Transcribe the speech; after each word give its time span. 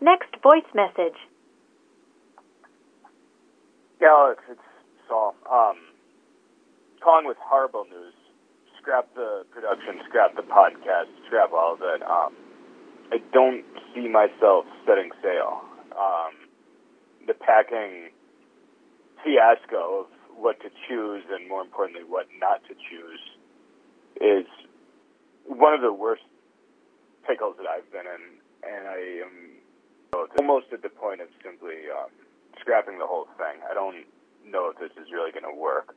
Next 0.00 0.30
voice 0.42 0.68
message. 0.74 1.18
Yeah, 4.00 4.14
Alex, 4.14 4.42
it's 4.48 4.60
Saul. 5.08 5.34
Um, 5.50 5.76
calling 7.02 7.26
with 7.26 7.36
horrible 7.40 7.84
news. 7.90 8.14
Scrap 8.80 9.12
the 9.14 9.44
production, 9.50 10.00
scrap 10.08 10.36
the 10.36 10.42
podcast, 10.42 11.10
scrap 11.26 11.52
all 11.52 11.74
of 11.74 11.80
it. 11.82 12.02
Um, 12.02 12.32
I 13.10 13.18
don't 13.32 13.64
see 13.94 14.08
myself 14.08 14.66
setting 14.86 15.10
sail. 15.20 15.62
Um, 15.98 16.46
the 17.26 17.34
packing 17.34 18.10
fiasco 19.24 20.06
of 20.06 20.06
what 20.36 20.60
to 20.60 20.70
choose 20.88 21.24
and 21.28 21.48
more 21.48 21.62
importantly 21.62 22.04
what 22.06 22.26
not 22.40 22.62
to 22.68 22.74
choose 22.74 23.20
is 24.20 24.46
one 25.44 25.74
of 25.74 25.80
the 25.80 25.92
worst 25.92 26.22
pickles 27.26 27.56
that 27.58 27.66
I've 27.66 27.90
been 27.90 28.06
in, 28.06 28.22
and 28.62 28.86
I 28.86 29.26
am 29.26 29.57
almost 30.38 30.66
at 30.72 30.82
the 30.82 30.88
point 30.88 31.20
of 31.20 31.28
simply 31.42 31.86
um, 31.94 32.10
scrapping 32.60 32.98
the 32.98 33.06
whole 33.06 33.26
thing. 33.36 33.62
I 33.70 33.74
don't 33.74 34.06
know 34.44 34.70
if 34.70 34.78
this 34.78 34.90
is 34.96 35.12
really 35.12 35.30
going 35.30 35.44
to 35.44 35.54
work. 35.54 35.94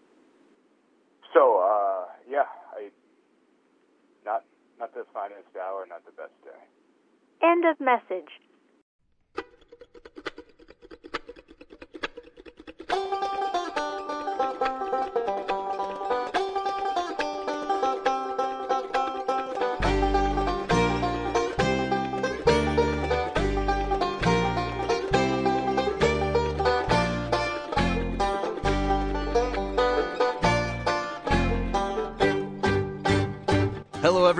So, 1.33 1.63
uh, 1.63 2.05
yeah, 2.29 2.49
I 2.75 2.89
not 4.25 4.43
not 4.79 4.93
the 4.93 5.05
finest 5.13 5.55
hour, 5.55 5.85
not 5.87 6.03
the 6.05 6.11
best 6.11 6.33
day. 6.43 6.61
End 7.41 7.65
of 7.65 7.79
message. 7.79 8.29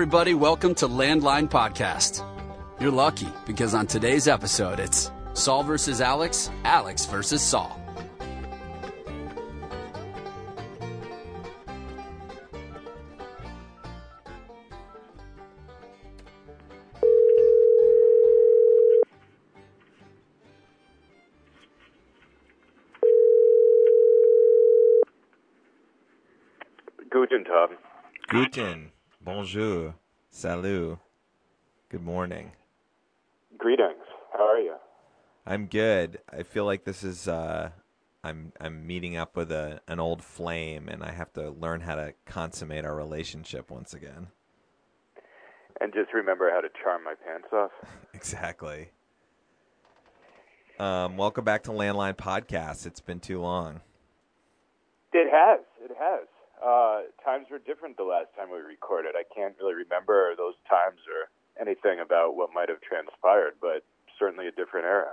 Everybody. 0.02 0.34
Welcome 0.34 0.74
to 0.76 0.88
Landline 0.88 1.48
Podcast. 1.48 2.26
You're 2.80 2.90
lucky 2.90 3.28
because 3.46 3.72
on 3.72 3.86
today's 3.86 4.26
episode, 4.26 4.80
it's 4.80 5.12
Saul 5.32 5.62
versus 5.62 6.00
Alex, 6.00 6.50
Alex 6.64 7.06
versus 7.06 7.40
Saul. 7.40 7.78
Guten 27.08 27.44
Tag. 27.44 27.70
Guten, 28.28 28.91
bonjour, 29.24 29.94
salut, 30.30 30.98
good 31.88 32.02
morning. 32.02 32.52
Greetings. 33.58 34.04
How 34.32 34.48
are 34.48 34.58
you? 34.58 34.74
I'm 35.46 35.66
good. 35.66 36.20
I 36.30 36.42
feel 36.42 36.64
like 36.64 36.84
this 36.84 37.02
is 37.04 37.28
uh, 37.28 37.70
I'm 38.24 38.52
I'm 38.60 38.86
meeting 38.86 39.16
up 39.16 39.36
with 39.36 39.50
a 39.52 39.80
an 39.88 40.00
old 40.00 40.22
flame, 40.22 40.88
and 40.88 41.02
I 41.02 41.12
have 41.12 41.32
to 41.34 41.50
learn 41.50 41.80
how 41.80 41.96
to 41.96 42.14
consummate 42.26 42.84
our 42.84 42.94
relationship 42.94 43.70
once 43.70 43.94
again. 43.94 44.28
And 45.80 45.92
just 45.92 46.14
remember 46.14 46.50
how 46.50 46.60
to 46.60 46.68
charm 46.82 47.04
my 47.04 47.14
pants 47.14 47.48
off. 47.52 47.70
Exactly. 48.14 48.90
Um, 50.78 51.16
welcome 51.16 51.44
back 51.44 51.64
to 51.64 51.70
Landline 51.70 52.14
Podcast. 52.14 52.86
It's 52.86 53.00
been 53.00 53.18
too 53.18 53.40
long. 53.40 53.80
It 55.12 55.28
has. 55.32 55.60
It 55.82 55.96
has. 55.98 56.28
Uh, 56.64 57.02
times 57.24 57.46
were 57.50 57.58
different 57.58 57.96
the 57.96 58.04
last 58.04 58.28
time 58.36 58.48
we 58.50 58.58
recorded. 58.58 59.14
I 59.16 59.24
can't 59.34 59.54
really 59.60 59.74
remember 59.74 60.34
those 60.36 60.54
times 60.68 61.00
or 61.08 61.28
anything 61.60 62.00
about 62.00 62.36
what 62.36 62.50
might 62.54 62.68
have 62.68 62.80
transpired, 62.80 63.54
but 63.60 63.84
certainly 64.18 64.46
a 64.46 64.52
different 64.52 64.86
era. 64.86 65.12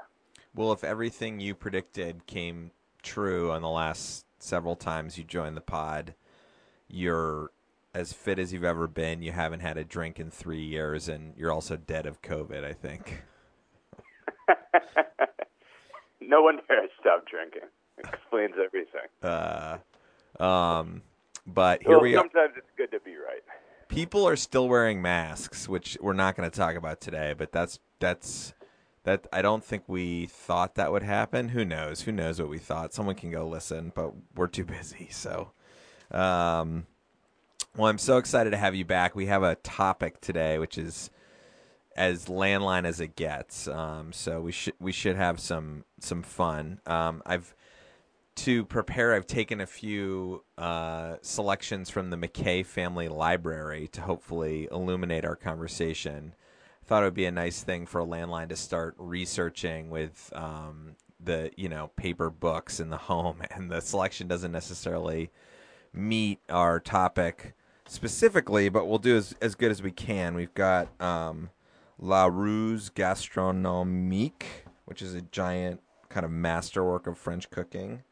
Well, 0.54 0.72
if 0.72 0.84
everything 0.84 1.40
you 1.40 1.56
predicted 1.56 2.26
came 2.28 2.72
true 3.02 3.52
on 3.52 3.62
the 3.62 3.70
last 3.70 4.26
several 4.40 4.76
times 4.76 5.18
you 5.18 5.24
joined 5.24 5.58
the 5.58 5.62
pod, 5.62 6.14
you're 6.88 7.52
as 7.94 8.14
fit 8.14 8.40
as 8.40 8.54
you've 8.54 8.64
ever 8.64 8.88
been. 8.88 9.22
You 9.22 9.32
haven't 9.32 9.62
had 9.62 9.78
a 9.78 9.84
drink 9.84 10.20
in 10.20 10.30
three 10.30 10.64
years, 10.64 11.10
and 11.10 11.34
you're 11.36 11.52
also 11.52 11.78
dead 11.78 12.06
of 12.06 12.22
COVID. 12.22 12.64
I 12.64 12.74
think. 12.74 13.24
no 16.22 16.42
wonder 16.44 16.62
I 16.70 16.88
stopped 17.00 17.30
drinking. 17.30 17.70
It 17.98 18.06
Explains 18.14 18.56
everything. 18.64 19.08
Uh, 19.22 19.78
um, 20.40 21.02
but 21.54 21.82
here 21.84 21.92
well, 21.92 22.02
we 22.02 22.16
are. 22.16 22.20
sometimes 22.20 22.54
it's 22.58 22.70
good 22.78 22.92
to 22.92 23.00
be 23.00 23.12
right. 23.12 23.44
People 23.88 24.28
are 24.28 24.36
still 24.36 24.68
wearing 24.68 25.02
masks, 25.02 25.68
which 25.68 25.98
we're 26.00 26.14
not 26.14 26.36
going 26.36 26.50
to 26.50 26.56
talk 26.56 26.76
about 26.76 27.02
today. 27.02 27.34
But 27.38 27.52
that's 27.52 27.80
that's 28.00 28.54
that. 29.04 29.28
I 29.34 29.42
don't 29.42 29.64
think 29.64 29.84
we 29.88 30.28
thought 30.28 30.76
that 30.76 30.92
would 30.92 31.04
happen. 31.04 31.50
Who 31.50 31.66
knows? 31.66 32.02
Who 32.02 32.12
knows 32.12 32.40
what 32.40 32.50
we 32.50 32.60
thought? 32.60 32.94
Someone 32.94 33.16
can 33.16 33.32
go 33.32 33.48
listen, 33.48 33.92
but 33.96 34.14
we're 34.36 34.48
too 34.48 34.66
busy. 34.66 35.08
So, 35.12 35.52
um, 36.12 36.86
well, 37.76 37.88
I'm 37.88 37.98
so 37.98 38.18
excited 38.18 38.52
to 38.52 38.58
have 38.58 38.76
you 38.76 38.86
back. 38.86 39.16
We 39.16 39.26
have 39.26 39.44
a 39.44 39.56
topic 39.56 40.22
today, 40.22 40.60
which 40.60 40.78
is 40.78 41.10
as 41.96 42.26
landline 42.26 42.86
as 42.86 43.02
it 43.02 43.16
gets. 43.16 43.68
Um, 43.68 44.14
so 44.14 44.40
we 44.42 44.52
should 44.52 44.74
we 44.80 44.92
should 44.92 45.16
have 45.16 45.40
some 45.40 45.84
some 46.00 46.22
fun. 46.22 46.80
Um, 46.86 47.22
I've 47.26 47.56
to 48.40 48.64
prepare. 48.64 49.14
I've 49.14 49.28
taken 49.28 49.60
a 49.60 49.66
few 49.66 50.46
uh, 50.58 51.16
selections 51.22 51.90
from 51.90 52.10
the 52.10 52.16
McKay 52.16 52.66
Family 52.66 53.10
Library 53.10 53.90
to 53.90 54.02
hopefully 54.02 54.70
illuminate 54.72 55.26
our 55.26 55.36
conversation. 55.36 56.34
I 56.82 56.86
thought 56.86 57.04
it 57.04 57.08
would 57.08 57.14
be 57.14 57.26
a 57.26 57.32
nice 57.32 57.64
thing 57.64 57.86
for 57.86 58.00
a 58.00 58.06
landline 58.06 58.48
to 58.50 58.56
start 58.56 58.96
researching 58.98 59.90
with 59.90 60.32
um, 60.34 60.96
the 61.20 61.52
you 61.58 61.68
know 61.68 61.92
paper 61.98 62.30
books 62.30 62.80
in 62.80 62.90
the 62.90 62.98
home, 63.12 63.42
and 63.52 63.70
the 63.70 63.82
selection 63.82 64.30
doesn't 64.30 64.54
necessarily 64.54 65.32
meet 65.92 66.40
our 66.48 66.80
topic 66.80 67.56
specifically, 67.88 68.70
but 68.70 68.88
we'll 68.88 69.00
do 69.00 69.18
as, 69.18 69.36
as 69.42 69.54
good 69.54 69.70
as 69.70 69.82
we 69.82 69.92
can. 69.92 70.34
We've 70.34 70.54
got 70.54 70.88
um, 71.02 71.50
Larousse 72.02 72.90
Gastronomique, 72.94 74.46
which 74.86 75.02
is 75.02 75.14
a 75.14 75.22
giant 75.22 75.82
kind 76.08 76.26
of 76.26 76.32
masterwork 76.32 77.06
of 77.06 77.18
French 77.18 77.50
cooking, 77.50 78.04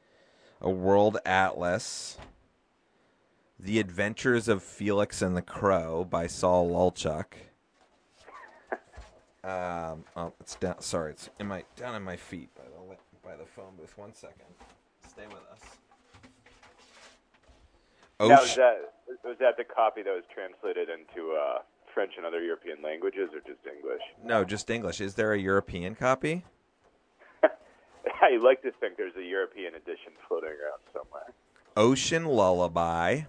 a 0.62 0.70
world 0.70 1.18
atlas, 1.26 2.18
The 3.60 3.80
Adventures 3.80 4.48
of 4.48 4.64
Felix 4.64 5.22
and 5.22 5.36
the 5.36 5.42
Crow 5.42 6.04
by 6.04 6.28
Saul 6.28 6.70
Lulchuk. 6.70 7.34
Um, 9.44 10.04
oh, 10.18 10.34
it's 10.42 10.56
down. 10.56 10.82
Sorry, 10.82 11.12
it's 11.12 11.30
in 11.40 11.48
my 11.48 11.64
down 11.78 11.96
in 11.96 12.04
my 12.04 12.18
feet 12.18 12.50
by 12.54 12.64
the 12.64 12.98
by 13.24 13.38
the 13.38 13.46
phone 13.46 13.78
booth. 13.78 13.98
One 13.98 14.14
second. 14.14 14.48
Stay 15.08 15.26
with 15.28 15.44
us. 15.54 15.62
Oh, 18.20 18.28
now, 18.28 18.42
was 18.42 18.56
that 18.56 18.94
was 19.24 19.38
that 19.40 19.56
the 19.56 19.64
copy 19.64 20.04
that 20.04 20.14
was 20.14 20.26
translated 20.34 20.90
into 20.90 21.32
uh, 21.34 21.60
French 21.94 22.14
and 22.18 22.26
other 22.26 22.44
European 22.44 22.82
languages, 22.84 23.30
or 23.34 23.40
just 23.40 23.66
English? 23.66 24.02
no, 24.22 24.44
just 24.44 24.70
English. 24.70 25.00
Is 25.00 25.16
there 25.16 25.32
a 25.32 25.40
European 25.40 25.96
copy? 25.96 26.44
I 28.22 28.38
like 28.38 28.62
to 28.64 28.72
think 28.80 28.98
there's 28.98 29.16
a 29.16 29.24
European 29.24 29.76
edition 29.76 30.14
floating 30.28 30.50
around 30.50 30.82
somewhere. 30.94 31.34
Ocean 31.76 32.26
Lullaby, 32.26 33.22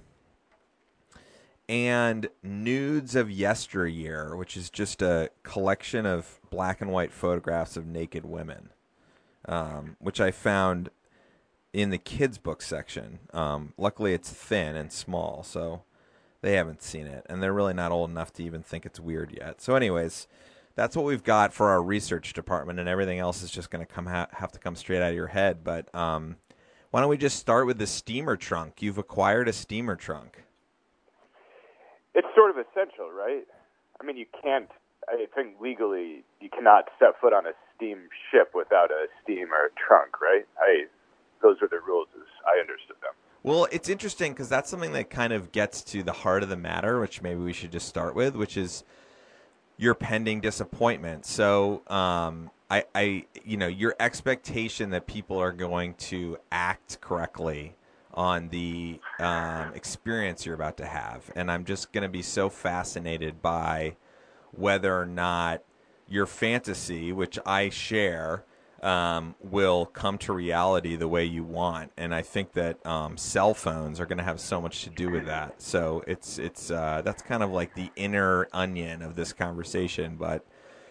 and 1.68 2.28
Nudes 2.42 3.14
of 3.14 3.30
Yesteryear, 3.30 4.34
which 4.34 4.56
is 4.56 4.70
just 4.70 5.02
a 5.02 5.30
collection 5.42 6.06
of 6.06 6.40
black 6.50 6.80
and 6.80 6.90
white 6.90 7.12
photographs 7.12 7.76
of 7.76 7.86
naked 7.86 8.24
women, 8.24 8.70
um, 9.44 9.96
which 10.00 10.20
I 10.20 10.30
found 10.30 10.88
in 11.74 11.90
the 11.90 11.98
kids' 11.98 12.38
book 12.38 12.62
section. 12.62 13.18
Um, 13.34 13.74
luckily, 13.76 14.14
it's 14.14 14.30
thin 14.30 14.76
and 14.76 14.90
small, 14.90 15.42
so 15.42 15.82
they 16.40 16.54
haven't 16.54 16.82
seen 16.82 17.06
it, 17.06 17.26
and 17.28 17.42
they're 17.42 17.52
really 17.52 17.74
not 17.74 17.92
old 17.92 18.08
enough 18.10 18.32
to 18.34 18.44
even 18.44 18.62
think 18.62 18.86
it's 18.86 18.98
weird 18.98 19.36
yet. 19.38 19.60
So, 19.60 19.74
anyways, 19.74 20.26
that's 20.78 20.94
what 20.94 21.04
we've 21.04 21.24
got 21.24 21.52
for 21.52 21.70
our 21.70 21.82
research 21.82 22.34
department, 22.34 22.78
and 22.78 22.88
everything 22.88 23.18
else 23.18 23.42
is 23.42 23.50
just 23.50 23.68
going 23.68 23.84
to 23.84 23.92
come 23.92 24.06
ha- 24.06 24.28
have 24.30 24.52
to 24.52 24.60
come 24.60 24.76
straight 24.76 25.02
out 25.02 25.08
of 25.08 25.16
your 25.16 25.26
head. 25.26 25.64
But 25.64 25.92
um, 25.92 26.36
why 26.92 27.00
don't 27.00 27.10
we 27.10 27.16
just 27.16 27.36
start 27.40 27.66
with 27.66 27.78
the 27.78 27.86
steamer 27.86 28.36
trunk? 28.36 28.80
You've 28.80 28.96
acquired 28.96 29.48
a 29.48 29.52
steamer 29.52 29.96
trunk. 29.96 30.44
It's 32.14 32.28
sort 32.32 32.50
of 32.50 32.58
essential, 32.58 33.10
right? 33.10 33.44
I 34.00 34.06
mean, 34.06 34.16
you 34.16 34.26
can't. 34.40 34.68
I 35.08 35.26
think 35.34 35.56
legally, 35.60 36.22
you 36.40 36.48
cannot 36.48 36.84
set 37.00 37.20
foot 37.20 37.32
on 37.32 37.44
a 37.44 37.52
steam 37.74 38.08
ship 38.30 38.52
without 38.54 38.92
a 38.92 39.06
steamer 39.22 39.72
trunk, 39.84 40.20
right? 40.22 40.46
I 40.60 40.84
those 41.42 41.56
are 41.60 41.68
the 41.68 41.80
rules 41.84 42.06
as 42.14 42.26
I 42.46 42.60
understood 42.60 42.96
them. 43.02 43.14
Well, 43.42 43.66
it's 43.72 43.88
interesting 43.88 44.32
because 44.32 44.48
that's 44.48 44.70
something 44.70 44.92
that 44.92 45.10
kind 45.10 45.32
of 45.32 45.50
gets 45.50 45.82
to 45.82 46.04
the 46.04 46.12
heart 46.12 46.44
of 46.44 46.48
the 46.48 46.56
matter, 46.56 47.00
which 47.00 47.20
maybe 47.20 47.40
we 47.40 47.52
should 47.52 47.72
just 47.72 47.88
start 47.88 48.14
with, 48.14 48.36
which 48.36 48.56
is 48.56 48.84
your 49.78 49.94
pending 49.94 50.40
disappointment. 50.40 51.24
So, 51.24 51.82
um, 51.86 52.50
I, 52.70 52.84
I, 52.94 53.24
you 53.44 53.56
know, 53.56 53.66
your 53.66 53.94
expectation 53.98 54.90
that 54.90 55.06
people 55.06 55.38
are 55.38 55.52
going 55.52 55.94
to 55.94 56.36
act 56.52 57.00
correctly 57.00 57.76
on 58.12 58.48
the 58.48 59.00
um, 59.20 59.72
experience 59.74 60.44
you're 60.44 60.54
about 60.54 60.76
to 60.78 60.86
have, 60.86 61.30
and 61.34 61.50
I'm 61.50 61.64
just 61.64 61.92
going 61.92 62.02
to 62.02 62.08
be 62.08 62.20
so 62.20 62.50
fascinated 62.50 63.40
by 63.40 63.96
whether 64.52 64.98
or 64.98 65.06
not 65.06 65.62
your 66.08 66.26
fantasy, 66.26 67.12
which 67.12 67.38
I 67.46 67.68
share, 67.68 68.44
um, 68.82 69.34
will 69.40 69.86
come 69.86 70.18
to 70.18 70.32
reality 70.32 70.96
the 70.96 71.08
way 71.08 71.24
you 71.24 71.42
want. 71.42 71.92
And 71.96 72.14
I 72.14 72.22
think 72.22 72.52
that 72.52 72.84
um, 72.86 73.16
cell 73.16 73.54
phones 73.54 74.00
are 74.00 74.06
going 74.06 74.18
to 74.18 74.24
have 74.24 74.40
so 74.40 74.60
much 74.60 74.84
to 74.84 74.90
do 74.90 75.10
with 75.10 75.26
that. 75.26 75.60
So 75.60 76.04
it's 76.06 76.38
it's 76.38 76.70
uh, 76.70 77.02
that's 77.04 77.22
kind 77.22 77.42
of 77.42 77.50
like 77.50 77.74
the 77.74 77.90
inner 77.96 78.48
onion 78.52 79.02
of 79.02 79.16
this 79.16 79.32
conversation. 79.32 80.16
But 80.16 80.46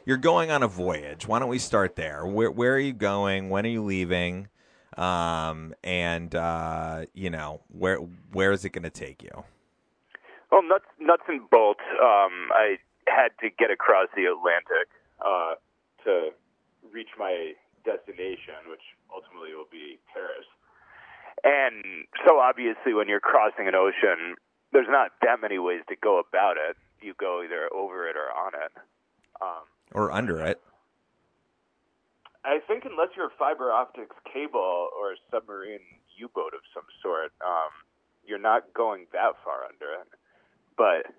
you're 0.06 0.18
going 0.18 0.52
on 0.52 0.64
a 0.64 0.68
voyage. 0.68 1.28
Why 1.28 1.40
don't 1.40 1.50
we 1.50 1.60
start 1.60 1.96
there? 1.96 2.26
Where 2.26 2.52
where 2.52 2.74
are 2.74 2.80
you 2.80 2.94
going? 2.94 3.50
When 3.50 3.66
are 3.66 3.70
you 3.70 3.84
leaving? 3.84 4.50
Um, 4.98 5.76
and 5.84 6.34
uh, 6.34 7.06
you 7.14 7.30
know 7.30 7.62
where 7.70 7.98
where 7.98 8.52
is 8.52 8.66
it 8.66 8.70
going 8.70 8.84
to 8.84 8.90
take 8.90 9.24
you? 9.24 9.44
Well, 10.52 10.64
nuts 10.64 10.86
nuts 11.00 11.24
and 11.28 11.50
bolts. 11.50 11.84
Um, 12.02 12.50
I 12.52 12.78
had 13.08 13.30
to 13.42 13.50
get 13.50 13.72
across 13.72 14.08
the 14.16 14.26
Atlantic 14.26 14.90
uh, 15.26 15.56
to 16.04 16.30
reach 16.92 17.10
my 17.18 17.54
destination, 17.88 18.68
which 18.68 18.84
ultimately 19.08 19.56
will 19.56 19.72
be 19.72 19.96
Paris. 20.12 20.44
And 21.44 22.04
so 22.28 22.40
obviously 22.44 22.92
when 22.94 23.08
you're 23.08 23.24
crossing 23.24 23.68
an 23.68 23.76
ocean, 23.76 24.36
there's 24.74 24.92
not 24.92 25.16
that 25.24 25.40
many 25.40 25.58
ways 25.58 25.82
to 25.88 25.96
go 25.96 26.20
about 26.20 26.58
it. 26.60 26.76
You 27.00 27.14
go 27.16 27.42
either 27.42 27.72
over 27.72 28.10
it 28.10 28.18
or 28.20 28.28
on 28.36 28.52
it. 28.54 28.74
Um, 29.40 29.64
or 29.94 30.12
under 30.12 30.44
it. 30.44 30.60
I 32.44 32.60
think 32.68 32.84
unless 32.86 33.10
you're 33.16 33.28
a 33.28 33.38
fiber 33.40 33.72
optics 33.72 34.16
cable 34.32 34.90
or 34.92 35.14
a 35.14 35.20
submarine 35.32 35.84
U-boat 36.18 36.54
of 36.54 36.62
some 36.74 36.88
sort, 37.02 37.32
um, 37.46 37.72
you're 38.26 38.40
not 38.40 38.74
going 38.74 39.06
that 39.14 39.34
far 39.44 39.64
under 39.64 39.94
it. 40.02 40.08
But 40.76 41.14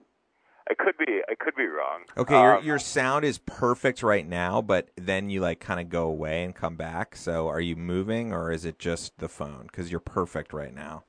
I 0.71 0.75
could 0.75 0.97
be 0.99 1.21
I 1.29 1.35
could 1.35 1.55
be 1.55 1.67
wrong. 1.67 2.03
Okay, 2.17 2.35
um, 2.35 2.43
your 2.43 2.61
your 2.61 2.79
sound 2.79 3.25
is 3.25 3.39
perfect 3.39 4.03
right 4.03 4.27
now, 4.27 4.61
but 4.61 4.91
then 4.97 5.31
you 5.31 5.41
like 5.41 5.61
kind 5.61 5.81
of 5.81 5.89
go 5.89 6.07
away 6.09 6.45
and 6.45 6.55
come 6.55 6.77
back. 6.77 7.17
So 7.17 7.49
are 7.49 7.61
you 7.61 7.77
moving 7.77 8.33
or 8.33 8.53
is 8.53 8.65
it 8.65 8.79
just 8.79 9.17
the 9.19 9.29
phone? 9.29 9.69
Because 9.71 9.91
you're 9.91 10.01
perfect 10.01 10.53
right 10.53 10.75
now. 10.75 11.05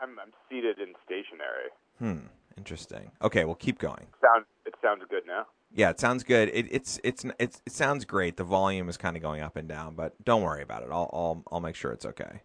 I'm 0.00 0.18
I'm 0.18 0.32
seated 0.48 0.78
and 0.78 0.94
stationary. 1.04 1.70
Hmm. 1.98 2.26
Interesting. 2.56 3.10
Okay, 3.22 3.44
well 3.44 3.54
keep 3.54 3.78
going. 3.78 4.06
Sound 4.20 4.44
it 4.64 4.74
sounds 4.82 5.02
good 5.10 5.26
now. 5.26 5.46
Yeah, 5.74 5.90
it 5.90 5.98
sounds 5.98 6.22
good. 6.22 6.50
It, 6.52 6.66
it's 6.70 7.00
it's 7.02 7.24
it's 7.38 7.62
it 7.66 7.72
sounds 7.72 8.04
great. 8.04 8.36
The 8.36 8.44
volume 8.44 8.88
is 8.88 8.96
kind 8.96 9.16
of 9.16 9.22
going 9.22 9.40
up 9.40 9.56
and 9.56 9.68
down, 9.68 9.94
but 9.94 10.22
don't 10.24 10.42
worry 10.42 10.62
about 10.62 10.82
it. 10.82 10.90
I'll 10.92 11.10
I'll 11.12 11.42
I'll 11.50 11.60
make 11.60 11.76
sure 11.76 11.92
it's 11.92 12.04
okay. 12.04 12.42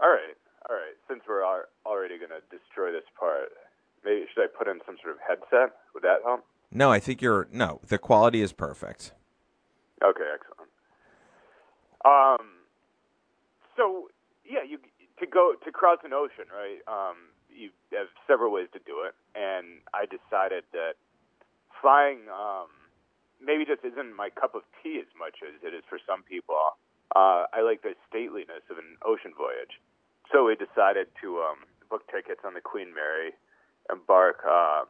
All 0.00 0.10
right, 0.10 0.36
all 0.68 0.76
right. 0.76 0.94
Since 1.08 1.22
we're 1.26 1.44
already 1.86 2.18
going 2.18 2.30
to 2.30 2.42
destroy 2.50 2.92
this 2.92 3.08
part, 3.18 3.48
maybe 4.04 4.26
should 4.32 4.42
I 4.42 4.46
put 4.46 4.68
in 4.68 4.80
some 4.86 4.96
sort 5.02 5.14
of 5.14 5.20
headset? 5.26 5.76
Would 5.94 6.02
that 6.02 6.20
help? 6.24 6.44
No, 6.70 6.90
I 6.90 6.98
think 6.98 7.22
you're 7.22 7.48
no. 7.52 7.80
The 7.86 7.98
quality 7.98 8.40
is 8.40 8.52
perfect. 8.52 9.12
Okay, 10.02 10.28
excellent. 10.34 10.70
Um, 12.04 12.66
so 13.76 14.08
yeah, 14.44 14.62
you 14.66 14.78
to 15.20 15.26
go 15.26 15.54
to 15.64 15.70
cross 15.72 15.98
an 16.04 16.12
ocean, 16.12 16.50
right? 16.50 16.82
Um, 16.88 17.16
you 17.48 17.70
have 17.92 18.08
several 18.26 18.52
ways 18.52 18.68
to 18.72 18.80
do 18.84 19.06
it, 19.06 19.14
and 19.38 19.78
I 19.94 20.04
decided 20.10 20.64
that 20.72 20.98
flying 21.80 22.26
um, 22.28 22.68
maybe 23.38 23.64
just 23.64 23.84
isn't 23.84 24.16
my 24.16 24.30
cup 24.30 24.54
of 24.54 24.62
tea 24.82 24.98
as 24.98 25.06
much 25.14 25.38
as 25.46 25.54
it 25.62 25.72
is 25.72 25.84
for 25.88 25.98
some 26.02 26.22
people. 26.26 26.58
Uh, 27.14 27.46
I 27.54 27.62
like 27.62 27.82
the 27.82 27.94
stateliness 28.10 28.66
of 28.66 28.78
an 28.78 28.98
ocean 29.06 29.30
voyage, 29.38 29.78
so 30.32 30.50
we 30.50 30.58
decided 30.58 31.06
to 31.22 31.38
um, 31.46 31.62
book 31.88 32.02
tickets 32.10 32.42
on 32.44 32.54
the 32.54 32.60
Queen 32.60 32.90
Mary 32.90 33.38
embark 33.90 34.40
uh, 34.48 34.82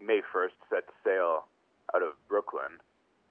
May 0.00 0.20
1st, 0.34 0.56
set 0.70 0.84
sail 1.04 1.46
out 1.94 2.02
of 2.02 2.12
Brooklyn, 2.28 2.78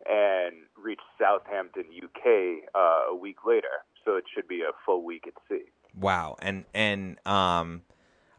and 0.06 0.56
reach 0.82 1.00
Southampton, 1.20 1.86
UK, 2.04 2.70
uh, 2.76 3.12
a 3.12 3.16
week 3.16 3.46
later. 3.46 3.84
So 4.06 4.16
it 4.16 4.26
should 4.34 4.48
be 4.48 4.62
a 4.62 4.72
full 4.86 5.04
week 5.04 5.26
at 5.28 5.34
sea. 5.50 5.66
Wow, 6.00 6.36
and 6.42 6.66
and 6.74 7.18
um, 7.28 7.82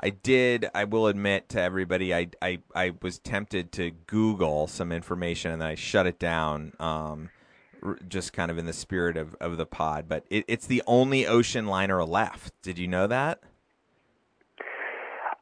I 0.00 0.10
did. 0.10 0.68
I 0.74 0.84
will 0.84 1.08
admit 1.08 1.48
to 1.50 1.60
everybody, 1.60 2.14
I 2.14 2.28
I 2.40 2.60
I 2.74 2.92
was 3.02 3.18
tempted 3.18 3.72
to 3.72 3.90
Google 3.90 4.66
some 4.66 4.92
information, 4.92 5.50
and 5.50 5.60
then 5.60 5.68
I 5.68 5.74
shut 5.74 6.06
it 6.06 6.18
down. 6.18 6.72
Um, 6.78 7.30
just 8.08 8.32
kind 8.32 8.50
of 8.50 8.58
in 8.58 8.66
the 8.66 8.72
spirit 8.72 9.16
of, 9.16 9.36
of 9.40 9.56
the 9.56 9.66
pod, 9.66 10.06
but 10.08 10.24
it, 10.30 10.44
it's 10.48 10.66
the 10.66 10.82
only 10.86 11.26
ocean 11.26 11.66
liner 11.66 12.04
left. 12.04 12.52
Did 12.62 12.78
you 12.78 12.88
know 12.88 13.06
that? 13.06 13.40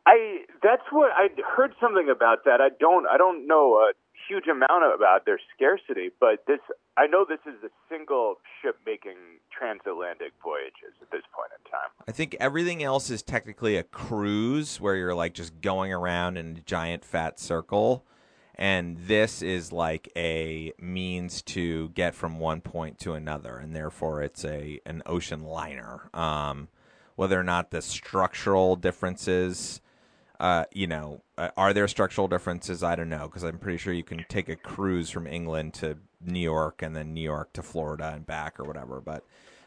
I 0.06 0.35
that's 0.66 0.82
what 0.90 1.10
I 1.14 1.28
heard 1.56 1.72
something 1.80 2.10
about 2.10 2.44
that. 2.44 2.60
I 2.60 2.70
don't 2.80 3.06
I 3.06 3.16
don't 3.16 3.46
know 3.46 3.74
a 3.74 3.92
huge 4.28 4.46
amount 4.48 4.82
about 4.94 5.24
their 5.24 5.38
scarcity, 5.54 6.10
but 6.18 6.44
this 6.46 6.58
I 6.96 7.06
know 7.06 7.24
this 7.28 7.38
is 7.46 7.60
the 7.62 7.70
single 7.88 8.36
ship 8.60 8.76
making 8.84 9.16
transatlantic 9.56 10.32
voyages 10.42 10.94
at 11.00 11.10
this 11.12 11.22
point 11.32 11.50
in 11.56 11.70
time. 11.70 11.90
I 12.08 12.12
think 12.12 12.36
everything 12.40 12.82
else 12.82 13.10
is 13.10 13.22
technically 13.22 13.76
a 13.76 13.84
cruise 13.84 14.80
where 14.80 14.96
you're 14.96 15.14
like 15.14 15.34
just 15.34 15.60
going 15.60 15.92
around 15.92 16.36
in 16.36 16.56
a 16.56 16.60
giant 16.60 17.04
fat 17.04 17.38
circle. 17.38 18.04
And 18.58 18.96
this 18.96 19.42
is 19.42 19.70
like 19.70 20.10
a 20.16 20.72
means 20.80 21.42
to 21.42 21.90
get 21.90 22.14
from 22.14 22.38
one 22.38 22.62
point 22.62 22.98
to 23.00 23.12
another, 23.12 23.58
and 23.58 23.76
therefore 23.76 24.22
it's 24.22 24.44
a 24.44 24.80
an 24.86 25.02
ocean 25.06 25.44
liner. 25.44 26.10
Um, 26.12 26.68
whether 27.16 27.38
or 27.38 27.44
not 27.44 27.70
the 27.70 27.82
structural 27.82 28.76
differences 28.76 29.80
uh, 30.40 30.64
you 30.72 30.86
know, 30.86 31.22
uh, 31.38 31.50
are 31.56 31.72
there 31.72 31.88
structural 31.88 32.28
differences? 32.28 32.82
I 32.82 32.96
don't 32.96 33.08
know 33.08 33.26
because 33.26 33.44
I'm 33.44 33.58
pretty 33.58 33.78
sure 33.78 33.92
you 33.92 34.04
can 34.04 34.24
take 34.28 34.48
a 34.48 34.56
cruise 34.56 35.10
from 35.10 35.26
England 35.26 35.74
to 35.74 35.98
New 36.24 36.40
York 36.40 36.82
and 36.82 36.94
then 36.94 37.14
New 37.14 37.22
York 37.22 37.52
to 37.54 37.62
Florida 37.62 38.12
and 38.14 38.26
back 38.26 38.58
or 38.60 38.64
whatever. 38.64 39.00
But 39.00 39.24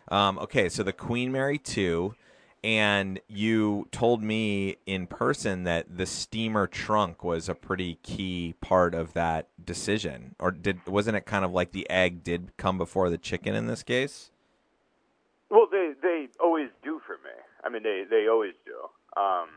um, 0.10 0.38
okay, 0.40 0.70
so 0.70 0.84
the 0.84 0.94
Queen 0.94 1.32
Mary 1.32 1.58
two, 1.58 2.16
and 2.64 3.20
you 3.28 3.88
told 3.92 4.22
me 4.22 4.78
in 4.86 5.08
person 5.08 5.64
that 5.64 5.98
the 5.98 6.06
steamer 6.06 6.68
trunk 6.68 7.24
was 7.24 7.48
a 7.50 7.56
pretty 7.56 8.00
key 8.04 8.56
part 8.62 8.94
of 8.94 9.14
that 9.14 9.48
decision, 9.64 10.36
or 10.40 10.52
did 10.52 10.86
wasn't 10.86 11.18
it 11.18 11.26
kind 11.26 11.46
of 11.46 11.52
like 11.52 11.72
the 11.72 11.90
egg 11.90 12.24
did 12.24 12.56
come 12.58 12.78
before 12.78 13.10
the 13.10 13.18
chicken 13.18 13.56
in 13.56 13.68
this 13.68 13.84
case? 13.84 14.32
Well, 15.50 15.68
they 15.72 15.94
they 16.02 16.28
always 16.40 16.70
do 16.84 17.02
for 17.06 17.14
me. 17.14 17.36
I 17.64 17.70
mean, 17.70 17.84
they 17.84 18.04
they 18.10 18.28
always 18.28 18.54
do. 18.66 18.76
Um, 19.20 19.50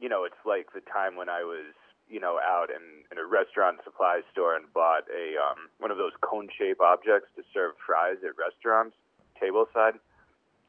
you 0.00 0.08
know, 0.08 0.24
it's 0.24 0.40
like 0.44 0.72
the 0.72 0.80
time 0.80 1.14
when 1.14 1.28
I 1.28 1.44
was, 1.44 1.76
you 2.08 2.18
know, 2.18 2.40
out 2.40 2.70
in, 2.70 3.04
in 3.12 3.18
a 3.18 3.26
restaurant 3.26 3.78
supply 3.84 4.22
store 4.32 4.56
and 4.56 4.64
bought 4.72 5.04
a 5.12 5.36
um, 5.36 5.68
one 5.78 5.90
of 5.90 5.98
those 5.98 6.16
cone 6.20 6.48
shape 6.56 6.80
objects 6.80 7.28
to 7.36 7.42
serve 7.52 7.76
fries 7.84 8.18
at 8.24 8.34
restaurants, 8.40 8.96
table 9.38 9.68
side. 9.72 10.00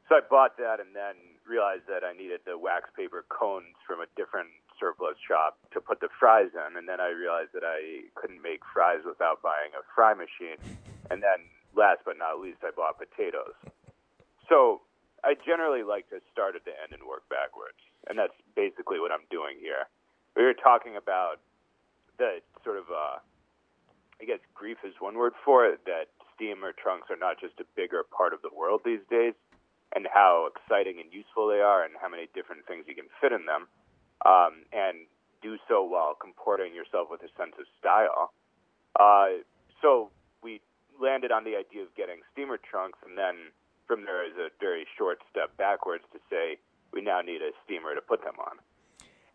So 0.10 0.20
I 0.20 0.22
bought 0.28 0.58
that 0.58 0.84
and 0.84 0.92
then 0.94 1.16
realized 1.48 1.88
that 1.88 2.04
I 2.04 2.12
needed 2.12 2.42
the 2.46 2.58
wax 2.58 2.92
paper 2.96 3.24
cones 3.32 3.80
from 3.88 4.04
a 4.04 4.08
different 4.20 4.52
surplus 4.80 5.16
shop 5.24 5.58
to 5.74 5.80
put 5.80 6.02
the 6.02 6.10
fries 6.20 6.52
in, 6.52 6.76
and 6.76 6.90
then 6.90 7.00
I 7.00 7.14
realized 7.14 7.54
that 7.54 7.64
I 7.64 8.10
couldn't 8.16 8.42
make 8.42 8.62
fries 8.74 9.06
without 9.06 9.42
buying 9.42 9.72
a 9.78 9.84
fry 9.94 10.14
machine. 10.14 10.58
And 11.10 11.22
then, 11.22 11.48
last 11.76 12.02
but 12.04 12.18
not 12.18 12.42
least, 12.42 12.66
I 12.66 12.72
bought 12.72 12.98
potatoes. 12.98 13.54
So 14.50 14.82
I 15.24 15.36
generally 15.46 15.84
like 15.84 16.10
to 16.10 16.20
start 16.34 16.56
at 16.56 16.66
the 16.66 16.74
end 16.76 16.98
and 16.98 17.04
work 17.08 17.24
backwards, 17.30 17.80
and 18.08 18.18
that's 18.18 18.36
basically 18.56 19.00
what 19.00 19.12
I'm 19.12 19.26
doing 19.30 19.58
here. 19.60 19.88
We 20.36 20.44
were 20.44 20.54
talking 20.56 20.96
about 20.96 21.40
the 22.18 22.40
sort 22.64 22.78
of, 22.78 22.86
uh, 22.90 23.20
I 24.22 24.26
guess, 24.26 24.40
grief 24.54 24.78
is 24.84 24.94
one 25.00 25.18
word 25.18 25.34
for 25.44 25.66
it. 25.66 25.86
That 25.86 26.08
steamer 26.34 26.72
trunks 26.72 27.10
are 27.10 27.20
not 27.20 27.40
just 27.40 27.60
a 27.60 27.66
bigger 27.76 28.04
part 28.04 28.34
of 28.34 28.42
the 28.42 28.50
world 28.56 28.82
these 28.86 29.04
days, 29.10 29.34
and 29.96 30.08
how 30.14 30.48
exciting 30.50 31.00
and 31.02 31.12
useful 31.12 31.48
they 31.48 31.60
are, 31.60 31.84
and 31.84 31.94
how 32.02 32.10
many 32.10 32.28
different 32.34 32.66
things 32.66 32.86
you 32.88 32.96
can 32.96 33.10
fit 33.20 33.32
in 33.32 33.46
them, 33.46 33.68
um, 34.26 34.64
and 34.72 35.06
do 35.42 35.58
so 35.68 35.84
while 35.84 36.14
comporting 36.14 36.74
yourself 36.74 37.10
with 37.10 37.22
a 37.24 37.32
sense 37.38 37.54
of 37.60 37.66
style. 37.80 38.32
Uh, 39.00 39.42
so 39.82 40.10
we 40.44 40.62
landed 41.02 41.32
on 41.32 41.44
the 41.44 41.56
idea 41.58 41.82
of 41.82 41.94
getting 41.96 42.22
steamer 42.32 42.58
trunks, 42.58 43.00
and 43.06 43.18
then 43.18 43.52
from 43.88 44.06
there 44.06 44.24
is 44.24 44.38
a 44.38 44.50
very 44.60 44.86
short 44.98 45.20
step 45.30 45.56
backwards 45.58 46.04
to 46.14 46.20
say 46.30 46.58
we 46.94 47.02
now 47.02 47.22
need 47.22 47.42
a 47.42 47.52
steamer 47.66 47.96
to 47.96 48.02
put 48.02 48.24
them 48.24 48.36
on. 48.40 48.58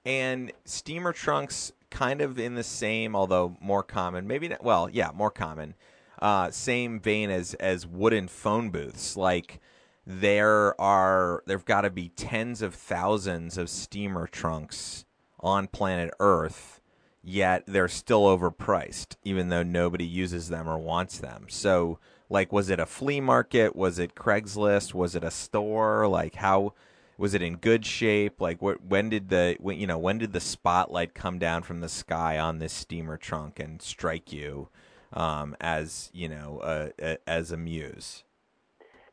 And 0.05 0.53
steamer 0.65 1.13
trunks, 1.13 1.73
kind 1.91 2.21
of 2.21 2.39
in 2.39 2.55
the 2.55 2.63
same, 2.63 3.17
although 3.17 3.57
more 3.61 3.83
common, 3.83 4.27
maybe 4.27 4.49
not, 4.49 4.63
well, 4.63 4.89
yeah, 4.91 5.11
more 5.15 5.31
common, 5.31 5.75
uh, 6.21 6.51
same 6.51 7.01
vein 7.01 7.31
as 7.31 7.55
as 7.55 7.87
wooden 7.87 8.29
phone 8.29 8.71
booths. 8.71 9.17
Like 9.17 9.61
there 10.07 10.81
are, 10.81 11.43
there've 11.47 11.65
got 11.65 11.81
to 11.83 11.91
be 11.91 12.11
tens 12.11 12.63
of 12.63 12.75
thousands 12.75 13.59
of 13.59 13.69
steamer 13.69 14.27
trunks 14.27 15.05
on 15.41 15.67
planet 15.67 16.13
Earth. 16.21 16.81
yet 17.27 17.65
they're 17.67 17.89
still 17.89 18.23
overpriced, 18.23 19.17
even 19.25 19.49
though 19.49 19.65
nobody 19.65 20.05
uses 20.07 20.49
them 20.49 20.69
or 20.69 20.79
wants 20.79 21.19
them. 21.19 21.47
So, 21.49 21.99
like, 22.31 22.53
was 22.53 22.71
it 22.71 22.79
a 22.79 22.87
flea 22.87 23.21
market? 23.21 23.75
Was 23.75 23.99
it 23.99 24.15
Craigslist? 24.15 24.95
Was 24.95 25.17
it 25.17 25.25
a 25.25 25.31
store? 25.31 26.07
Like, 26.07 26.37
how 26.37 26.73
was 27.19 27.35
it 27.35 27.43
in 27.43 27.57
good 27.57 27.87
shape? 27.87 28.41
Like, 28.41 28.61
what? 28.61 28.85
When 28.85 29.09
did 29.09 29.29
the 29.29 29.57
when, 29.61 29.79
you 29.79 29.87
know 29.87 29.99
when 29.99 30.19
did 30.19 30.33
the 30.33 30.41
spotlight 30.41 31.15
come 31.15 31.39
down 31.39 31.63
from 31.63 31.81
the 31.81 31.89
sky 31.89 32.39
on 32.39 32.59
this 32.59 32.73
steamer 32.73 33.17
trunk 33.17 33.59
and 33.59 33.81
strike 33.81 34.33
you 34.33 34.69
um, 35.13 35.57
as 35.61 36.11
you 36.13 36.29
know 36.29 36.59
uh, 36.59 37.17
as 37.27 37.53
a 37.53 37.57
muse? 37.57 38.25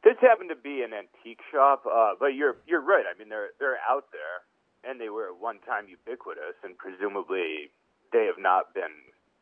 This 0.03 0.17
happened 0.19 0.49
to 0.49 0.55
be 0.55 0.83
an 0.83 0.91
antique 0.91 1.39
shop, 1.51 1.85
uh, 1.89 2.11
but 2.19 2.35
you're 2.35 2.57
you're 2.67 2.83
right. 2.83 3.05
I 3.07 3.17
mean, 3.17 3.29
they're 3.29 3.51
they're 3.59 3.79
out 3.89 4.11
there, 4.11 4.43
and 4.89 4.99
they 4.99 5.09
were 5.09 5.27
at 5.27 5.39
one 5.39 5.59
time 5.65 5.87
ubiquitous, 5.87 6.59
and 6.63 6.77
presumably 6.77 7.71
they 8.11 8.25
have 8.25 8.37
not 8.37 8.73
been 8.73 8.91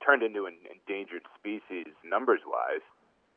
turned 0.06 0.24
into 0.24 0.46
an 0.46 0.58
endangered 0.70 1.24
species 1.38 1.94
numbers 2.06 2.42
wise. 2.46 2.86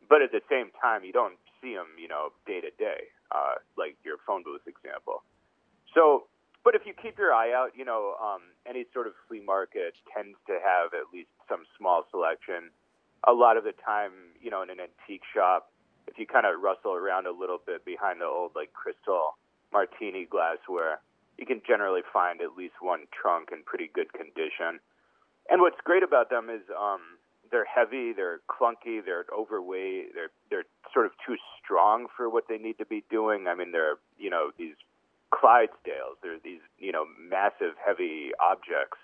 But 0.09 0.21
at 0.21 0.33
the 0.33 0.45
same 0.51 0.69
time, 0.81 1.05
you 1.05 1.13
don't 1.13 1.41
see 1.63 1.75
them, 1.75 1.97
you 1.97 2.09
know, 2.09 2.37
day 2.47 2.61
to 2.61 2.69
day, 2.77 3.09
uh, 3.35 3.55
like 3.77 3.97
your 4.05 4.17
phone 4.27 4.43
booth 4.43 4.63
example. 4.67 5.23
So, 5.93 6.27
but 6.65 6.75
if 6.75 6.83
you 6.87 6.95
keep 6.95 7.19
your 7.19 7.33
eye 7.33 7.53
out, 7.53 7.73
you 7.77 7.85
know, 7.85 8.15
um, 8.23 8.41
any 8.67 8.87
sort 8.95 9.07
of 9.07 9.13
flea 9.29 9.43
market 9.45 9.95
tends 10.15 10.39
to 10.47 10.55
have 10.63 10.95
at 10.95 11.13
least 11.13 11.29
some 11.49 11.65
small 11.77 12.07
selection. 12.11 12.71
A 13.27 13.33
lot 13.33 13.57
of 13.57 13.65
the 13.65 13.73
time, 13.85 14.13
you 14.41 14.51
know, 14.51 14.63
in 14.63 14.71
an 14.71 14.79
antique 14.81 15.25
shop, 15.35 15.73
if 16.07 16.19
you 16.19 16.27
kind 16.27 16.47
of 16.47 16.61
rustle 16.61 16.93
around 16.93 17.27
a 17.27 17.33
little 17.33 17.59
bit 17.65 17.85
behind 17.85 18.21
the 18.21 18.27
old 18.27 18.53
like 18.55 18.73
crystal 18.73 19.37
martini 19.73 20.25
glassware, 20.25 21.01
you 21.39 21.47
can 21.47 21.61
generally 21.67 22.03
find 22.13 22.41
at 22.41 22.57
least 22.57 22.75
one 22.81 23.07
trunk 23.11 23.49
in 23.53 23.63
pretty 23.65 23.91
good 23.93 24.13
condition. 24.13 24.79
And 25.51 25.61
what's 25.61 25.81
great 25.85 26.03
about 26.03 26.31
them 26.31 26.49
is 26.49 26.63
um, 26.73 27.19
they're 27.51 27.65
heavy, 27.65 28.13
they're 28.13 28.41
clunky, 28.49 29.05
they're 29.05 29.25
overweight, 29.37 30.15
they're 30.15 30.31
they're 30.51 30.65
sort 30.93 31.07
of 31.07 31.13
too 31.27 31.37
strong 31.63 32.07
for 32.17 32.29
what 32.29 32.45
they 32.49 32.59
need 32.59 32.79
to 32.79 32.87
be 32.87 33.05
doing. 33.11 33.47
I 33.49 33.55
mean, 33.55 33.73
they're 33.73 33.97
you 34.19 34.31
know 34.31 34.51
these 34.59 34.75
Clydesdales, 35.33 36.21
they're 36.23 36.39
these 36.43 36.61
you 36.79 36.93
know 36.93 37.05
massive, 37.19 37.75
heavy 37.85 38.31
objects 38.41 38.99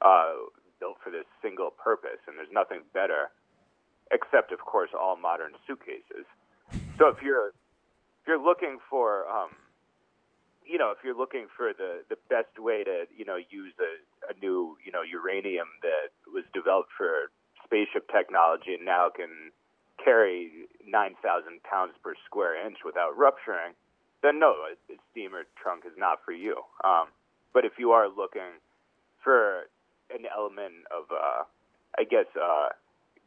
uh, 0.00 0.34
built 0.80 0.96
for 1.02 1.10
this 1.10 1.26
single 1.42 1.70
purpose, 1.70 2.20
and 2.26 2.36
there's 2.36 2.52
nothing 2.52 2.80
better, 2.92 3.30
except 4.10 4.52
of 4.52 4.60
course 4.60 4.90
all 4.98 5.16
modern 5.16 5.52
suitcases. 5.66 6.26
So 6.98 7.08
if 7.08 7.22
you're 7.22 7.48
if 7.48 8.28
you're 8.28 8.42
looking 8.42 8.78
for 8.88 9.26
um, 9.28 9.50
you 10.64 10.78
know, 10.78 10.90
if 10.90 10.98
you're 11.04 11.16
looking 11.16 11.46
for 11.56 11.72
the 11.72 12.02
the 12.08 12.16
best 12.28 12.58
way 12.58 12.84
to 12.84 13.04
you 13.16 13.24
know 13.24 13.36
use 13.36 13.74
a, 13.80 14.32
a 14.32 14.38
new 14.40 14.76
you 14.84 14.92
know 14.92 15.02
uranium 15.02 15.68
that 15.82 16.14
was 16.32 16.44
developed 16.54 16.90
for 16.96 17.30
spaceship 17.72 18.04
technology 18.12 18.74
and 18.76 18.84
now 18.84 19.08
can 19.08 19.50
carry 20.04 20.68
9,000 20.86 21.62
pounds 21.62 21.94
per 22.04 22.12
square 22.26 22.54
inch 22.66 22.78
without 22.84 23.16
rupturing, 23.16 23.72
then 24.22 24.38
no, 24.38 24.52
a, 24.68 24.92
a 24.92 24.96
steamer 25.10 25.44
trunk 25.60 25.84
is 25.86 25.96
not 25.96 26.18
for 26.24 26.32
you. 26.32 26.56
Um, 26.84 27.08
but 27.54 27.64
if 27.64 27.72
you 27.78 27.92
are 27.92 28.08
looking 28.08 28.60
for 29.24 29.68
an 30.10 30.24
element 30.36 30.84
of, 30.94 31.04
uh, 31.10 31.44
I 31.98 32.04
guess, 32.04 32.26
uh, 32.36 32.68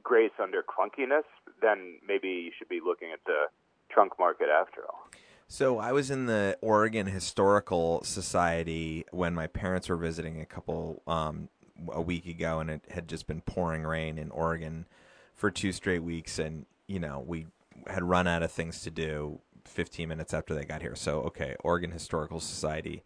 grace 0.03 0.35
under 0.41 0.61
clunkiness, 0.61 1.25
then 1.61 1.97
maybe 2.07 2.27
you 2.27 2.51
should 2.57 2.69
be 2.69 2.79
looking 2.85 3.09
at 3.11 3.19
the 3.25 3.47
trunk 3.89 4.13
market 4.19 4.47
after 4.49 4.81
all. 4.85 5.09
So 5.47 5.77
I 5.77 5.91
was 5.91 6.09
in 6.09 6.25
the 6.25 6.57
Oregon 6.61 7.05
Historical 7.05 8.03
Society 8.03 9.05
when 9.11 9.35
my 9.35 9.45
parents 9.47 9.89
were 9.89 9.95
visiting 9.95 10.41
a 10.41 10.45
couple 10.45 11.03
um, 11.05 11.49
a 11.91 12.01
week 12.01 12.25
ago, 12.25 12.59
and 12.59 12.69
it 12.69 12.85
had 12.89 13.07
just 13.07 13.27
been 13.27 13.41
pouring 13.41 13.83
rain 13.83 14.17
in 14.17 14.31
Oregon 14.31 14.85
for 15.33 15.51
two 15.51 15.71
straight 15.71 16.03
weeks, 16.03 16.39
and 16.39 16.65
you 16.87 16.99
know 16.99 17.23
we 17.25 17.47
had 17.87 18.03
run 18.03 18.27
out 18.27 18.43
of 18.43 18.51
things 18.51 18.81
to 18.81 18.91
do 18.91 19.39
15 19.65 20.07
minutes 20.07 20.33
after 20.33 20.53
they 20.53 20.65
got 20.65 20.81
here. 20.81 20.95
So 20.95 21.21
okay, 21.21 21.55
Oregon 21.63 21.91
Historical 21.91 22.39
Society. 22.39 23.03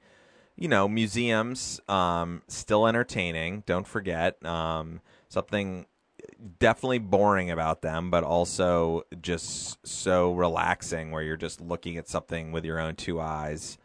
You 0.55 0.67
know, 0.67 0.89
museums 0.89 1.79
um, 1.87 2.41
still 2.47 2.85
entertaining. 2.85 3.63
Don't 3.65 3.87
forget 3.87 4.43
um, 4.45 4.99
something 5.29 5.85
definitely 6.59 6.99
boring 6.99 7.49
about 7.49 7.81
them, 7.81 8.11
but 8.11 8.23
also 8.23 9.03
just 9.21 9.85
so 9.87 10.33
relaxing 10.33 11.11
where 11.11 11.23
you're 11.23 11.37
just 11.37 11.61
looking 11.61 11.97
at 11.97 12.09
something 12.09 12.51
with 12.51 12.65
your 12.65 12.79
own 12.79 12.95
two 12.95 13.21
eyes 13.21 13.77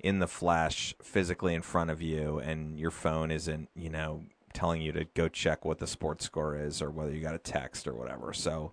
in 0.00 0.18
the 0.20 0.28
flesh, 0.28 0.94
physically 1.02 1.54
in 1.54 1.62
front 1.62 1.90
of 1.90 2.00
you, 2.00 2.38
and 2.38 2.78
your 2.78 2.90
phone 2.90 3.30
isn't, 3.30 3.68
you 3.74 3.90
know, 3.90 4.22
telling 4.52 4.80
you 4.80 4.92
to 4.92 5.04
go 5.14 5.28
check 5.28 5.64
what 5.64 5.78
the 5.78 5.86
sports 5.86 6.24
score 6.24 6.56
is 6.56 6.80
or 6.80 6.90
whether 6.90 7.12
you 7.12 7.20
got 7.20 7.34
a 7.34 7.38
text 7.38 7.86
or 7.86 7.94
whatever. 7.94 8.32
So 8.32 8.72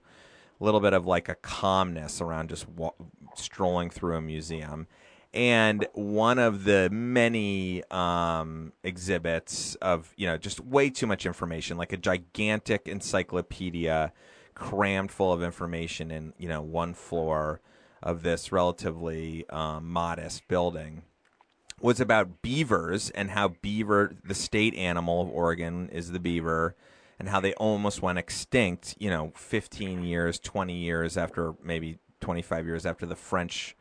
a 0.60 0.64
little 0.64 0.80
bit 0.80 0.94
of 0.94 1.06
like 1.06 1.30
a 1.30 1.36
calmness 1.36 2.22
around 2.22 2.50
just 2.50 2.68
wa- 2.70 2.94
strolling 3.36 3.90
through 3.90 4.16
a 4.16 4.22
museum. 4.22 4.88
And 5.34 5.86
one 5.94 6.40
of 6.40 6.64
the 6.64 6.90
many 6.90 7.84
um, 7.92 8.72
exhibits 8.84 9.76
of, 9.76 10.14
you 10.16 10.28
know, 10.28 10.38
just 10.38 10.62
way 10.62 10.90
too 10.90 11.08
much 11.08 11.26
information, 11.26 11.78
like 11.78 11.92
a 11.92 11.98
gigantic 11.98 12.88
encyclopedia 12.88 14.14
crammed 14.54 15.12
full 15.12 15.34
of 15.34 15.44
information 15.44 16.10
in, 16.10 16.34
you 16.38 16.48
know, 16.48 16.62
one 16.62 16.94
floor 16.94 17.60
of 18.02 18.24
this 18.24 18.54
relatively 18.54 19.48
um, 19.50 19.90
modest 19.92 20.48
building 20.48 21.02
was 21.82 22.00
about 22.00 22.42
beavers 22.42 23.10
and 23.12 23.32
how 23.32 23.50
beaver, 23.50 24.16
the 24.24 24.34
state 24.34 24.74
animal 24.76 25.22
of 25.22 25.30
Oregon, 25.30 25.90
is 25.90 26.12
the 26.12 26.20
beaver, 26.20 26.76
and 27.20 27.30
how 27.30 27.40
they 27.40 27.54
almost 27.54 28.02
went 28.02 28.18
extinct. 28.18 28.96
You 29.00 29.10
know, 29.10 29.32
15 29.36 30.04
years, 30.04 30.40
20 30.40 30.74
years 30.74 31.18
after, 31.18 31.54
maybe 31.64 32.00
25 32.22 32.66
years 32.66 32.86
after 32.86 33.06
the 33.06 33.16
French 33.16 33.76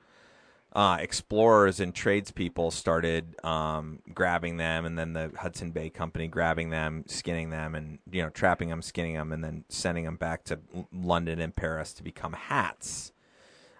uh, 0.74 0.98
explorers 1.00 1.78
and 1.78 1.94
tradespeople 1.94 2.70
started 2.72 3.36
um, 3.44 4.00
grabbing 4.12 4.56
them, 4.56 4.84
and 4.84 4.98
then 4.98 5.12
the 5.12 5.30
Hudson 5.38 5.70
Bay 5.70 5.88
Company 5.88 6.26
grabbing 6.26 6.70
them, 6.70 7.04
skinning 7.06 7.50
them, 7.50 7.76
and 7.76 8.00
you 8.10 8.22
know, 8.22 8.30
trapping 8.30 8.70
them, 8.70 8.82
skinning 8.82 9.14
them, 9.14 9.32
and 9.32 9.44
then 9.44 9.64
sending 9.68 10.04
them 10.04 10.16
back 10.16 10.42
to 10.44 10.58
London 10.92 11.38
and 11.38 11.54
Paris 11.54 11.92
to 11.94 12.02
become 12.02 12.32
hats. 12.32 13.12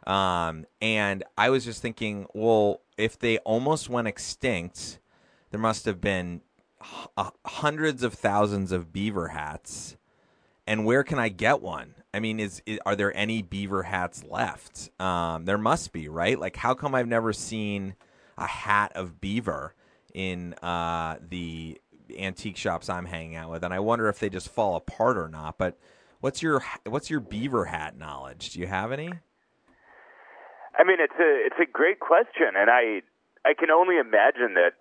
Um, 0.06 0.66
and 0.80 1.25
I 1.37 1.50
was 1.50 1.64
just 1.64 1.83
thinking, 1.83 2.26
well, 2.33 2.80
if 2.97 3.19
they 3.19 3.39
almost 3.39 3.89
went 3.89 4.09
extinct, 4.09 4.99
there 5.51 5.61
must 5.61 5.85
have 5.85 6.01
been 6.01 6.41
h- 6.83 7.27
hundreds 7.45 8.03
of 8.03 8.15
thousands 8.15 8.73
of 8.73 8.93
beaver 8.93 9.29
hats. 9.29 9.97
And 10.67 10.85
where 10.85 11.05
can 11.05 11.19
I 11.19 11.29
get 11.29 11.61
one? 11.61 11.95
I 12.13 12.21
mean, 12.21 12.41
is, 12.41 12.63
is 12.65 12.79
are 12.87 12.97
there 12.97 13.15
any 13.17 13.43
beaver 13.43 13.83
hats 13.83 14.25
left? 14.25 14.89
Um, 15.01 15.45
there 15.45 15.59
must 15.59 15.93
be, 15.93 16.09
right? 16.09 16.39
Like, 16.39 16.57
how 16.57 16.75
come 16.75 16.95
I've 16.95 17.09
never 17.09 17.33
seen 17.33 17.97
a 18.39 18.47
hat 18.47 18.93
of 18.95 19.21
beaver 19.21 19.75
in 20.15 20.55
uh, 20.63 21.17
the 21.21 21.81
antique 22.17 22.57
shops 22.57 22.89
I'm 22.89 23.07
hanging 23.07 23.37
out 23.37 23.51
with? 23.51 23.65
And 23.65 23.75
I 23.75 23.81
wonder 23.81 24.09
if 24.09 24.21
they 24.21 24.31
just 24.31 24.49
fall 24.49 24.77
apart 24.77 25.19
or 25.19 25.29
not. 25.29 25.59
But 25.59 25.77
what's 26.21 26.43
your 26.43 26.63
what's 26.87 27.11
your 27.11 27.21
beaver 27.21 27.67
hat 27.67 27.99
knowledge? 27.99 28.51
Do 28.51 28.61
you 28.61 28.67
have 28.67 28.93
any? 28.93 29.13
I 30.75 30.83
mean, 30.83 30.99
it's 30.99 31.16
a 31.19 31.33
it's 31.47 31.61
a 31.62 31.71
great 31.71 32.00
question, 32.00 32.59
and 32.59 32.71
I 32.71 33.02
I 33.47 33.54
can 33.54 33.71
only 33.71 33.99
imagine 33.99 34.59
that 34.59 34.75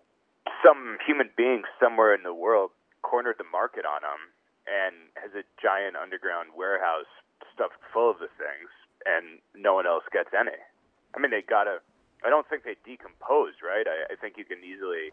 some 0.65 0.97
human 1.05 1.29
being 1.37 1.63
somewhere 1.79 2.13
in 2.15 2.23
the 2.23 2.33
world 2.33 2.71
cornered 3.01 3.37
the 3.37 3.47
market 3.47 3.85
on 3.85 4.01
them 4.01 4.33
and 4.65 4.95
has 5.19 5.31
a 5.37 5.45
giant 5.61 5.95
underground 5.95 6.55
warehouse 6.57 7.09
stuffed 7.53 7.77
full 7.93 8.09
of 8.09 8.17
the 8.17 8.31
things, 8.41 8.73
and 9.05 9.37
no 9.53 9.75
one 9.75 9.85
else 9.85 10.03
gets 10.09 10.33
any. 10.33 10.57
I 11.13 11.21
mean, 11.21 11.29
they 11.29 11.45
gotta. 11.45 11.77
I 12.25 12.31
don't 12.31 12.47
think 12.49 12.63
they 12.63 12.79
decompose, 12.81 13.61
right? 13.61 13.85
I, 13.85 14.13
I 14.13 14.15
think 14.17 14.39
you 14.39 14.45
can 14.47 14.63
easily 14.63 15.11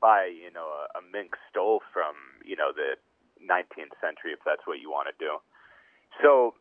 buy, 0.00 0.30
you 0.30 0.48
know, 0.48 0.70
a, 0.70 0.98
a 0.98 1.02
mink 1.02 1.34
stole 1.50 1.82
from, 1.92 2.14
you 2.46 2.54
know, 2.54 2.70
the 2.70 2.94
19th 3.42 3.98
century 3.98 4.30
if 4.30 4.38
that's 4.46 4.62
what 4.64 4.78
you 4.78 4.86
want 4.86 5.10
to 5.10 5.16
do. 5.18 5.42
So 6.22 6.54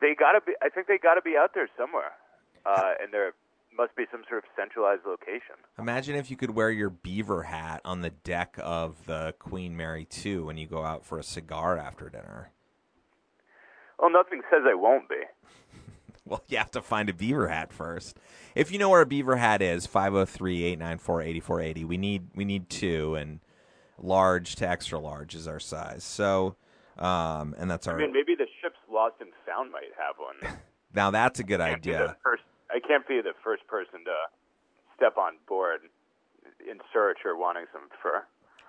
they 0.00 0.16
gotta 0.18 0.40
be. 0.42 0.58
I 0.58 0.68
think 0.68 0.90
they 0.90 0.98
gotta 0.98 1.22
be 1.22 1.38
out 1.38 1.54
there 1.54 1.70
somewhere 1.78 2.18
uh, 2.66 2.92
and 3.02 3.12
there 3.12 3.32
must 3.76 3.94
be 3.96 4.04
some 4.10 4.22
sort 4.28 4.44
of 4.44 4.50
centralized 4.56 5.02
location. 5.06 5.56
Imagine 5.78 6.16
if 6.16 6.30
you 6.30 6.36
could 6.36 6.50
wear 6.50 6.70
your 6.70 6.90
beaver 6.90 7.44
hat 7.44 7.80
on 7.84 8.00
the 8.02 8.10
deck 8.10 8.56
of 8.62 9.06
the 9.06 9.34
Queen 9.38 9.76
Mary 9.76 10.04
2 10.04 10.44
when 10.46 10.56
you 10.56 10.66
go 10.66 10.84
out 10.84 11.04
for 11.04 11.18
a 11.18 11.24
cigar 11.24 11.76
after 11.76 12.08
dinner. 12.08 12.50
Well, 13.98 14.10
nothing 14.10 14.42
says 14.50 14.62
I 14.68 14.74
won't 14.74 15.08
be. 15.08 15.22
well, 16.24 16.42
you 16.48 16.58
have 16.58 16.70
to 16.72 16.82
find 16.82 17.08
a 17.08 17.14
beaver 17.14 17.48
hat 17.48 17.72
first. 17.72 18.18
If 18.54 18.70
you 18.70 18.78
know 18.78 18.90
where 18.90 19.00
a 19.00 19.06
beaver 19.06 19.36
hat 19.36 19.62
is, 19.62 19.86
503-894-8480. 19.86 21.84
We 21.84 21.96
need 21.96 22.28
we 22.34 22.44
need 22.44 22.68
two 22.68 23.14
and 23.14 23.40
large 23.98 24.56
to 24.56 24.68
extra 24.68 24.98
large 24.98 25.34
is 25.34 25.46
our 25.48 25.60
size. 25.60 26.04
So 26.04 26.56
um, 26.98 27.54
and 27.58 27.70
that's 27.70 27.86
our 27.86 27.96
I 27.96 27.98
mean, 27.98 28.12
maybe 28.12 28.34
the 28.36 28.46
ship's 28.62 28.76
lost 28.90 29.16
and 29.20 29.30
found 29.46 29.72
might 29.72 29.92
have 29.98 30.16
one. 30.18 30.58
now 30.94 31.10
that's 31.10 31.40
a 31.40 31.44
good 31.44 31.60
idea. 31.60 32.16
First 32.22 32.42
I 32.74 32.80
can't 32.80 33.06
be 33.06 33.20
the 33.22 33.32
first 33.44 33.66
person 33.68 34.04
to 34.04 34.14
step 34.96 35.16
on 35.16 35.34
board 35.46 35.80
in 36.68 36.78
search 36.92 37.18
or 37.24 37.38
wanting 37.38 37.66
some 37.72 37.82
fur. 38.02 38.24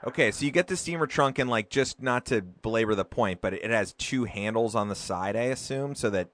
Okay, 0.05 0.29
so 0.31 0.45
you 0.45 0.51
get 0.51 0.67
the 0.67 0.77
steamer 0.77 1.07
trunk 1.07 1.39
and 1.39 1.49
like 1.49 1.69
just 1.69 2.01
not 2.01 2.25
to 2.27 2.41
belabor 2.41 2.93
the 2.93 3.05
point, 3.05 3.41
but 3.41 3.53
it 3.53 3.71
has 3.71 3.93
two 3.93 4.25
handles 4.25 4.75
on 4.75 4.89
the 4.89 4.95
side, 4.95 5.35
I 5.35 5.43
assume, 5.43 5.95
so 5.95 6.11
that 6.11 6.29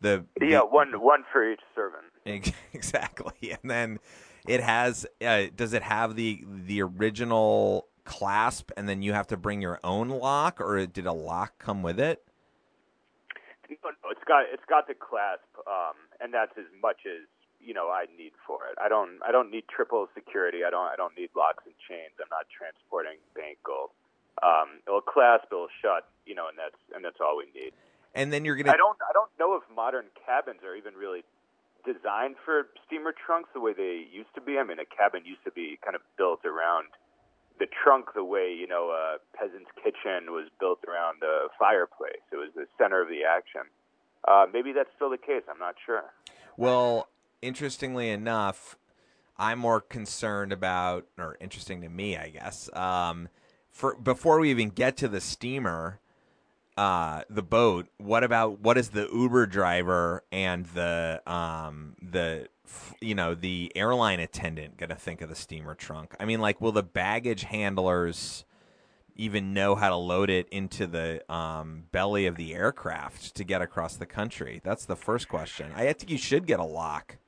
the 0.00 0.24
Yeah, 0.40 0.60
one 0.60 0.92
one 1.00 1.24
for 1.32 1.50
each 1.50 1.60
servant. 1.74 2.04
Exactly, 2.72 3.50
and 3.50 3.70
then 3.70 3.98
it 4.46 4.60
has. 4.60 5.06
Uh, 5.24 5.44
does 5.56 5.72
it 5.72 5.82
have 5.82 6.14
the 6.14 6.44
the 6.46 6.82
original 6.82 7.88
clasp, 8.04 8.70
and 8.76 8.88
then 8.88 9.02
you 9.02 9.14
have 9.14 9.26
to 9.28 9.36
bring 9.36 9.62
your 9.62 9.80
own 9.82 10.08
lock, 10.08 10.60
or 10.60 10.86
did 10.86 11.06
a 11.06 11.12
lock 11.12 11.58
come 11.58 11.82
with 11.82 11.98
it? 11.98 12.22
No, 13.68 13.92
no, 13.92 14.08
it's 14.10 14.24
got 14.24 14.48
it's 14.48 14.64
got 14.64 14.88
the 14.88 14.96
clasp, 14.96 15.44
um, 15.68 15.96
and 16.20 16.32
that's 16.32 16.56
as 16.56 16.68
much 16.80 17.04
as 17.04 17.28
you 17.60 17.74
know 17.74 17.92
I 17.92 18.08
need 18.16 18.32
for 18.46 18.64
it. 18.72 18.80
I 18.80 18.88
don't 18.88 19.20
I 19.20 19.32
don't 19.32 19.50
need 19.50 19.68
triple 19.68 20.08
security. 20.14 20.64
I 20.64 20.70
don't 20.70 20.88
I 20.88 20.96
don't 20.96 21.16
need 21.16 21.28
locks 21.36 21.64
and 21.68 21.76
chains. 21.84 22.16
I'm 22.16 22.32
not 22.32 22.48
transporting 22.48 23.20
bank 23.36 23.58
gold. 23.64 23.90
Um, 24.40 24.80
it'll 24.86 25.02
clasp, 25.02 25.50
it'll 25.50 25.68
shut, 25.82 26.06
you 26.24 26.34
know, 26.34 26.48
and 26.48 26.56
that's 26.56 26.78
and 26.94 27.04
that's 27.04 27.20
all 27.20 27.36
we 27.36 27.50
need. 27.52 27.72
And 28.14 28.32
then 28.32 28.44
you're 28.44 28.56
gonna. 28.56 28.72
I 28.72 28.80
don't 28.80 28.96
I 29.04 29.12
don't 29.12 29.30
know 29.38 29.54
if 29.56 29.64
modern 29.68 30.06
cabins 30.16 30.64
are 30.64 30.74
even 30.74 30.94
really 30.94 31.24
designed 31.84 32.36
for 32.44 32.68
steamer 32.86 33.12
trunks 33.12 33.50
the 33.52 33.60
way 33.60 33.72
they 33.72 34.04
used 34.08 34.32
to 34.34 34.40
be. 34.40 34.58
I 34.58 34.64
mean, 34.64 34.78
a 34.78 34.88
cabin 34.88 35.24
used 35.24 35.44
to 35.44 35.52
be 35.52 35.78
kind 35.84 35.94
of 35.94 36.02
built 36.16 36.44
around 36.44 36.88
the 37.58 37.66
trunk 37.66 38.06
the 38.14 38.24
way 38.24 38.54
you 38.58 38.66
know 38.66 38.90
a 38.90 39.18
peasant's 39.36 39.70
kitchen 39.82 40.32
was 40.32 40.48
built 40.60 40.80
around 40.88 41.22
a 41.22 41.48
fireplace. 41.58 42.22
It 42.32 42.36
was 42.36 42.50
the 42.54 42.66
center 42.78 43.02
of 43.02 43.08
the 43.08 43.24
action. 43.24 43.62
Uh, 44.26 44.46
maybe 44.52 44.72
that's 44.72 44.90
still 44.96 45.10
the 45.10 45.18
case. 45.18 45.42
I'm 45.50 45.58
not 45.58 45.76
sure. 45.84 46.04
Well, 46.56 47.08
interestingly 47.40 48.10
enough, 48.10 48.76
I'm 49.36 49.60
more 49.60 49.80
concerned 49.80 50.52
about, 50.52 51.06
or 51.16 51.36
interesting 51.40 51.80
to 51.82 51.88
me, 51.88 52.16
I 52.16 52.28
guess. 52.30 52.68
Um, 52.74 53.28
for 53.70 53.94
before 53.94 54.40
we 54.40 54.50
even 54.50 54.70
get 54.70 54.96
to 54.98 55.08
the 55.08 55.20
steamer, 55.20 56.00
uh, 56.76 57.22
the 57.28 57.42
boat. 57.42 57.88
What 57.98 58.22
about 58.22 58.60
what 58.60 58.78
is 58.78 58.90
the 58.90 59.08
Uber 59.12 59.46
driver 59.46 60.24
and 60.30 60.64
the 60.66 61.22
um 61.26 61.96
the 62.00 62.48
you 63.00 63.14
know 63.14 63.34
the 63.34 63.72
airline 63.74 64.20
attendant 64.20 64.76
gonna 64.76 64.94
think 64.94 65.20
of 65.20 65.28
the 65.28 65.34
steamer 65.34 65.74
trunk? 65.74 66.14
I 66.20 66.24
mean, 66.24 66.40
like, 66.40 66.60
will 66.60 66.72
the 66.72 66.82
baggage 66.82 67.44
handlers 67.44 68.44
even 69.16 69.52
know 69.52 69.74
how 69.74 69.88
to 69.88 69.96
load 69.96 70.30
it 70.30 70.48
into 70.50 70.86
the 70.86 71.20
um, 71.32 71.84
belly 71.90 72.26
of 72.26 72.36
the 72.36 72.54
aircraft 72.54 73.34
to 73.34 73.44
get 73.44 73.60
across 73.60 73.96
the 73.96 74.06
country? 74.06 74.60
That's 74.62 74.84
the 74.84 74.96
first 74.96 75.28
question. 75.28 75.72
I 75.74 75.92
think 75.92 76.10
you 76.10 76.18
should 76.18 76.46
get 76.46 76.60
a 76.60 76.64
lock. 76.64 77.18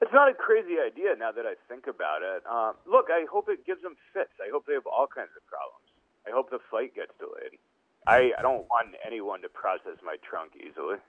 It's 0.00 0.12
not 0.12 0.30
a 0.30 0.34
crazy 0.34 0.76
idea 0.84 1.14
now 1.18 1.30
that 1.30 1.44
I 1.44 1.54
think 1.68 1.86
about 1.86 2.22
it. 2.22 2.42
Um, 2.50 2.74
look, 2.90 3.06
I 3.10 3.26
hope 3.30 3.48
it 3.48 3.66
gives 3.66 3.82
them 3.82 3.96
fits. 4.14 4.32
I 4.40 4.50
hope 4.50 4.64
they 4.66 4.72
have 4.72 4.86
all 4.86 5.06
kinds 5.06 5.30
of 5.36 5.46
problems. 5.46 5.86
I 6.26 6.30
hope 6.32 6.50
the 6.50 6.58
flight 6.70 6.94
gets 6.94 7.12
delayed. 7.18 7.60
I, 8.06 8.32
I 8.38 8.42
don't 8.42 8.66
want 8.70 8.96
anyone 9.06 9.42
to 9.42 9.48
process 9.48 10.00
my 10.04 10.16
trunk 10.28 10.52
easily. 10.56 10.96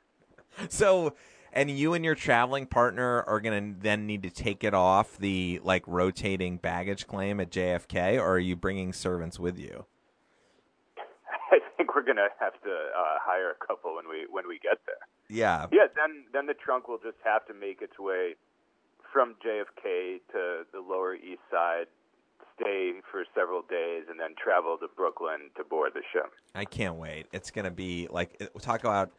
So, 0.67 1.13
and 1.53 1.69
you 1.69 1.93
and 1.93 2.03
your 2.03 2.15
traveling 2.15 2.65
partner 2.65 3.23
are 3.23 3.39
going 3.39 3.75
to 3.75 3.79
then 3.81 4.05
need 4.05 4.23
to 4.23 4.29
take 4.29 4.63
it 4.63 4.73
off 4.73 5.17
the 5.17 5.59
like 5.63 5.83
rotating 5.87 6.57
baggage 6.57 7.07
claim 7.07 7.39
at 7.39 7.51
JFK, 7.51 8.19
or 8.19 8.31
are 8.35 8.39
you 8.39 8.55
bringing 8.55 8.93
servants 8.93 9.39
with 9.39 9.57
you? 9.57 9.85
I 11.51 11.59
think 11.77 11.95
we're 11.95 12.03
gonna 12.03 12.29
have 12.39 12.53
to 12.63 12.71
uh, 12.71 13.17
hire 13.21 13.51
a 13.51 13.65
couple 13.65 13.95
when 13.95 14.07
we 14.09 14.25
when 14.29 14.47
we 14.47 14.59
get 14.59 14.79
there. 14.85 14.95
Yeah. 15.29 15.67
Yeah, 15.71 15.87
then 15.95 16.25
then 16.33 16.45
the 16.45 16.53
trunk 16.53 16.87
will 16.87 16.99
just 16.99 17.17
have 17.23 17.45
to 17.47 17.53
make 17.53 17.81
its 17.81 17.97
way 17.99 18.35
from 19.11 19.35
JFK 19.45 20.21
to 20.31 20.65
the 20.71 20.79
Lower 20.79 21.15
East 21.15 21.41
Side, 21.51 21.87
stay 22.59 22.93
for 23.11 23.25
several 23.35 23.61
days, 23.61 24.03
and 24.09 24.19
then 24.19 24.35
travel 24.41 24.77
to 24.77 24.87
Brooklyn 24.95 25.49
to 25.57 25.63
board 25.63 25.91
the 25.93 26.01
ship. 26.13 26.31
I 26.55 26.65
can't 26.65 26.95
wait. 26.95 27.27
It's 27.33 27.51
going 27.51 27.65
to 27.65 27.71
be 27.71 28.07
like 28.09 28.41
talk 28.61 28.81
about. 28.81 29.11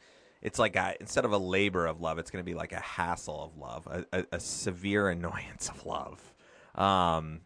It's 0.43 0.59
like 0.59 0.77
a, 0.77 0.95
instead 1.01 1.25
of 1.25 1.33
a 1.33 1.39
labor 1.39 1.87
of 1.87 2.01
love, 2.01 2.19
it's 2.19 2.31
going 2.31 2.45
to 2.45 2.51
be 2.51 2.55
like 2.55 2.73
a 2.73 2.81
hassle 2.81 3.45
of 3.45 3.57
love, 3.57 3.87
a, 3.87 4.05
a, 4.13 4.25
a 4.33 4.41
severe 4.41 5.09
annoyance 5.16 5.69
of 5.69 5.87
love. 5.87 6.35
Um, 6.75 7.43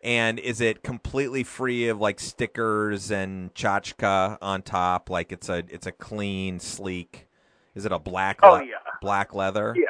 and 0.00 0.38
is 0.38 0.60
it 0.60 0.82
completely 0.84 1.42
free 1.42 1.88
of 1.88 2.00
like 2.00 2.20
stickers 2.20 3.10
and 3.10 3.52
tchotchka 3.54 4.38
on 4.40 4.62
top? 4.62 5.10
Like 5.10 5.32
it's 5.32 5.48
a 5.48 5.64
it's 5.68 5.86
a 5.86 5.92
clean, 5.92 6.60
sleek. 6.60 7.26
Is 7.74 7.84
it 7.84 7.90
a 7.92 7.98
black 7.98 8.38
Oh, 8.42 8.60
yeah. 8.60 8.76
black 9.00 9.34
leather? 9.34 9.74
Yeah. 9.76 9.82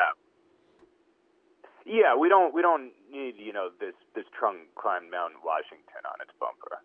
Yeah, 1.85 2.17
we 2.17 2.29
don't 2.29 2.55
we 2.55 2.63
don't 2.63 2.93
need 3.11 3.35
you 3.39 3.53
know 3.53 3.69
this 3.81 3.95
this 4.15 4.25
trunk 4.39 4.59
climbed 4.75 5.11
Mount 5.11 5.35
Washington 5.45 6.05
on 6.07 6.21
its 6.23 6.31
bumper. 6.41 6.79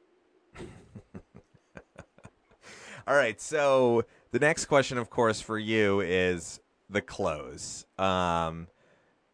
All 3.08 3.16
right. 3.16 3.40
So 3.40 4.04
the 4.34 4.40
next 4.40 4.66
question, 4.66 4.98
of 4.98 5.12
course, 5.12 5.40
for 5.40 5.60
you 5.60 6.02
is 6.02 6.60
the 6.90 7.02
clothes. 7.02 7.86
Um, 8.00 8.68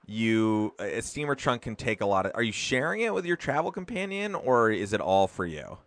you 0.05 0.73
a 0.77 1.01
steamer 1.01 1.35
trunk 1.35 1.61
can 1.61 1.77
take 1.77 2.01
a 2.01 2.05
lot 2.05 2.25
of. 2.25 2.33
Are 2.35 2.43
you 2.43 2.51
sharing 2.51 3.01
it 3.01 3.13
with 3.13 3.25
your 3.25 3.37
travel 3.37 3.71
companion, 3.71 4.35
or 4.35 4.71
is 4.71 4.91
it 4.91 4.99
all 4.99 5.27
for 5.27 5.45
you? 5.45 5.77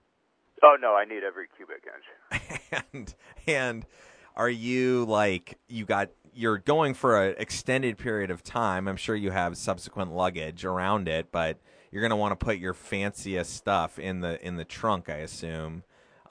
Oh 0.63 0.77
no, 0.81 0.95
I 0.95 1.05
need 1.05 1.23
every 1.25 1.47
cubic 1.55 1.85
inch. 1.85 2.81
and 2.93 3.15
and 3.47 3.87
are 4.35 4.49
you 4.49 5.05
like 5.05 5.59
you 5.69 5.85
got 5.85 6.09
you're 6.33 6.57
going 6.59 6.95
for 6.95 7.23
an 7.23 7.35
extended 7.37 7.99
period 7.99 8.31
of 8.31 8.43
time 8.43 8.89
i'm 8.89 8.97
sure 8.97 9.15
you 9.15 9.31
have 9.31 9.55
subsequent 9.59 10.11
luggage 10.11 10.65
around 10.65 11.07
it 11.07 11.31
but 11.31 11.59
you're 11.91 12.01
going 12.01 12.09
to 12.09 12.17
want 12.17 12.33
to 12.33 12.43
put 12.43 12.57
your 12.57 12.73
fanciest 12.73 13.55
stuff 13.55 13.99
in 13.99 14.21
the 14.21 14.43
in 14.47 14.57
the 14.57 14.65
trunk 14.65 15.11
i 15.11 15.17
assume 15.17 15.83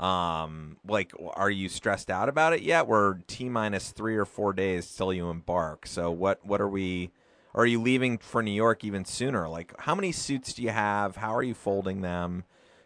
um 0.02 0.78
like 0.88 1.12
are 1.36 1.50
you 1.50 1.70
stressed 1.70 2.10
out 2.10 2.30
about 2.30 2.54
it 2.54 2.62
yet? 2.62 2.88
We're 2.88 3.20
t 3.28 3.50
minus 3.50 3.92
three 3.92 4.16
or 4.16 4.26
four 4.26 4.54
days 4.54 4.94
till 4.96 5.14
you 5.14 5.30
embark. 5.30 5.86
So 5.88 6.12
what 6.12 6.46
what 6.46 6.60
are 6.60 6.70
we 6.70 7.12
are 7.54 7.66
you 7.66 7.82
leaving 7.82 8.18
for 8.18 8.42
new 8.42 8.52
york 8.52 8.84
even 8.84 9.06
sooner? 9.06 9.48
Like 9.48 9.74
how 9.82 9.96
many 9.96 10.12
suits 10.12 10.54
do 10.54 10.64
you 10.64 10.70
have? 10.70 11.18
How 11.18 11.36
are 11.36 11.44
you 11.44 11.54
folding 11.54 12.02
them? 12.02 12.44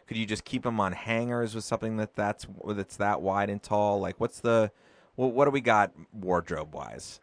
Could 0.08 0.18
you 0.18 0.26
just 0.26 0.46
keep 0.46 0.64
them 0.64 0.80
on 0.80 0.92
hangers 0.92 1.56
with 1.56 1.64
something 1.64 1.98
that 1.98 2.16
that's 2.16 2.46
that's 2.68 2.98
that 2.98 3.22
wide 3.22 3.50
and 3.50 3.62
tall? 3.62 4.00
Like, 4.00 4.20
what's 4.20 4.40
the 4.40 4.72
well, 5.18 5.32
what 5.32 5.46
do 5.46 5.52
we 5.52 5.62
got 5.62 5.94
wardrobe 6.14 6.74
wise? 6.74 7.20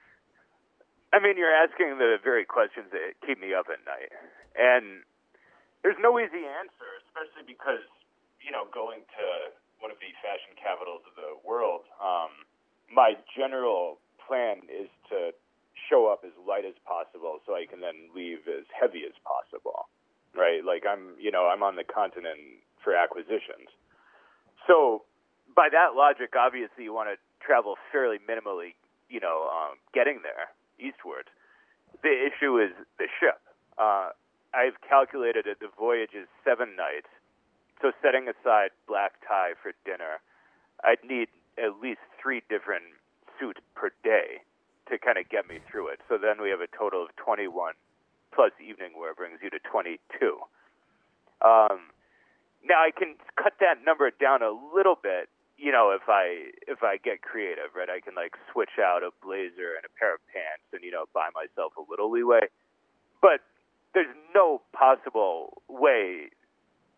I 1.13 1.21
mean, 1.21 1.37
you're 1.37 1.55
asking 1.55 1.99
the 1.99 2.17
very 2.25 2.45
questions 2.45 2.87
that 2.91 3.15
keep 3.25 3.39
me 3.39 3.55
up 3.55 3.67
at 3.69 3.85
night, 3.85 4.11
and 4.57 5.05
there's 5.85 6.01
no 6.01 6.19
easy 6.19 6.43
answer, 6.43 6.89
especially 7.07 7.47
because 7.47 7.87
you 8.43 8.51
know 8.51 8.67
going 8.75 9.01
to 9.15 9.27
one 9.83 9.91
of 9.91 9.99
the 9.99 10.15
fashion 10.23 10.55
capitals 10.55 11.03
of 11.11 11.19
the 11.19 11.35
world. 11.43 11.83
Um, 11.99 12.47
my 12.87 13.19
general 13.35 13.99
plan 14.23 14.63
is 14.71 14.89
to 15.11 15.35
show 15.91 16.07
up 16.07 16.23
as 16.23 16.33
light 16.47 16.65
as 16.65 16.79
possible, 16.87 17.43
so 17.45 17.59
I 17.59 17.67
can 17.67 17.83
then 17.83 18.09
leave 18.15 18.47
as 18.47 18.65
heavy 18.71 19.03
as 19.03 19.17
possible. 19.27 19.91
Right? 20.33 20.65
Like 20.65 20.87
I'm, 20.87 21.19
you 21.19 21.35
know, 21.35 21.51
I'm 21.51 21.63
on 21.67 21.77
the 21.77 21.85
continent 21.85 22.63
for 22.81 22.95
acquisitions. 22.95 23.69
So, 24.67 25.03
by 25.55 25.69
that 25.69 25.99
logic, 25.99 26.33
obviously 26.39 26.85
you 26.87 26.95
want 26.95 27.11
to 27.11 27.19
travel 27.45 27.77
fairly 27.91 28.17
minimally, 28.23 28.79
you 29.11 29.21
know, 29.21 29.51
um, 29.51 29.77
getting 29.93 30.23
there 30.23 30.55
eastward. 30.79 31.29
The 32.03 32.15
issue 32.15 32.59
is 32.59 32.73
the 32.99 33.07
ship. 33.21 33.43
Uh, 33.77 34.11
I've 34.55 34.81
calculated 34.89 35.47
it. 35.47 35.61
The 35.61 35.69
voyage 35.79 36.15
is 36.15 36.29
seven 36.45 36.77
nights. 36.77 37.09
So, 37.83 37.91
setting 38.01 38.31
aside 38.31 38.71
black 38.87 39.19
tie 39.27 39.59
for 39.61 39.73
dinner, 39.85 40.23
I'd 40.85 41.03
need 41.03 41.29
at 41.59 41.83
least 41.83 42.01
three 42.23 42.43
different 42.49 42.85
suits 43.39 43.61
per 43.75 43.91
day 44.03 44.41
to 44.91 44.99
kind 44.99 45.19
of 45.19 45.29
get 45.29 45.49
me 45.49 45.59
through 45.71 45.89
it. 45.89 46.01
So 46.09 46.19
then 46.19 46.41
we 46.43 46.51
have 46.51 46.61
a 46.61 46.71
total 46.71 47.03
of 47.03 47.15
21 47.17 47.75
plus 48.35 48.53
evening 48.61 48.93
wear 48.99 49.15
brings 49.15 49.39
you 49.43 49.51
to 49.51 49.59
22. 49.61 49.99
Um, 51.43 51.93
now 52.65 52.81
I 52.81 52.91
can 52.97 53.17
cut 53.37 53.55
that 53.61 53.85
number 53.85 54.11
down 54.11 54.43
a 54.43 54.51
little 54.51 54.97
bit, 55.01 55.29
you 55.59 55.73
know, 55.73 55.91
if 55.91 56.09
I 56.09 56.53
if 56.67 56.83
I 56.83 56.97
get 56.97 57.23
creative, 57.23 57.75
right? 57.75 57.91
I 57.91 58.01
can 58.01 58.15
like 58.15 58.35
switch 58.51 58.79
out 58.81 59.03
a 59.03 59.11
blazer 59.23 59.75
and 59.77 59.85
a 59.85 59.93
pair 59.99 60.15
of 60.15 60.21
pants 60.33 60.65
and 60.73 60.83
you 60.83 60.91
know 60.91 61.05
buy 61.13 61.29
myself 61.35 61.73
a 61.77 61.85
little 61.91 62.11
leeway. 62.11 62.47
But 63.21 63.43
there's 63.95 64.15
no 64.35 64.63
possible 64.73 65.63
way 65.69 66.31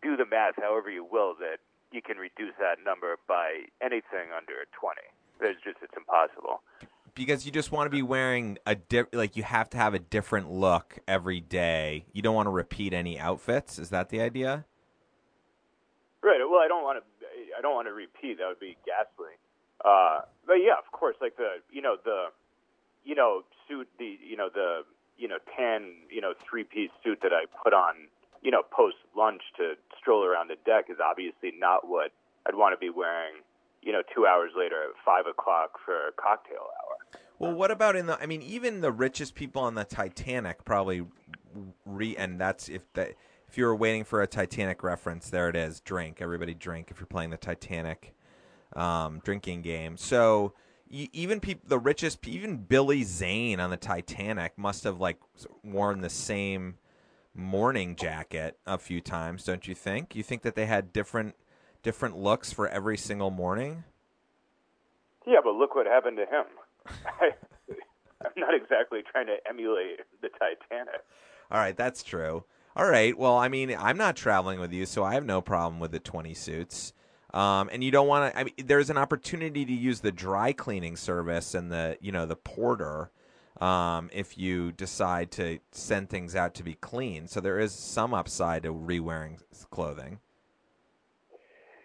do 0.05 0.15
the 0.15 0.25
math 0.25 0.53
however 0.61 0.91
you 0.91 1.03
will 1.03 1.33
that 1.39 1.57
you 1.91 2.01
can 2.01 2.17
reduce 2.17 2.53
that 2.59 2.77
number 2.85 3.17
by 3.27 3.65
anything 3.81 4.29
under 4.35 4.53
20. 4.79 5.01
There's 5.39 5.55
just 5.63 5.77
it's 5.81 5.93
impossible. 5.97 6.61
Because 7.15 7.45
you 7.45 7.51
just 7.51 7.71
want 7.71 7.87
to 7.87 7.89
be 7.89 8.03
wearing 8.03 8.57
a 8.65 8.75
di- 8.75 9.09
like 9.13 9.35
you 9.35 9.43
have 9.43 9.69
to 9.71 9.77
have 9.77 9.93
a 9.93 9.99
different 9.99 10.51
look 10.51 10.99
every 11.07 11.39
day. 11.39 12.05
You 12.13 12.21
don't 12.21 12.35
want 12.35 12.47
to 12.47 12.51
repeat 12.51 12.93
any 12.93 13.17
outfits. 13.17 13.79
Is 13.79 13.89
that 13.89 14.09
the 14.09 14.21
idea? 14.21 14.65
Right. 16.21 16.39
Well, 16.39 16.59
I 16.59 16.67
don't 16.67 16.83
want 16.83 16.99
to. 16.99 17.05
I 17.57 17.61
don't 17.61 17.73
want 17.73 17.87
to 17.87 17.93
repeat. 17.93 18.37
That 18.39 18.47
would 18.47 18.59
be 18.59 18.75
ghastly. 18.85 19.31
Uh, 19.83 20.21
but 20.45 20.55
yeah, 20.55 20.77
of 20.77 20.91
course, 20.91 21.15
like 21.21 21.37
the 21.37 21.63
you 21.71 21.81
know 21.81 21.95
the 22.03 22.25
you 23.05 23.15
know 23.15 23.43
suit 23.67 23.87
the 23.97 24.17
you 24.21 24.35
know 24.35 24.49
the 24.53 24.81
you 25.17 25.29
know 25.29 25.37
tan 25.55 25.93
you 26.09 26.19
know 26.19 26.33
three 26.49 26.65
piece 26.65 26.91
suit 27.01 27.19
that 27.23 27.31
I 27.31 27.45
put 27.63 27.73
on 27.73 27.95
you 28.45 28.51
know, 28.51 28.61
post 28.69 28.97
lunch 29.17 29.41
to 29.57 29.73
stroll 29.99 30.23
around 30.23 30.49
the 30.49 30.55
deck 30.67 30.85
is 30.89 30.97
obviously 31.03 31.51
not 31.57 31.87
what 31.87 32.11
I'd 32.45 32.53
want 32.53 32.73
to 32.73 32.79
be 32.79 32.91
wearing, 32.91 33.41
you 33.81 33.91
know, 33.91 34.03
two 34.13 34.27
hours 34.27 34.51
later 34.55 34.83
at 34.83 34.89
five 35.03 35.25
o'clock 35.25 35.79
for 35.83 36.11
cocktail 36.15 36.59
hour. 36.59 37.19
Well, 37.39 37.53
what 37.53 37.71
about 37.71 37.95
in 37.95 38.05
the? 38.05 38.21
I 38.21 38.27
mean, 38.27 38.43
even 38.43 38.81
the 38.81 38.91
richest 38.91 39.33
people 39.33 39.63
on 39.63 39.73
the 39.73 39.83
Titanic 39.83 40.63
probably 40.63 41.05
re. 41.85 42.15
And 42.15 42.39
that's 42.39 42.69
if 42.69 42.83
that 42.93 43.15
if 43.49 43.57
you 43.57 43.65
were 43.65 43.75
waiting 43.75 44.03
for 44.03 44.21
a 44.21 44.27
Titanic 44.27 44.83
reference, 44.83 45.31
there 45.31 45.49
it 45.49 45.55
is. 45.55 45.79
Drink, 45.79 46.19
everybody 46.21 46.53
drink. 46.53 46.89
If 46.91 46.99
you're 46.99 47.07
playing 47.07 47.31
the 47.31 47.37
Titanic 47.37 48.13
um, 48.75 49.21
drinking 49.25 49.63
game, 49.63 49.97
so 49.97 50.53
even 50.87 51.39
people, 51.39 51.67
the 51.67 51.79
richest, 51.79 52.25
even 52.27 52.57
Billy 52.57 53.03
Zane 53.03 53.59
on 53.59 53.71
the 53.71 53.77
Titanic 53.77 54.55
must 54.55 54.83
have 54.83 54.99
like 54.99 55.17
worn 55.63 56.01
the 56.01 56.11
same 56.11 56.75
morning 57.35 57.95
jacket 57.95 58.57
a 58.65 58.77
few 58.77 59.01
times, 59.01 59.43
don't 59.43 59.67
you 59.67 59.75
think? 59.75 60.15
You 60.15 60.23
think 60.23 60.41
that 60.43 60.55
they 60.55 60.65
had 60.65 60.93
different 60.93 61.35
different 61.83 62.17
looks 62.17 62.51
for 62.51 62.67
every 62.67 62.97
single 62.97 63.29
morning? 63.29 63.83
Yeah, 65.27 65.39
but 65.43 65.53
look 65.53 65.75
what 65.75 65.85
happened 65.85 66.17
to 66.17 66.23
him. 66.23 66.45
I, 67.05 67.31
I'm 68.25 68.31
not 68.37 68.55
exactly 68.55 69.01
trying 69.11 69.27
to 69.27 69.37
emulate 69.47 69.99
the 70.21 70.29
Titanic. 70.29 71.01
All 71.51 71.59
right, 71.59 71.75
that's 71.75 72.01
true. 72.01 72.43
All 72.75 72.89
right. 72.89 73.17
Well, 73.17 73.37
I 73.37 73.47
mean, 73.47 73.75
I'm 73.77 73.97
not 73.97 74.15
traveling 74.15 74.59
with 74.59 74.73
you, 74.73 74.85
so 74.85 75.03
I 75.03 75.13
have 75.13 75.25
no 75.25 75.41
problem 75.41 75.79
with 75.79 75.91
the 75.91 75.99
20 75.99 76.33
suits. 76.33 76.93
Um, 77.33 77.69
and 77.71 77.83
you 77.83 77.91
don't 77.91 78.07
want 78.07 78.33
to. 78.33 78.39
I 78.39 78.43
mean, 78.45 78.53
there's 78.65 78.89
an 78.89 78.97
opportunity 78.97 79.65
to 79.65 79.73
use 79.73 79.99
the 79.99 80.11
dry 80.11 80.53
cleaning 80.53 80.95
service 80.95 81.53
and 81.53 81.69
the 81.69 81.97
you 81.99 82.11
know 82.13 82.25
the 82.25 82.37
porter 82.37 83.11
um, 83.61 84.09
if 84.13 84.37
you 84.37 84.71
decide 84.71 85.31
to 85.31 85.59
send 85.71 86.09
things 86.09 86.35
out 86.35 86.53
to 86.55 86.63
be 86.63 86.75
clean. 86.75 87.27
So 87.27 87.39
there 87.39 87.59
is 87.59 87.71
some 87.73 88.13
upside 88.13 88.63
to 88.63 88.71
re-wearing 88.71 89.37
clothing. 89.71 90.19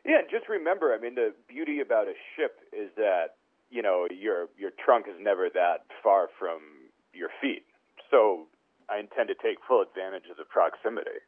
Yeah, 0.04 0.20
and 0.20 0.30
just 0.30 0.48
remember. 0.48 0.94
I 0.94 0.98
mean, 0.98 1.14
the 1.14 1.34
beauty 1.46 1.80
about 1.80 2.08
a 2.08 2.14
ship 2.36 2.60
is 2.72 2.90
that 2.96 3.36
you 3.70 3.82
know 3.82 4.06
your 4.10 4.48
your 4.58 4.70
trunk 4.82 5.06
is 5.08 5.14
never 5.20 5.48
that 5.54 5.84
far 6.02 6.28
from 6.38 6.60
your 7.12 7.28
feet. 7.40 7.64
So 8.10 8.46
I 8.88 8.98
intend 8.98 9.28
to 9.28 9.34
take 9.34 9.58
full 9.68 9.82
advantage 9.82 10.24
of 10.30 10.36
the 10.36 10.44
proximity. 10.44 11.22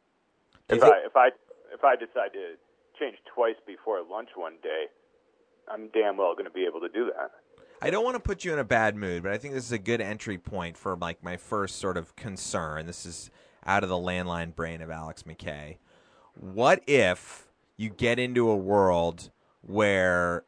If 0.69 0.83
I 0.83 1.05
if 1.05 1.15
I 1.15 1.27
if 1.73 1.83
I 1.83 1.95
decide 1.95 2.33
to 2.33 2.57
change 2.99 3.17
twice 3.33 3.55
before 3.65 4.01
lunch 4.03 4.29
one 4.35 4.55
day, 4.61 4.85
I'm 5.71 5.89
damn 5.93 6.17
well 6.17 6.33
going 6.33 6.45
to 6.45 6.51
be 6.51 6.65
able 6.65 6.81
to 6.81 6.89
do 6.89 7.11
that. 7.15 7.31
I 7.83 7.89
don't 7.89 8.05
want 8.05 8.15
to 8.15 8.21
put 8.21 8.45
you 8.45 8.53
in 8.53 8.59
a 8.59 8.63
bad 8.63 8.95
mood, 8.95 9.23
but 9.23 9.33
I 9.33 9.37
think 9.37 9.53
this 9.53 9.65
is 9.65 9.73
a 9.73 9.77
good 9.77 9.99
entry 9.99 10.37
point 10.37 10.77
for 10.77 10.95
like 10.95 11.21
my 11.21 11.35
first 11.35 11.79
sort 11.79 11.97
of 11.97 12.15
concern. 12.15 12.85
This 12.85 13.05
is 13.05 13.29
out 13.65 13.83
of 13.83 13.89
the 13.89 13.97
landline 13.97 14.55
brain 14.55 14.81
of 14.81 14.89
Alex 14.89 15.23
McKay. 15.23 15.79
What 16.33 16.81
if 16.87 17.49
you 17.75 17.89
get 17.89 18.19
into 18.19 18.49
a 18.49 18.55
world 18.55 19.31
where 19.59 20.45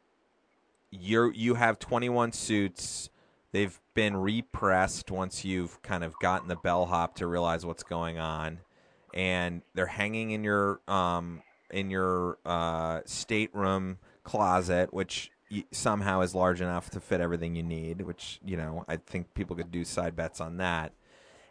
you 0.90 1.30
you 1.34 1.56
have 1.56 1.78
21 1.78 2.32
suits 2.32 3.10
they've 3.52 3.78
been 3.92 4.16
repressed 4.16 5.10
once 5.10 5.44
you've 5.44 5.82
kind 5.82 6.04
of 6.04 6.18
gotten 6.18 6.48
the 6.48 6.56
bellhop 6.56 7.16
to 7.16 7.26
realize 7.26 7.66
what's 7.66 7.82
going 7.82 8.18
on 8.18 8.60
and 9.12 9.60
they're 9.74 9.84
hanging 9.84 10.30
in 10.30 10.42
your 10.42 10.80
um, 10.88 11.42
in 11.70 11.90
your 11.90 12.38
uh, 12.46 13.00
stateroom 13.04 13.98
closet 14.24 14.94
which 14.94 15.30
somehow 15.70 16.20
is 16.20 16.34
large 16.34 16.60
enough 16.60 16.90
to 16.90 17.00
fit 17.00 17.20
everything 17.20 17.54
you 17.54 17.62
need, 17.62 18.02
which, 18.02 18.40
you 18.44 18.56
know, 18.56 18.84
I 18.88 18.96
think 18.96 19.34
people 19.34 19.56
could 19.56 19.70
do 19.70 19.84
side 19.84 20.16
bets 20.16 20.40
on 20.40 20.56
that. 20.58 20.92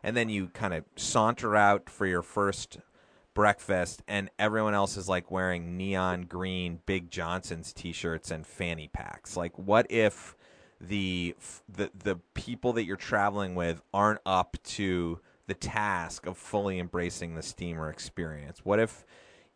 And 0.03 0.15
then 0.15 0.29
you 0.29 0.47
kind 0.47 0.73
of 0.73 0.84
saunter 0.95 1.55
out 1.55 1.89
for 1.89 2.05
your 2.05 2.21
first 2.21 2.77
breakfast, 3.34 4.01
and 4.08 4.29
everyone 4.39 4.73
else 4.73 4.97
is 4.97 5.10
like 5.10 5.29
wearing 5.31 5.77
neon 5.77 6.23
green 6.23 6.79
Big 6.86 7.10
Johnson's 7.10 7.73
t 7.73 7.91
shirts 7.91 8.31
and 8.31 8.45
fanny 8.45 8.88
packs. 8.88 9.36
Like, 9.36 9.58
what 9.58 9.86
if 9.89 10.36
the, 10.79 11.36
the, 11.67 11.91
the 12.03 12.17
people 12.34 12.73
that 12.73 12.86
you're 12.86 12.95
traveling 12.97 13.55
with 13.55 13.81
aren't 13.93 14.21
up 14.25 14.58
to 14.63 15.19
the 15.47 15.53
task 15.53 16.25
of 16.25 16.38
fully 16.38 16.79
embracing 16.79 17.36
the 17.36 17.43
steamer 17.43 17.89
experience? 17.89 18.62
What 18.63 18.79
if 18.79 19.05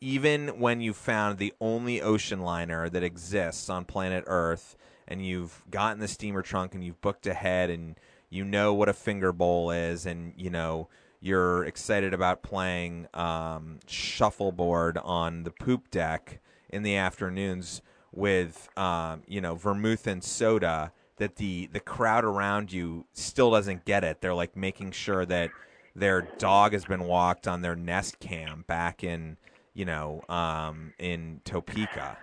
even 0.02 0.60
when 0.60 0.82
you 0.82 0.94
found 0.94 1.38
the 1.38 1.54
only 1.60 2.02
ocean 2.02 2.42
liner 2.42 2.90
that 2.90 3.04
exists 3.04 3.70
on 3.70 3.86
planet 3.86 4.24
Earth, 4.28 4.78
and 5.08 5.26
you've 5.26 5.64
gotten 5.70 6.00
the 6.00 6.08
steamer 6.08 6.42
trunk 6.42 6.74
and 6.74 6.84
you've 6.84 7.02
booked 7.02 7.28
ahead, 7.28 7.70
and 7.70 7.96
you 8.30 8.46
know 8.46 8.74
what 8.74 8.90
a 8.90 8.94
finger 8.94 9.32
bowl 9.32 9.72
is, 9.72 10.06
and 10.06 10.34
you 10.38 10.50
know 10.50 10.88
you're 11.22 11.66
excited 11.66 12.14
about 12.14 12.44
playing 12.44 13.08
um, 13.14 13.80
shuffleboard 13.88 14.98
on 14.98 15.44
the 15.44 15.52
poop 15.52 15.92
deck 15.92 16.40
in 16.70 16.84
the 16.84 16.96
afternoons 16.96 17.82
with 18.12 18.70
um, 18.78 19.24
you 19.28 19.42
know 19.42 19.56
vermouth 19.56 20.08
and 20.08 20.24
soda 20.24 20.92
that 21.18 21.36
the 21.36 21.68
the 21.74 21.80
crowd 21.80 22.24
around 22.24 22.72
you 22.72 23.06
still 23.14 23.52
doesn't 23.52 23.86
get 23.86 24.04
it. 24.04 24.22
They're 24.22 24.34
like 24.34 24.56
making 24.56 24.92
sure 24.92 25.26
that 25.26 25.52
their 25.96 26.22
dog 26.38 26.74
has 26.74 26.86
been 26.86 27.04
walked 27.04 27.48
on 27.48 27.62
their 27.62 27.76
nest 27.76 28.20
cam 28.20 28.64
back 28.68 29.04
in 29.04 29.38
you 29.80 29.88
know, 29.88 30.20
um, 30.28 30.92
in 31.00 31.40
Topeka. 31.48 32.20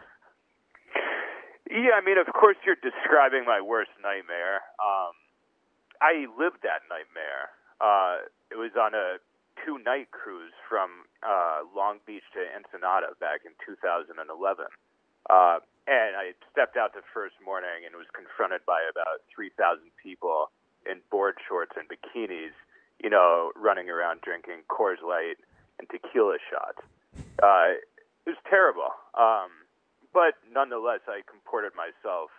Yeah, 1.72 1.96
I 1.96 2.04
mean, 2.04 2.20
of 2.20 2.28
course, 2.36 2.60
you're 2.68 2.76
describing 2.76 3.48
my 3.48 3.64
worst 3.64 3.96
nightmare. 4.04 4.60
Um, 4.76 5.16
I 6.04 6.28
lived 6.36 6.60
that 6.68 6.84
nightmare. 6.92 7.56
Uh, 7.80 8.28
it 8.52 8.60
was 8.60 8.76
on 8.76 8.92
a 8.92 9.16
two 9.64 9.80
night 9.88 10.12
cruise 10.12 10.52
from 10.68 11.08
uh, 11.24 11.64
Long 11.72 12.04
Beach 12.04 12.28
to 12.36 12.44
Ensenada 12.44 13.16
back 13.24 13.48
in 13.48 13.56
2011. 13.64 14.20
Uh, 14.20 15.64
and 15.88 16.12
I 16.12 16.36
stepped 16.52 16.76
out 16.76 16.92
the 16.92 17.08
first 17.16 17.40
morning 17.40 17.88
and 17.88 17.96
was 17.96 18.06
confronted 18.12 18.68
by 18.68 18.84
about 18.84 19.24
3,000 19.32 19.80
people 19.96 20.52
in 20.84 21.00
board 21.08 21.40
shorts 21.48 21.72
and 21.80 21.88
bikinis, 21.88 22.52
you 23.00 23.08
know, 23.08 23.48
running 23.56 23.88
around 23.88 24.20
drinking 24.20 24.68
Coors 24.68 25.00
Light 25.00 25.40
and 25.80 25.88
tequila 25.88 26.36
shots. 26.52 26.84
Uh, 27.42 27.78
it 28.26 28.30
was 28.34 28.42
terrible. 28.48 28.90
Um, 29.14 29.50
but 30.12 30.34
nonetheless, 30.48 31.04
I 31.08 31.20
comported 31.28 31.72
myself, 31.76 32.30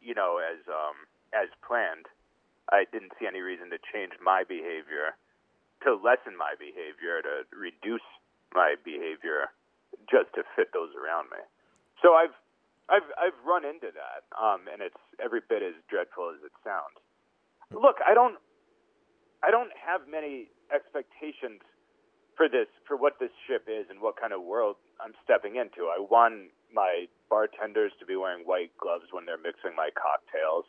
you 0.00 0.14
know, 0.14 0.40
as 0.40 0.64
um, 0.68 0.96
as 1.36 1.48
planned. 1.60 2.08
I 2.72 2.84
didn't 2.90 3.12
see 3.20 3.26
any 3.26 3.40
reason 3.40 3.70
to 3.70 3.80
change 3.80 4.12
my 4.20 4.44
behavior, 4.44 5.16
to 5.84 5.96
lessen 5.96 6.36
my 6.36 6.52
behavior, 6.58 7.24
to 7.24 7.48
reduce 7.52 8.04
my 8.52 8.76
behavior, 8.84 9.52
just 10.08 10.32
to 10.36 10.44
fit 10.56 10.72
those 10.72 10.92
around 10.96 11.28
me. 11.32 11.40
So 12.00 12.12
I've 12.16 12.36
I've 12.88 13.08
I've 13.20 13.38
run 13.44 13.64
into 13.64 13.92
that, 13.92 14.24
um, 14.36 14.64
and 14.72 14.80
it's 14.80 15.00
every 15.20 15.40
bit 15.44 15.62
as 15.62 15.76
dreadful 15.88 16.32
as 16.32 16.40
it 16.44 16.52
sounds. 16.64 16.96
Look, 17.72 18.00
I 18.04 18.14
don't 18.14 18.40
I 19.44 19.50
don't 19.50 19.72
have 19.76 20.08
many 20.08 20.48
expectations 20.72 21.60
for 22.38 22.48
this 22.48 22.70
for 22.86 22.96
what 22.96 23.18
this 23.18 23.34
ship 23.50 23.66
is 23.66 23.90
and 23.90 24.00
what 24.00 24.14
kind 24.16 24.32
of 24.32 24.40
world 24.40 24.76
I'm 25.02 25.12
stepping 25.26 25.58
into. 25.58 25.90
I 25.90 25.98
want 25.98 26.54
my 26.72 27.10
bartenders 27.28 27.92
to 27.98 28.06
be 28.06 28.14
wearing 28.14 28.46
white 28.46 28.70
gloves 28.78 29.10
when 29.10 29.26
they're 29.26 29.42
mixing 29.42 29.74
my 29.74 29.90
cocktails. 29.92 30.64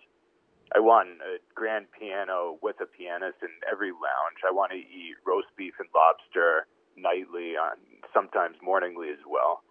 I 0.76 0.82
want 0.82 1.22
a 1.22 1.38
grand 1.54 1.86
piano 1.94 2.58
with 2.62 2.82
a 2.82 2.90
pianist 2.90 3.38
in 3.42 3.54
every 3.70 3.94
lounge. 3.94 4.42
I 4.42 4.52
want 4.52 4.74
to 4.74 4.82
eat 4.82 5.16
roast 5.26 5.54
beef 5.56 5.74
and 5.80 5.88
lobster 5.94 6.66
nightly, 6.98 7.56
on 7.56 7.78
sometimes 8.14 8.58
morningly 8.62 9.10
as 9.10 9.22
well. 9.30 9.64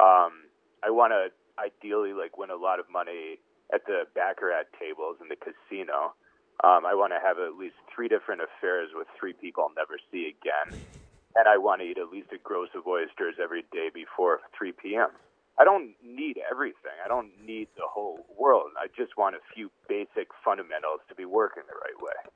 Um, 0.00 0.48
I 0.82 0.90
want 0.90 1.12
to 1.12 1.30
ideally 1.60 2.12
like 2.12 2.36
win 2.36 2.50
a 2.50 2.56
lot 2.56 2.80
of 2.80 2.88
money 2.90 3.38
at 3.72 3.84
the 3.86 4.08
baccarat 4.16 4.72
tables 4.80 5.16
in 5.20 5.28
the 5.28 5.36
casino. 5.36 6.16
Um, 6.64 6.84
I 6.84 6.96
want 6.96 7.12
to 7.12 7.20
have 7.20 7.38
at 7.38 7.56
least 7.56 7.76
three 7.88 8.08
different 8.08 8.40
affairs 8.40 8.90
with 8.92 9.08
three 9.18 9.32
people 9.32 9.64
I'll 9.64 9.76
never 9.76 9.96
see 10.12 10.32
again 10.32 10.80
and 11.36 11.48
I 11.48 11.58
want 11.58 11.80
to 11.80 11.86
eat 11.86 11.98
at 11.98 12.10
least 12.10 12.28
a 12.32 12.38
gross 12.38 12.68
of 12.74 12.86
oysters 12.86 13.36
every 13.42 13.64
day 13.72 13.88
before 13.92 14.40
3 14.56 14.72
p.m. 14.72 15.08
I 15.58 15.64
don't 15.64 15.94
need 16.02 16.38
everything. 16.50 16.96
I 17.04 17.08
don't 17.08 17.30
need 17.44 17.68
the 17.76 17.86
whole 17.86 18.24
world. 18.38 18.70
I 18.78 18.86
just 18.96 19.16
want 19.16 19.36
a 19.36 19.54
few 19.54 19.70
basic 19.88 20.28
fundamentals 20.44 21.00
to 21.08 21.14
be 21.14 21.24
working 21.24 21.62
the 21.68 21.74
right 21.74 22.02
way. 22.02 22.32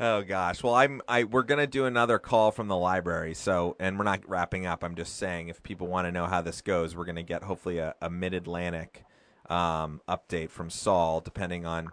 Oh 0.00 0.22
gosh. 0.22 0.62
Well, 0.62 0.74
I'm 0.74 1.02
I 1.08 1.24
we're 1.24 1.42
going 1.42 1.58
to 1.58 1.66
do 1.66 1.84
another 1.84 2.20
call 2.20 2.52
from 2.52 2.68
the 2.68 2.76
library. 2.76 3.34
So, 3.34 3.74
and 3.80 3.98
we're 3.98 4.04
not 4.04 4.20
wrapping 4.28 4.64
up. 4.64 4.84
I'm 4.84 4.94
just 4.94 5.16
saying 5.16 5.48
if 5.48 5.60
people 5.64 5.88
want 5.88 6.06
to 6.06 6.12
know 6.12 6.26
how 6.26 6.40
this 6.40 6.62
goes, 6.62 6.94
we're 6.94 7.04
going 7.04 7.16
to 7.16 7.24
get 7.24 7.42
hopefully 7.42 7.78
a, 7.78 7.96
a 8.00 8.08
mid-Atlantic 8.08 9.04
um, 9.50 10.00
update 10.08 10.50
from 10.50 10.70
Saul 10.70 11.20
depending 11.20 11.66
on 11.66 11.88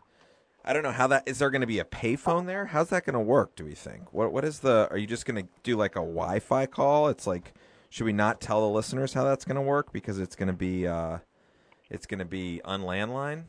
I 0.68 0.74
don't 0.74 0.82
know 0.82 0.92
how 0.92 1.06
that 1.08 1.24
is. 1.28 1.38
There 1.38 1.52
going 1.52 1.62
to 1.62 1.68
be 1.68 1.78
a 1.78 1.86
payphone 1.86 2.48
there? 2.48 2.66
How's 2.66 2.90
that 2.90 3.06
going 3.06 3.14
to 3.14 3.20
work? 3.20 3.56
Do 3.56 3.66
we 3.66 3.76
think? 3.76 4.12
What 4.12 4.34
What 4.34 4.44
is 4.44 4.60
the? 4.60 4.88
Are 4.90 4.98
you 4.98 5.06
just 5.06 5.26
going 5.26 5.44
to 5.44 5.50
do 5.62 5.78
like 5.78 5.96
a 5.96 6.00
Wi-Fi 6.00 6.66
call? 6.66 7.08
It's 7.08 7.28
like, 7.28 7.54
should 7.90 8.06
we 8.06 8.14
not 8.14 8.42
tell 8.42 8.62
the 8.62 8.74
listeners 8.74 9.14
how 9.14 9.24
that's 9.24 9.46
going 9.46 9.56
to 9.56 9.62
work 9.62 9.94
because 9.94 10.20
it's 10.20 10.36
going 10.36 10.48
to 10.48 10.54
be, 10.54 10.88
uh, 10.88 11.20
it's 11.92 12.08
going 12.08 12.20
to 12.20 12.26
be 12.26 12.62
on 12.66 12.82
landline. 12.82 13.44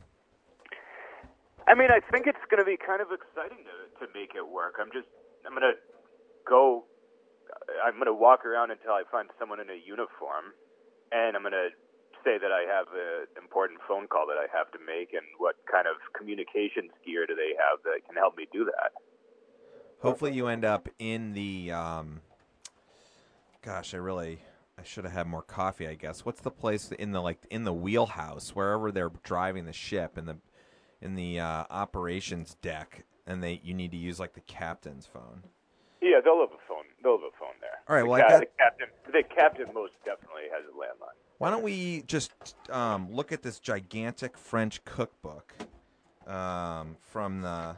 I 1.67 1.73
mean, 1.73 1.89
I 1.91 1.99
think 2.11 2.27
it's 2.27 2.37
going 2.49 2.63
to 2.63 2.65
be 2.65 2.77
kind 2.77 3.01
of 3.01 3.07
exciting 3.11 3.65
to 3.65 4.05
to 4.05 4.13
make 4.13 4.35
it 4.35 4.47
work. 4.47 4.75
I'm 4.79 4.91
just, 4.93 5.07
I'm 5.43 5.53
going 5.53 5.63
to 5.63 5.73
go 6.47 6.85
I'm 7.83 7.95
going 7.95 8.07
to 8.07 8.13
walk 8.13 8.45
around 8.45 8.71
until 8.71 8.91
I 8.91 9.03
find 9.11 9.29
someone 9.39 9.59
in 9.59 9.69
a 9.69 9.79
uniform, 9.79 10.53
and 11.11 11.35
I'm 11.35 11.43
going 11.43 11.57
to 11.57 11.69
say 12.27 12.37
that 12.37 12.51
I 12.51 12.67
have 12.67 12.87
an 12.91 13.41
important 13.41 13.79
phone 13.87 14.07
call 14.07 14.27
that 14.27 14.37
I 14.37 14.47
have 14.55 14.69
to 14.71 14.79
make, 14.85 15.13
and 15.13 15.23
what 15.37 15.55
kind 15.71 15.87
of 15.87 15.95
communications 16.11 16.91
gear 17.05 17.25
do 17.25 17.35
they 17.35 17.55
have 17.55 17.79
that 17.83 18.05
can 18.05 18.15
help 18.15 18.35
me 18.35 18.47
do 18.51 18.65
that? 18.65 18.91
Hopefully, 20.01 20.33
you 20.33 20.47
end 20.47 20.65
up 20.65 20.89
in 20.99 21.33
the. 21.33 21.71
Um, 21.71 22.21
gosh, 23.63 23.93
I 23.93 23.97
really. 23.97 24.39
I 24.79 24.83
should 24.83 25.05
have 25.05 25.13
had 25.13 25.27
more 25.27 25.41
coffee. 25.41 25.87
I 25.87 25.95
guess. 25.95 26.25
What's 26.25 26.41
the 26.41 26.51
place 26.51 26.91
in 26.91 27.11
the 27.11 27.21
like 27.21 27.39
in 27.49 27.63
the 27.63 27.73
wheelhouse 27.73 28.49
wherever 28.49 28.91
they're 28.91 29.11
driving 29.23 29.65
the 29.65 29.73
ship 29.73 30.17
in 30.17 30.25
the 30.25 30.37
in 31.01 31.15
the 31.15 31.39
uh, 31.39 31.63
operations 31.69 32.57
deck, 32.61 33.05
and 33.25 33.41
they 33.41 33.61
you 33.63 33.73
need 33.73 33.91
to 33.91 33.97
use 33.97 34.19
like 34.19 34.33
the 34.33 34.41
captain's 34.41 35.05
phone. 35.05 35.43
Yeah, 36.01 36.19
they'll 36.23 36.41
have 36.41 36.53
a 36.53 36.61
phone. 36.67 36.85
They'll 37.01 37.17
have 37.17 37.31
a. 37.33 37.36
All 37.89 37.95
right. 37.95 38.01
The 38.03 38.09
Well, 38.09 38.19
I 38.19 38.23
ca- 38.23 38.29
got. 38.29 38.39
the 38.41 38.47
captain. 38.57 38.87
The 39.13 39.23
captain 39.23 39.73
most 39.73 39.93
definitely 40.05 40.43
has 40.51 40.63
a 40.65 40.75
landline. 40.77 41.15
Why 41.37 41.49
don't 41.51 41.63
we 41.63 42.03
just 42.07 42.31
um, 42.69 43.11
look 43.11 43.31
at 43.31 43.43
this 43.43 43.59
gigantic 43.59 44.37
French 44.37 44.83
cookbook 44.85 45.53
um, 46.25 46.97
from 47.01 47.41
the? 47.41 47.75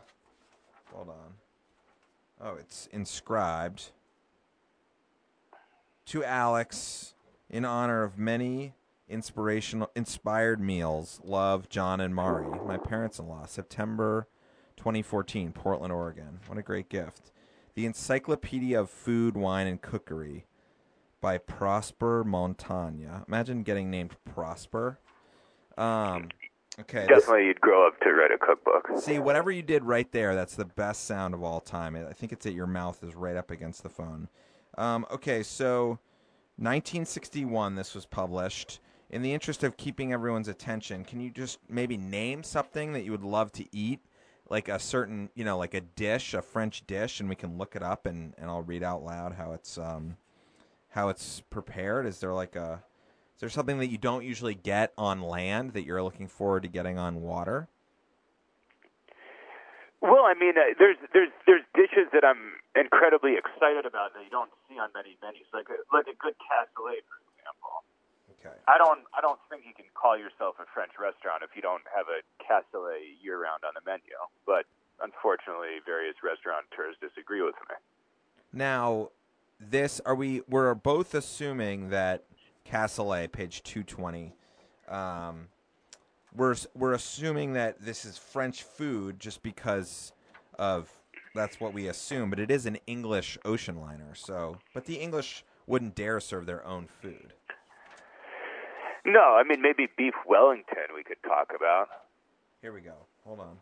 Hold 0.94 1.10
on. 1.10 1.34
Oh, 2.42 2.56
it's 2.56 2.88
inscribed 2.92 3.92
to 6.06 6.24
Alex 6.24 7.14
in 7.50 7.66
honor 7.66 8.04
of 8.04 8.18
many 8.18 8.74
inspirational 9.10 9.92
inspired 9.96 10.60
meals. 10.62 11.20
Love, 11.24 11.68
John 11.70 12.00
and 12.00 12.16
Mari, 12.16 12.48
my 12.66 12.78
parents-in-law. 12.78 13.46
September 13.46 14.28
2014, 14.78 15.52
Portland, 15.52 15.92
Oregon. 15.92 16.40
What 16.48 16.58
a 16.58 16.62
great 16.64 16.90
gift. 16.90 17.32
The 17.80 17.86
Encyclopedia 17.86 18.78
of 18.78 18.90
Food, 18.90 19.38
Wine, 19.38 19.66
and 19.66 19.82
Cookery 19.82 20.46
by 21.22 21.38
Prosper 21.38 22.26
Montagné. 22.26 23.26
Imagine 23.26 23.64
getting 23.64 23.90
named 23.90 24.18
Prosper. 24.26 25.00
Um, 25.78 26.28
okay. 26.78 27.06
this- 27.08 27.20
Definitely, 27.20 27.46
you'd 27.46 27.62
grow 27.62 27.88
up 27.88 27.98
to 28.02 28.12
write 28.12 28.32
a 28.34 28.38
cookbook. 28.38 29.00
See, 29.00 29.18
whatever 29.18 29.50
you 29.50 29.62
did 29.62 29.86
right 29.86 30.12
there, 30.12 30.36
that's 30.36 30.58
the 30.58 30.66
best 30.66 31.06
sound 31.06 31.34
of 31.34 31.42
all 31.42 31.62
time. 31.62 31.96
I 31.96 32.12
think 32.12 32.34
it's 32.34 32.44
that 32.44 32.52
your 32.52 32.68
mouth 32.68 33.02
is 33.02 33.16
right 33.16 33.38
up 33.38 33.50
against 33.50 33.84
the 33.84 33.90
phone. 33.90 34.28
Um, 34.78 35.06
okay, 35.10 35.42
so 35.42 36.00
1961, 36.58 37.76
this 37.76 37.96
was 37.96 38.06
published. 38.06 38.82
In 39.10 39.22
the 39.22 39.32
interest 39.34 39.64
of 39.64 39.78
keeping 39.78 40.12
everyone's 40.12 40.50
attention, 40.50 41.06
can 41.06 41.22
you 41.22 41.30
just 41.30 41.60
maybe 41.70 41.96
name 41.96 42.44
something 42.44 42.92
that 42.92 43.06
you 43.06 43.12
would 43.12 43.24
love 43.24 43.54
to 43.54 43.74
eat? 43.74 44.02
Like 44.50 44.68
a 44.68 44.80
certain, 44.80 45.30
you 45.36 45.44
know, 45.44 45.58
like 45.58 45.74
a 45.74 45.82
dish, 45.82 46.34
a 46.34 46.42
French 46.42 46.86
dish, 46.88 47.20
and 47.20 47.30
we 47.30 47.36
can 47.36 47.58
look 47.58 47.76
it 47.76 47.84
up 47.84 48.06
and, 48.06 48.34
and 48.38 48.50
I'll 48.50 48.64
read 48.64 48.84
out 48.84 49.04
loud 49.04 49.34
how 49.34 49.54
it's 49.54 49.78
um, 49.78 50.18
how 50.90 51.10
it's 51.10 51.42
prepared. 51.50 52.06
Is 52.06 52.20
there 52.20 52.34
like 52.34 52.56
a 52.56 52.84
is 53.36 53.42
there 53.42 53.50
something 53.50 53.80
that 53.80 53.88
you 53.88 53.98
don't 53.98 54.26
usually 54.26 54.56
get 54.56 54.92
on 54.98 55.22
land 55.22 55.72
that 55.74 55.86
you're 55.86 56.04
looking 56.04 56.28
forward 56.28 56.64
to 56.64 56.68
getting 56.68 56.98
on 56.98 57.22
water? 57.22 57.70
Well, 60.02 60.24
I 60.24 60.34
mean, 60.34 60.56
uh, 60.58 60.76
there's 60.80 60.98
there's 61.14 61.32
there's 61.46 61.64
dishes 61.76 62.08
that 62.12 62.24
I'm 62.24 62.60
incredibly 62.76 63.36
excited 63.36 63.86
about 63.86 64.14
that 64.16 64.24
you 64.24 64.32
don't 64.32 64.52
see 64.68 64.80
on 64.80 64.90
many 64.96 65.16
menus, 65.22 65.48
like 65.54 65.68
a, 65.68 65.80
like 65.96 66.08
a 66.08 66.16
good 66.16 66.36
cassoulet, 66.40 67.04
for 67.08 67.20
example. 67.32 67.84
Okay. 68.40 68.56
I 68.68 68.78
don't 68.78 69.02
I 69.14 69.22
don't 69.22 69.40
think 69.50 69.64
you 69.68 69.74
can 69.74 69.86
call 69.94 70.18
yourself 70.18 70.56
a 70.60 70.66
French 70.74 70.92
restaurant 71.00 71.44
if 71.44 71.56
you 71.56 71.62
don't 71.62 71.84
have 71.96 72.08
a 72.08 72.24
cassoulet 72.40 73.20
year 73.22 73.42
round 73.42 73.64
on 73.68 73.74
the 73.76 73.82
menu. 73.86 74.16
But 74.46 74.66
unfortunately, 75.02 75.84
various 75.86 76.16
restaurateurs 76.24 76.96
disagree 77.02 77.42
with 77.42 77.56
me. 77.68 77.76
Now, 78.54 79.10
this 79.60 80.00
are 80.06 80.16
we? 80.16 80.42
We're 80.48 80.74
both 80.74 81.14
assuming 81.14 81.90
that 81.90 82.24
Cassoulet, 82.66 83.32
page 83.32 83.64
two 83.64 83.84
twenty. 83.84 84.34
Um, 84.88 85.48
we're 86.34 86.56
we're 86.76 86.94
assuming 86.94 87.54
that 87.54 87.82
this 87.82 88.06
is 88.06 88.18
French 88.18 88.64
food 88.64 89.20
just 89.20 89.44
because 89.44 90.14
of 90.58 90.90
that's 91.36 91.60
what 91.60 91.74
we 91.74 91.88
assume, 91.88 92.30
but 92.30 92.40
it 92.40 92.52
is 92.52 92.66
an 92.66 92.78
English 92.88 93.38
ocean 93.46 93.80
liner. 93.80 94.16
So, 94.16 94.58
but 94.74 94.86
the 94.86 94.96
English 94.96 95.44
wouldn't 95.68 95.96
dare 95.96 96.20
serve 96.20 96.46
their 96.46 96.66
own 96.66 96.88
food. 96.88 97.34
No, 99.06 99.36
I 99.36 99.44
mean 99.44 99.62
maybe 99.62 99.88
beef 99.98 100.14
Wellington 100.28 100.94
we 100.96 101.04
could 101.04 101.22
talk 101.24 101.52
about. 101.56 101.88
Here 102.62 102.74
we 102.74 102.82
go. 102.82 102.96
Hold 103.26 103.40
on. 103.40 103.58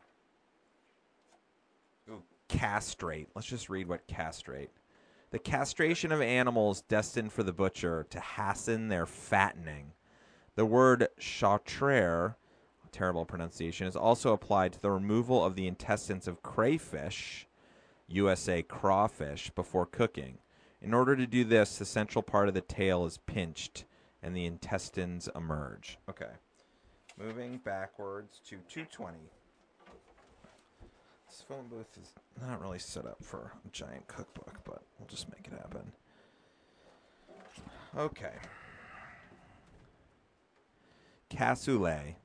Ooh, 2.10 2.24
castrate. 2.48 3.30
Let's 3.36 3.48
just 3.48 3.70
read 3.70 3.88
what 3.88 4.08
castrate. 4.08 4.72
The 5.30 5.40
castration 5.40 6.12
of 6.12 6.22
animals 6.22 6.82
destined 6.82 7.34
for 7.34 7.44
the 7.44 7.54
butcher 7.54 8.06
to 8.10 8.20
hasten 8.20 8.88
their 8.88 9.06
fattening. 9.06 9.92
The 10.56 10.66
word 10.66 11.10
châtrer, 11.20 12.36
terrible 12.92 13.26
pronunciation, 13.26 13.88
is 13.88 13.96
also 13.96 14.34
applied 14.34 14.74
to 14.74 14.82
the 14.82 14.90
removal 14.90 15.44
of 15.44 15.56
the 15.56 15.68
intestines 15.68 16.28
of 16.28 16.42
crayfish, 16.42 17.46
USA 18.08 18.64
crawfish, 18.64 19.52
before 19.52 19.86
cooking. 19.86 20.38
In 20.82 20.94
order 20.94 21.16
to 21.16 21.28
do 21.28 21.44
this, 21.44 21.78
the 21.78 21.86
central 21.86 22.24
part 22.24 22.48
of 22.48 22.54
the 22.54 22.62
tail 22.62 23.06
is 23.06 23.18
pinched 23.18 23.84
and 24.24 24.36
the 24.36 24.46
intestines 24.46 25.30
emerge. 25.36 25.98
Okay. 26.10 26.32
Moving 27.18 27.58
backwards 27.64 28.40
to 28.46 28.58
220. 28.70 29.18
This 31.28 31.44
phone 31.48 31.68
booth 31.68 31.98
is 32.02 32.14
not 32.42 32.62
really 32.62 32.80
set 32.80 33.06
up 33.06 33.18
for 33.22 33.52
a 33.66 33.70
giant 33.72 34.08
cookbook, 34.08 34.60
but 34.64 34.82
we'll 34.98 35.08
just 35.08 35.30
make 35.30 35.48
it 35.48 35.54
happen. 35.54 35.92
Okay. 37.98 38.34
Cassoulet. 41.30 42.16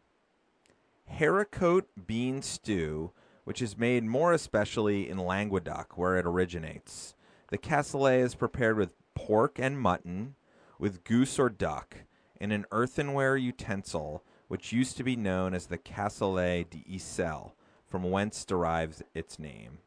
Haricot 1.18 1.84
bean 2.06 2.42
stew, 2.42 3.12
which 3.44 3.60
is 3.60 3.76
made 3.76 4.04
more 4.04 4.32
especially 4.32 5.08
in 5.08 5.18
Languedoc, 5.18 5.98
where 5.98 6.16
it 6.16 6.26
originates. 6.26 7.14
The 7.50 7.58
cassoulet 7.58 8.20
is 8.20 8.34
prepared 8.34 8.78
with 8.78 8.94
pork 9.14 9.58
and 9.58 9.78
mutton, 9.78 10.36
with 10.82 11.04
goose 11.04 11.38
or 11.38 11.48
duck, 11.48 11.94
in 12.40 12.50
an 12.50 12.66
earthenware 12.72 13.36
utensil, 13.36 14.24
which 14.48 14.72
used 14.72 14.96
to 14.96 15.04
be 15.04 15.14
known 15.14 15.54
as 15.54 15.66
the 15.66 15.78
cassoulet 15.78 16.68
d'Iselle, 16.68 17.54
from 17.86 18.10
whence 18.10 18.44
derives 18.44 19.00
its 19.14 19.38
name. 19.38 19.78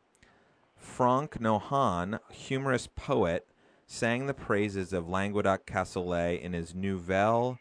Franc-Nohain, 0.78 2.18
humorous 2.32 2.88
poet, 2.88 3.46
sang 3.86 4.26
the 4.26 4.34
praises 4.34 4.94
of 4.94 5.10
Languedoc 5.10 5.66
cassoulet 5.66 6.40
in 6.40 6.54
his 6.54 6.74
Nouvelle 6.74 7.60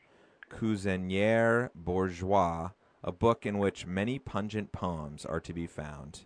Cuisinière 0.48 1.70
Bourgeois, 1.74 2.68
a 3.02 3.10
book 3.10 3.44
in 3.44 3.58
which 3.58 3.84
many 3.84 4.20
pungent 4.20 4.70
poems 4.70 5.26
are 5.26 5.40
to 5.40 5.52
be 5.52 5.66
found. 5.66 6.24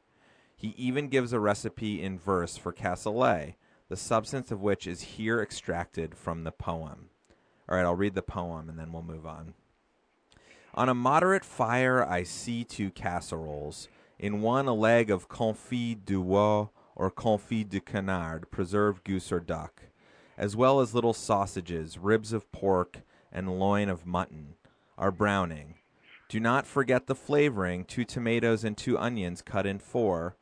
He 0.55 0.75
even 0.77 1.09
gives 1.09 1.33
a 1.33 1.41
recipe 1.41 2.03
in 2.03 2.19
verse 2.19 2.59
for 2.59 2.71
cassoulet, 2.71 3.55
the 3.89 3.97
substance 3.97 4.51
of 4.51 4.61
which 4.61 4.87
is 4.87 5.01
here 5.01 5.41
extracted 5.41 6.15
from 6.17 6.45
the 6.45 6.53
poem. 6.53 7.11
All 7.69 7.77
right, 7.77 7.85
I'll 7.85 7.95
read 7.95 8.15
the 8.15 8.23
poem 8.23 8.69
and 8.69 8.79
then 8.79 8.93
we'll 8.93 9.03
move 9.03 9.27
on. 9.27 9.55
On 10.75 10.89
a 10.89 10.95
moderate 10.95 11.45
fire, 11.45 12.05
I 12.05 12.23
see 12.23 12.65
two 12.65 12.91
casseroles. 12.91 13.89
In 14.19 14.43
one, 14.43 14.67
a 14.67 14.75
leg 14.75 15.11
of 15.11 15.29
confit 15.29 16.05
du 16.05 16.23
veau 16.23 16.71
or 16.95 17.11
confit 17.11 17.69
de 17.69 17.81
canard, 17.81 18.51
preserved 18.51 19.05
goose 19.05 19.31
or 19.33 19.41
duck, 19.41 19.83
as 20.37 20.57
well 20.57 20.81
as 20.81 20.95
little 20.95 21.15
sausages, 21.15 21.99
ribs 21.99 22.33
of 22.33 22.51
pork, 22.53 23.03
and 23.33 23.59
loin 23.59 23.89
of 23.89 24.07
mutton, 24.07 24.55
are 24.97 25.13
browning. 25.13 25.75
Do 26.29 26.41
not 26.41 26.67
forget 26.67 27.07
the 27.07 27.15
flavoring 27.15 27.85
two 27.85 28.05
tomatoes 28.05 28.65
and 28.65 28.77
two 28.77 28.99
onions 28.99 29.43
cut 29.43 29.67
in 29.67 29.79
four. 29.79 30.37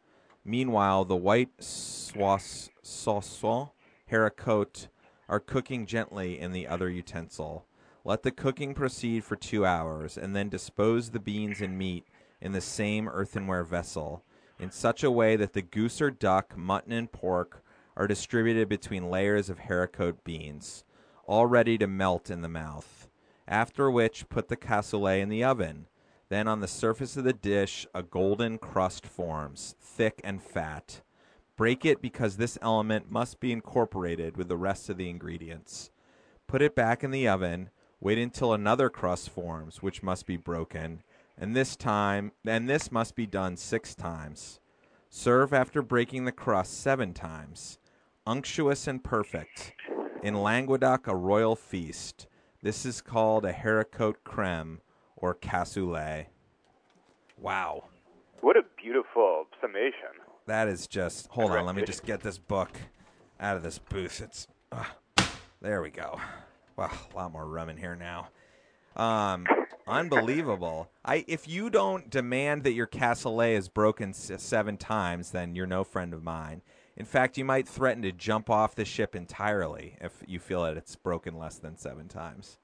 Meanwhile, 0.49 1.07
the 1.07 1.17
white 1.17 1.61
sauce, 1.61 2.71
Soissons, 2.81 3.71
haricot, 4.09 4.87
are 5.29 5.41
cooking 5.41 5.87
gently 5.87 6.39
in 6.39 6.53
the 6.53 6.69
other 6.69 6.89
utensil. 6.89 7.67
Let 8.05 8.23
the 8.23 8.31
cooking 8.31 8.73
proceed 8.73 9.25
for 9.25 9.35
two 9.35 9.67
hours, 9.67 10.17
and 10.17 10.37
then 10.37 10.49
dispose 10.49 11.11
the 11.11 11.19
beans 11.19 11.61
and 11.61 11.77
meat 11.77 12.07
in 12.41 12.53
the 12.53 12.61
same 12.61 13.09
earthenware 13.09 13.65
vessel, 13.65 14.23
in 14.61 14.71
such 14.71 15.03
a 15.03 15.11
way 15.11 15.35
that 15.35 15.53
the 15.53 15.63
goose 15.63 16.01
or 16.01 16.13
duck, 16.13 16.57
mutton, 16.57 16.93
and 16.93 17.11
pork 17.11 17.65
are 17.97 18.07
distributed 18.07 18.69
between 18.69 19.11
layers 19.11 19.51
of 19.51 19.59
haricot 19.59 20.23
beans, 20.23 20.85
all 21.27 21.47
ready 21.47 21.77
to 21.77 21.89
melt 21.89 22.31
in 22.31 22.43
the 22.43 22.49
mouth. 22.49 23.09
After 23.49 23.91
which, 23.91 24.29
put 24.29 24.47
the 24.47 24.57
cassoulet 24.57 25.21
in 25.21 25.29
the 25.29 25.43
oven. 25.43 25.87
Then 26.29 26.49
on 26.49 26.61
the 26.61 26.69
surface 26.69 27.17
of 27.17 27.25
the 27.25 27.33
dish, 27.33 27.87
a 27.95 28.03
golden 28.03 28.59
crust 28.59 29.07
forms, 29.07 29.77
thick 29.81 30.21
and 30.25 30.43
fat. 30.43 31.03
Break 31.57 31.85
it 31.85 32.03
because 32.03 32.37
this 32.37 32.59
element 32.61 33.11
must 33.11 33.41
be 33.41 33.53
incorporated 33.53 34.37
with 34.37 34.49
the 34.49 34.57
rest 34.57 34.91
of 34.91 34.97
the 34.97 35.09
ingredients. 35.09 35.91
Put 36.47 36.63
it 36.63 36.75
back 36.75 37.05
in 37.05 37.11
the 37.11 37.29
oven. 37.29 37.71
Wait 38.01 38.19
until 38.19 38.53
another 38.53 38.91
crust 38.91 39.31
forms, 39.31 39.83
which 39.83 40.03
must 40.03 40.27
be 40.27 40.37
broken, 40.37 41.03
and 41.39 41.57
this 41.57 41.77
time, 41.77 42.33
and 42.45 42.69
this 42.69 42.93
must 42.93 43.15
be 43.15 43.27
done 43.27 43.57
six 43.57 43.95
times. 43.95 44.61
Serve 45.09 45.55
after 45.55 45.81
breaking 45.81 46.25
the 46.25 46.33
crust 46.33 46.81
seven 46.81 47.15
times. 47.15 47.79
unctuous 48.27 48.89
and 48.89 49.03
perfect. 49.03 49.73
In 50.23 50.35
Languedoc, 50.35 51.07
a 51.07 51.15
royal 51.15 51.55
feast. 51.55 52.27
This 52.63 52.85
is 52.85 53.01
called 53.01 53.45
a 53.45 53.53
haricot 53.53 54.17
creme 54.25 54.81
or 55.17 55.35
cassoulet. 55.35 56.27
Wow. 57.41 57.85
What 58.41 58.57
a 58.57 58.63
beautiful 58.81 59.47
summation. 59.61 60.23
That 60.47 60.69
is 60.69 60.87
just. 60.87 61.27
Hold 61.29 61.51
on, 61.51 61.67
let 61.67 61.75
me 61.75 61.83
just 61.83 62.05
get 62.05 62.21
this 62.21 62.39
book 62.39 62.71
out 63.41 63.57
of 63.57 63.63
this 63.63 63.79
booth. 63.79 64.21
It's. 64.21 64.47
Uh, 64.71 64.85
there 65.61 65.83
we 65.83 65.91
go. 65.91 66.21
Wow, 66.77 66.93
a 67.13 67.17
lot 67.17 67.33
more 67.33 67.47
rum 67.47 67.69
in 67.69 67.77
here 67.77 67.97
now. 67.97 68.29
Um, 68.97 69.47
unbelievable. 69.87 70.91
I 71.05 71.25
if 71.27 71.49
you 71.49 71.71
don't 71.71 72.11
demand 72.11 72.65
that 72.65 72.73
your 72.73 72.87
cassoulet 72.87 73.57
is 73.57 73.69
broken 73.69 74.11
s- 74.11 74.31
seven 74.39 74.77
times, 74.77 75.31
then 75.31 75.57
you're 75.57 75.67
no 75.67 75.85
friend 75.85 76.13
of 76.15 76.23
mine. 76.23 76.63
In 76.97 77.05
fact, 77.05 77.37
you 77.37 77.45
might 77.45 77.69
threaten 77.69 78.03
to 78.03 78.13
jump 78.13 78.49
off 78.49 78.75
the 78.75 78.85
ship 78.85 79.15
entirely 79.15 79.97
if 80.01 80.23
you 80.27 80.39
feel 80.39 80.63
that 80.63 80.77
it's 80.77 80.97
broken 80.97 81.37
less 81.37 81.59
than 81.59 81.77
seven 81.77 82.09
times. 82.09 82.59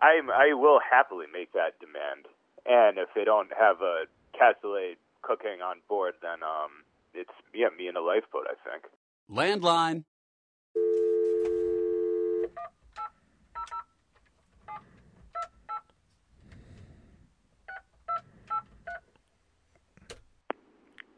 I'm, 0.00 0.30
I 0.30 0.52
will 0.52 0.80
happily 0.80 1.26
make 1.32 1.52
that 1.52 1.78
demand. 1.80 2.26
And 2.66 2.98
if 2.98 3.08
they 3.14 3.24
don't 3.24 3.50
have 3.58 3.80
a 3.80 4.04
cassoulet 4.34 4.96
cooking 5.22 5.62
on 5.64 5.76
board, 5.88 6.14
then 6.20 6.42
um, 6.42 6.84
it's 7.14 7.30
yeah, 7.54 7.68
me 7.76 7.88
in 7.88 7.96
a 7.96 8.00
lifeboat. 8.00 8.46
I 8.48 8.70
think. 8.70 8.84
Landline. 9.30 10.04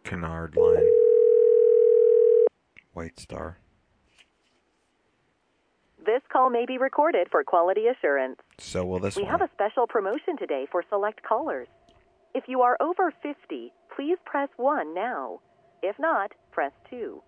Canard 0.05 0.57
line. 0.57 0.87
White 2.95 3.21
Star. 3.21 3.59
This 6.09 6.23
call 6.33 6.49
may 6.49 6.65
be 6.65 6.79
recorded 6.79 7.29
for 7.31 7.45
quality 7.45 7.83
assurance. 7.87 8.39
So 8.57 8.83
will 8.83 8.99
this 8.99 9.15
We 9.17 9.25
one. 9.25 9.31
have 9.33 9.43
a 9.43 9.51
special 9.53 9.87
promotion 9.87 10.39
today 10.39 10.67
for 10.73 10.83
select 10.89 11.23
callers. 11.23 11.69
If 12.35 12.45
you 12.49 12.63
are 12.63 12.79
over 12.81 13.13
50, 13.23 13.75
please 13.95 14.17
press 14.25 14.49
1 14.57 14.95
now. 14.95 15.41
If 15.83 15.99
not, 15.99 16.33
press 16.51 16.73
2. 16.89 17.23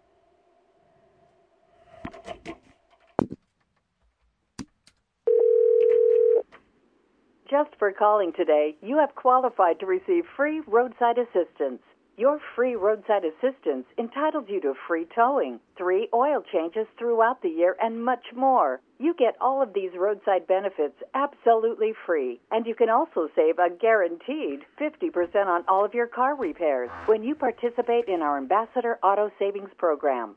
Just 7.51 7.71
for 7.79 7.93
calling 7.93 8.33
today, 8.35 8.77
you 8.81 8.97
have 8.97 9.15
qualified 9.15 9.79
to 9.81 9.85
receive 9.87 10.25
free 10.39 10.63
roadside 10.67 11.19
assistance. 11.19 11.83
Your 12.21 12.39
free 12.55 12.77
roadside 12.77 13.25
assistance 13.25 13.87
entitles 13.97 14.45
you 14.47 14.61
to 14.61 14.75
free 14.87 15.07
towing, 15.17 15.59
three 15.79 16.07
oil 16.13 16.43
changes 16.53 16.87
throughout 16.99 17.41
the 17.41 17.49
year, 17.49 17.79
and 17.81 18.05
much 18.05 18.27
more. 18.37 18.83
You 18.99 19.15
get 19.15 19.39
all 19.41 19.63
of 19.63 19.73
these 19.73 19.93
roadside 19.97 20.47
benefits 20.47 20.97
absolutely 21.15 21.95
free, 22.05 22.39
and 22.51 22.67
you 22.67 22.75
can 22.75 22.91
also 22.91 23.31
save 23.35 23.59
a 23.59 23.71
guaranteed 23.71 24.67
50% 24.79 25.47
on 25.47 25.65
all 25.67 25.83
of 25.83 25.95
your 25.95 26.09
car 26.09 26.37
repairs 26.37 26.91
when 27.07 27.23
you 27.23 27.35
participate 27.35 28.05
in 28.07 28.21
our 28.21 28.37
Ambassador 28.37 28.99
Auto 29.03 29.31
Savings 29.39 29.71
Program. 29.79 30.37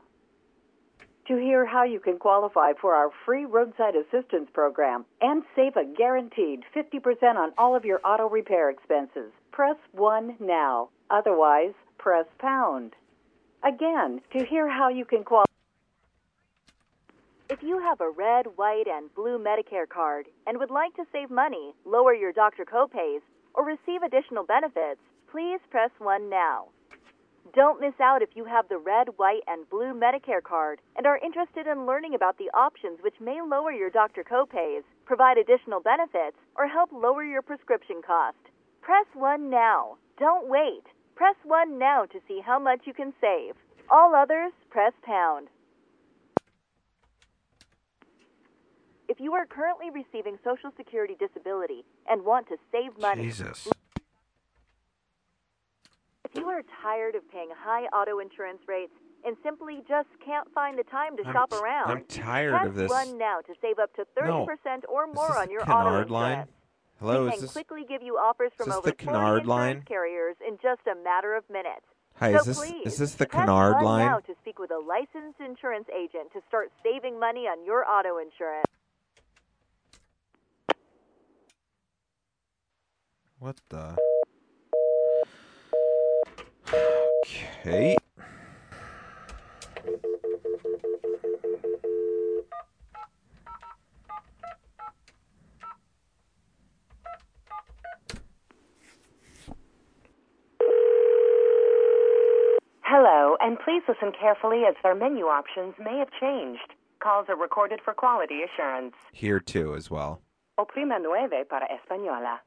To 1.28 1.36
hear 1.36 1.66
how 1.66 1.84
you 1.84 2.00
can 2.00 2.18
qualify 2.18 2.72
for 2.80 2.94
our 2.94 3.10
free 3.26 3.44
roadside 3.44 3.94
assistance 3.94 4.48
program 4.54 5.04
and 5.20 5.42
save 5.54 5.76
a 5.76 5.84
guaranteed 5.84 6.60
50% 6.74 7.36
on 7.36 7.52
all 7.58 7.76
of 7.76 7.84
your 7.84 8.00
auto 8.02 8.26
repair 8.26 8.70
expenses, 8.70 9.32
press 9.52 9.76
1 9.92 10.36
now. 10.40 10.88
Otherwise, 11.14 11.74
press 11.96 12.26
pound. 12.40 12.92
Again, 13.62 14.20
to 14.32 14.44
hear 14.44 14.68
how 14.68 14.88
you 14.88 15.04
can 15.04 15.22
qualify. 15.22 15.44
If 17.48 17.62
you 17.62 17.78
have 17.78 18.00
a 18.00 18.10
red, 18.10 18.46
white, 18.56 18.88
and 18.88 19.14
blue 19.14 19.38
Medicare 19.38 19.88
card 19.88 20.26
and 20.44 20.58
would 20.58 20.72
like 20.72 20.92
to 20.96 21.04
save 21.12 21.30
money, 21.30 21.72
lower 21.84 22.14
your 22.14 22.32
doctor 22.32 22.64
copays, 22.64 23.20
or 23.54 23.64
receive 23.64 24.02
additional 24.02 24.42
benefits, 24.42 24.98
please 25.30 25.60
press 25.70 25.90
1 25.98 26.28
now. 26.28 26.64
Don't 27.54 27.80
miss 27.80 27.94
out 28.02 28.20
if 28.20 28.30
you 28.34 28.44
have 28.44 28.68
the 28.68 28.78
red, 28.78 29.06
white, 29.16 29.44
and 29.46 29.70
blue 29.70 29.94
Medicare 29.94 30.42
card 30.42 30.80
and 30.96 31.06
are 31.06 31.18
interested 31.18 31.68
in 31.68 31.86
learning 31.86 32.16
about 32.16 32.38
the 32.38 32.50
options 32.58 32.98
which 33.02 33.20
may 33.20 33.38
lower 33.40 33.70
your 33.70 33.90
doctor 33.90 34.24
copays, 34.24 34.82
provide 35.04 35.38
additional 35.38 35.78
benefits, 35.78 36.38
or 36.56 36.66
help 36.66 36.90
lower 36.90 37.22
your 37.22 37.42
prescription 37.42 38.02
cost. 38.04 38.42
Press 38.82 39.06
1 39.14 39.48
now. 39.48 39.96
Don't 40.18 40.48
wait. 40.48 40.82
Press 41.16 41.36
1 41.44 41.78
now 41.78 42.04
to 42.06 42.18
see 42.26 42.40
how 42.44 42.58
much 42.58 42.80
you 42.86 42.92
can 42.94 43.12
save. 43.20 43.54
All 43.90 44.14
others, 44.14 44.52
press 44.70 44.92
pound. 45.04 45.48
If 49.08 49.20
you 49.20 49.34
are 49.34 49.46
currently 49.46 49.90
receiving 49.90 50.38
Social 50.42 50.70
Security 50.76 51.14
disability 51.18 51.84
and 52.08 52.24
want 52.24 52.48
to 52.48 52.56
save 52.72 52.98
money, 53.00 53.22
Jesus. 53.24 53.68
if 56.24 56.34
you 56.34 56.46
are 56.48 56.62
tired 56.82 57.14
of 57.14 57.30
paying 57.30 57.50
high 57.56 57.84
auto 57.96 58.18
insurance 58.18 58.60
rates 58.66 58.92
and 59.24 59.36
simply 59.44 59.82
just 59.88 60.08
can't 60.24 60.48
find 60.52 60.78
the 60.78 60.82
time 60.84 61.16
to 61.18 61.22
I'm 61.26 61.32
shop 61.32 61.52
around, 61.52 61.90
I'm 61.90 62.04
tired 62.06 62.52
press 62.54 62.66
of 62.68 62.74
this. 62.74 62.90
one 62.90 63.18
now 63.18 63.40
to 63.46 63.54
save 63.60 63.78
up 63.78 63.94
to 63.96 64.04
30% 64.20 64.26
No. 64.26 64.46
or 64.88 65.06
more 65.06 65.36
on 65.38 65.50
your 65.50 65.60
auto 65.62 65.70
Canard 65.72 65.86
insurance. 66.06 66.10
line? 66.10 66.48
Hello, 67.04 67.24
we 67.24 67.28
is 67.28 67.34
can 67.34 67.42
this 67.42 67.52
quickly 67.52 67.84
give 67.86 68.00
you 68.00 68.14
offers 68.16 68.50
from 68.56 68.72
over 68.72 68.80
the 68.80 68.96
40 68.96 69.04
Canard 69.04 69.40
insurance 69.42 69.46
line? 69.46 69.82
carriers 69.86 70.36
in 70.48 70.56
just 70.62 70.80
a 70.90 70.94
matter 71.04 71.36
of 71.36 71.44
minutes. 71.50 71.84
Hi, 72.16 72.32
so 72.32 72.38
is 72.38 72.44
this 72.46 72.58
please, 72.58 72.86
is 72.86 72.96
this 72.96 73.14
the 73.16 73.26
Canard 73.26 73.82
line? 73.82 74.06
now 74.06 74.20
to 74.20 74.32
speak 74.40 74.58
with 74.58 74.70
a 74.70 74.78
licensed 74.78 75.38
insurance 75.38 75.86
agent 75.94 76.32
to 76.32 76.40
start 76.48 76.72
saving 76.82 77.20
money 77.20 77.40
on 77.40 77.62
your 77.62 77.84
auto 77.84 78.16
insurance. 78.16 78.64
What 83.38 83.60
the? 83.68 83.96
Okay. 87.66 87.96
Hello, 102.96 103.34
and 103.40 103.58
please 103.58 103.82
listen 103.88 104.12
carefully 104.12 104.62
as 104.68 104.76
our 104.84 104.94
menu 104.94 105.24
options 105.24 105.74
may 105.82 105.98
have 105.98 106.12
changed. 106.20 106.74
Calls 107.02 107.26
are 107.28 107.34
recorded 107.34 107.80
for 107.84 107.92
quality 107.92 108.42
assurance. 108.46 108.94
Here 109.10 109.40
too 109.40 109.74
as 109.74 109.90
well. 109.90 110.22
Oprima 110.60 111.02
nueve 111.02 111.42
para 111.50 111.66
española. 111.66 112.38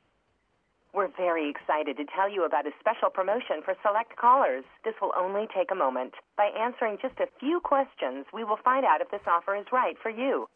We're 0.93 1.09
very 1.17 1.49
excited 1.49 1.97
to 1.97 2.05
tell 2.15 2.31
you 2.31 2.45
about 2.45 2.65
a 2.65 2.71
special 2.79 3.09
promotion 3.09 3.59
for 3.61 3.75
select 3.83 4.15
callers. 4.15 4.63
This 4.85 4.93
will 5.01 5.11
only 5.19 5.49
take 5.53 5.69
a 5.69 5.75
moment. 5.75 6.13
By 6.37 6.45
answering 6.57 6.97
just 7.01 7.19
a 7.19 7.27
few 7.41 7.59
questions, 7.59 8.25
we 8.33 8.45
will 8.45 8.59
find 8.63 8.85
out 8.85 9.01
if 9.01 9.11
this 9.11 9.27
offer 9.27 9.53
is 9.53 9.65
right 9.73 9.97
for 10.01 10.09
you. 10.09 10.47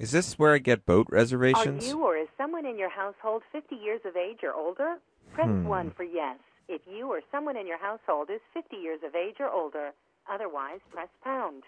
Is 0.00 0.10
this 0.10 0.36
where 0.36 0.52
I 0.52 0.58
get 0.58 0.84
boat 0.84 1.06
reservations? 1.12 1.84
Are 1.84 1.88
you 1.88 2.02
or 2.02 2.16
is 2.16 2.26
someone 2.36 2.66
in 2.66 2.76
your 2.76 2.90
household 2.90 3.44
50 3.52 3.76
years 3.76 4.00
of 4.04 4.16
age 4.16 4.40
or 4.42 4.52
older? 4.52 4.96
Press 5.32 5.46
Hmm. 5.46 5.68
1 5.68 5.90
for 5.92 6.02
yes. 6.02 6.38
If 6.68 6.82
you 6.90 7.06
or 7.06 7.22
someone 7.30 7.56
in 7.56 7.66
your 7.66 7.78
household 7.78 8.26
is 8.26 8.42
50 8.50 8.76
years 8.76 8.98
of 9.06 9.14
age 9.14 9.38
or 9.38 9.46
older, 9.46 9.94
otherwise 10.26 10.82
press 10.90 11.10
pound. 11.22 11.62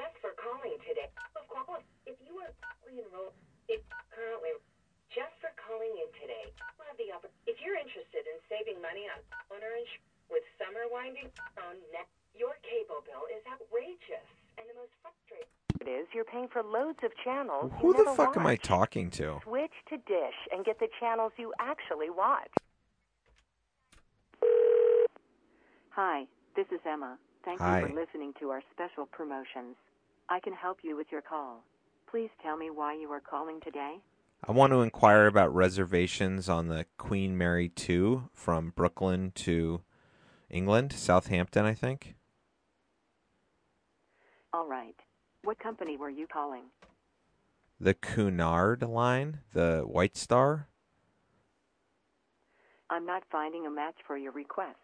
That's 0.00 0.16
for 0.24 0.32
calling 0.40 0.80
today. 0.88 1.12
Of 1.36 1.44
course, 1.52 1.84
if 2.08 2.16
you 2.24 2.40
are 2.40 2.52
enrolled, 2.88 3.36
if 3.68 3.84
currently, 4.08 4.56
just 5.12 5.36
for 5.44 5.52
calling 5.60 5.92
in 5.92 6.08
today, 6.20 6.48
If 7.44 7.60
you're 7.60 7.76
interested 7.76 8.24
in 8.24 8.40
saving 8.48 8.80
money 8.80 9.04
on 9.12 9.20
insurance 9.52 9.92
with 10.32 10.42
summer 10.56 10.88
winding 10.88 11.28
down, 11.58 11.76
your 12.32 12.56
cable 12.64 13.04
bill 13.04 13.28
is 13.28 13.44
outrageous 13.44 14.28
and 14.56 14.64
the 14.70 14.74
most 14.74 14.94
frustrating. 15.04 15.63
It 15.84 15.90
is 15.90 16.06
you're 16.14 16.24
paying 16.24 16.48
for 16.48 16.62
loads 16.62 16.98
of 17.04 17.10
channels. 17.22 17.70
Who 17.80 17.88
you 17.88 17.92
the 17.92 18.04
never 18.04 18.16
fuck 18.16 18.36
am 18.38 18.46
I 18.46 18.56
talking 18.56 19.10
to? 19.12 19.40
Switch 19.44 19.72
to 19.90 19.96
Dish 19.98 20.34
and 20.50 20.64
get 20.64 20.78
the 20.78 20.88
channels 20.98 21.32
you 21.36 21.52
actually 21.60 22.08
watch. 22.08 22.48
Hi, 25.90 26.24
this 26.56 26.66
is 26.72 26.80
Emma. 26.90 27.18
Thank 27.44 27.60
Hi. 27.60 27.80
you 27.80 27.88
for 27.88 27.94
listening 27.94 28.32
to 28.40 28.48
our 28.48 28.62
special 28.72 29.04
promotions. 29.04 29.76
I 30.30 30.40
can 30.40 30.54
help 30.54 30.78
you 30.82 30.96
with 30.96 31.08
your 31.12 31.20
call. 31.20 31.62
Please 32.10 32.30
tell 32.42 32.56
me 32.56 32.70
why 32.70 32.94
you 32.94 33.10
are 33.12 33.20
calling 33.20 33.60
today. 33.60 33.96
I 34.46 34.52
want 34.52 34.72
to 34.72 34.80
inquire 34.80 35.26
about 35.26 35.54
reservations 35.54 36.48
on 36.48 36.68
the 36.68 36.86
Queen 36.96 37.36
Mary 37.36 37.68
2 37.68 38.30
from 38.32 38.72
Brooklyn 38.74 39.32
to 39.36 39.82
England, 40.48 40.94
Southampton, 40.94 41.66
I 41.66 41.74
think. 41.74 42.14
All 44.54 44.66
right. 44.66 44.94
What 45.44 45.58
company 45.58 45.98
were 45.98 46.08
you 46.08 46.26
calling? 46.26 46.64
The 47.78 47.92
Cunard 47.92 48.82
line, 48.82 49.40
the 49.52 49.82
White 49.86 50.16
Star. 50.16 50.68
I'm 52.88 53.04
not 53.04 53.24
finding 53.30 53.66
a 53.66 53.70
match 53.70 53.96
for 54.06 54.16
your 54.16 54.32
request. 54.32 54.78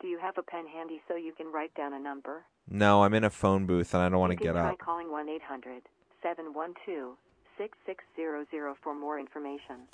Do 0.00 0.06
you 0.06 0.18
have 0.18 0.38
a 0.38 0.42
pen 0.42 0.64
handy 0.66 1.02
so 1.08 1.16
you 1.16 1.32
can 1.32 1.52
write 1.52 1.74
down 1.74 1.92
a 1.92 1.98
number? 1.98 2.44
No, 2.70 3.02
I'm 3.02 3.12
in 3.12 3.24
a 3.24 3.30
phone 3.30 3.66
booth 3.66 3.92
and 3.92 4.02
I 4.02 4.08
don't 4.08 4.18
want 4.18 4.30
to 4.30 4.36
get 4.36 4.52
try 4.52 4.70
up. 4.70 4.78
calling 4.78 5.10
1 5.10 5.28
800 5.28 5.82
712 6.22 7.16
6600 7.58 8.74
for 8.82 8.94
more 8.94 9.18
information. 9.18 9.88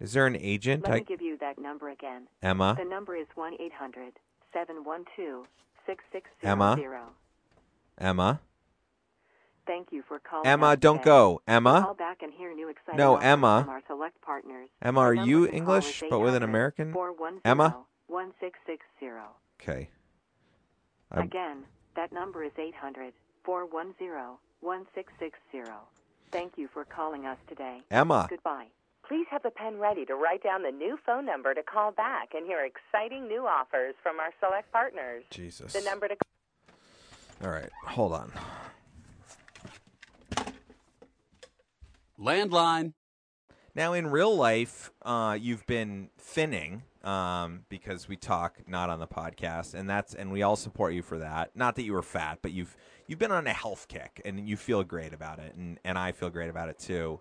Is 0.00 0.12
there 0.12 0.26
an 0.26 0.36
agent? 0.36 0.84
Let 0.84 0.92
I, 0.92 0.96
me 0.98 1.04
give 1.04 1.22
you 1.22 1.38
that 1.38 1.58
number 1.58 1.88
again. 1.88 2.26
Emma? 2.42 2.74
The 2.78 2.84
number 2.84 3.16
is 3.16 3.26
1 3.34 3.54
800 3.58 4.12
712 4.52 5.46
Emma? 6.42 6.76
6600. 6.76 7.00
Emma? 7.98 8.40
Thank 9.66 9.88
you 9.90 10.02
for 10.06 10.18
calling. 10.18 10.46
Emma, 10.46 10.76
don't 10.76 10.98
today. 10.98 11.04
go. 11.04 11.42
Call 11.46 11.54
Emma? 11.54 11.94
back 11.98 12.22
and 12.22 12.32
hear 12.32 12.54
new 12.54 12.68
exciting 12.68 12.98
No, 12.98 13.16
Emma. 13.16 13.62
From 13.64 13.70
our 13.70 13.82
select 13.86 14.20
partners. 14.22 14.68
Emma, 14.80 15.00
are 15.00 15.14
you 15.14 15.48
English, 15.48 16.02
but 16.08 16.20
with 16.20 16.34
an 16.34 16.42
American? 16.42 16.94
Emma? 17.44 17.84
1660. 18.06 19.06
Okay. 19.60 19.90
I'm- 21.10 21.24
Again, 21.24 21.64
that 21.94 22.12
number 22.12 22.44
is 22.44 22.52
800 22.58 23.12
410 23.44 24.38
1660. 24.60 25.72
Thank 26.30 26.58
you 26.58 26.68
for 26.68 26.84
calling 26.84 27.26
us 27.26 27.38
today. 27.48 27.82
Emma. 27.90 28.26
Goodbye. 28.28 28.66
Please 29.06 29.26
have 29.30 29.44
a 29.44 29.50
pen 29.50 29.78
ready 29.78 30.04
to 30.04 30.16
write 30.16 30.42
down 30.42 30.62
the 30.62 30.72
new 30.72 30.96
phone 31.06 31.24
number 31.24 31.54
to 31.54 31.62
call 31.62 31.92
back 31.92 32.34
and 32.34 32.44
hear 32.44 32.64
exciting 32.64 33.28
new 33.28 33.46
offers 33.46 33.94
from 34.02 34.18
our 34.18 34.32
select 34.40 34.72
partners. 34.72 35.22
Jesus. 35.30 35.72
The 35.72 35.80
number 35.82 36.08
to 36.08 36.16
All 37.44 37.50
right, 37.50 37.70
hold 37.84 38.12
on. 38.14 38.32
Landline. 42.18 42.94
Now, 43.74 43.92
in 43.92 44.06
real 44.06 44.34
life, 44.34 44.90
uh, 45.02 45.36
you've 45.38 45.66
been 45.66 46.08
thinning 46.18 46.82
um, 47.04 47.64
because 47.68 48.08
we 48.08 48.16
talk 48.16 48.60
not 48.66 48.88
on 48.88 49.00
the 49.00 49.06
podcast, 49.06 49.74
and 49.74 49.88
that's 49.88 50.14
and 50.14 50.32
we 50.32 50.42
all 50.42 50.56
support 50.56 50.94
you 50.94 51.02
for 51.02 51.18
that. 51.18 51.50
Not 51.54 51.76
that 51.76 51.82
you 51.82 51.92
were 51.92 52.02
fat, 52.02 52.38
but 52.40 52.52
you've 52.52 52.74
you've 53.06 53.18
been 53.18 53.32
on 53.32 53.46
a 53.46 53.52
health 53.52 53.86
kick, 53.88 54.22
and 54.24 54.48
you 54.48 54.56
feel 54.56 54.82
great 54.82 55.12
about 55.12 55.38
it, 55.38 55.54
and, 55.56 55.78
and 55.84 55.98
I 55.98 56.12
feel 56.12 56.30
great 56.30 56.48
about 56.48 56.70
it 56.70 56.78
too. 56.78 57.20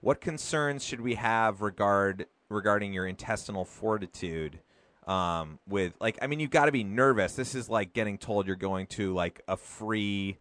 What 0.00 0.20
concerns 0.20 0.84
should 0.84 1.00
we 1.00 1.14
have 1.14 1.62
regard 1.62 2.26
regarding 2.48 2.92
your 2.92 3.06
intestinal 3.06 3.64
fortitude? 3.64 4.58
Um, 5.06 5.58
with 5.68 5.92
like, 6.00 6.18
I 6.22 6.26
mean, 6.26 6.40
you've 6.40 6.50
got 6.50 6.64
to 6.64 6.72
be 6.72 6.82
nervous. 6.82 7.36
This 7.36 7.54
is 7.54 7.68
like 7.68 7.92
getting 7.92 8.18
told 8.18 8.46
you're 8.46 8.56
going 8.56 8.86
to 8.88 9.14
like 9.14 9.42
a 9.46 9.56
free 9.56 10.38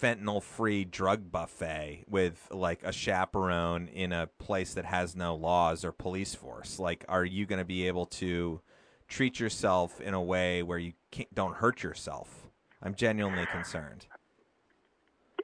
fentanyl 0.00 0.42
free 0.42 0.84
drug 0.84 1.30
buffet 1.30 2.04
with 2.08 2.48
like 2.50 2.82
a 2.82 2.92
chaperone 2.92 3.88
in 3.88 4.12
a 4.12 4.26
place 4.38 4.74
that 4.74 4.84
has 4.84 5.16
no 5.16 5.34
laws 5.34 5.84
or 5.84 5.92
police 5.92 6.34
force 6.34 6.78
like 6.78 7.04
are 7.08 7.24
you 7.24 7.46
going 7.46 7.58
to 7.58 7.64
be 7.64 7.86
able 7.86 8.06
to 8.06 8.60
treat 9.08 9.40
yourself 9.40 10.00
in 10.00 10.14
a 10.14 10.22
way 10.22 10.62
where 10.62 10.78
you 10.78 10.92
don't 11.34 11.56
hurt 11.56 11.82
yourself 11.82 12.48
i'm 12.82 12.94
genuinely 12.94 13.46
concerned 13.46 14.06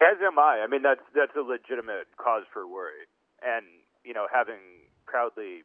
As 0.02 0.18
am 0.20 0.38
I. 0.38 0.60
I 0.60 0.66
mean, 0.66 0.82
that's 0.82 1.04
that's 1.14 1.32
a 1.38 1.40
legitimate 1.40 2.10
cause 2.18 2.44
for 2.52 2.66
worry. 2.66 3.06
And 3.40 3.64
you 4.04 4.12
know, 4.12 4.26
having 4.28 4.60
proudly 5.06 5.62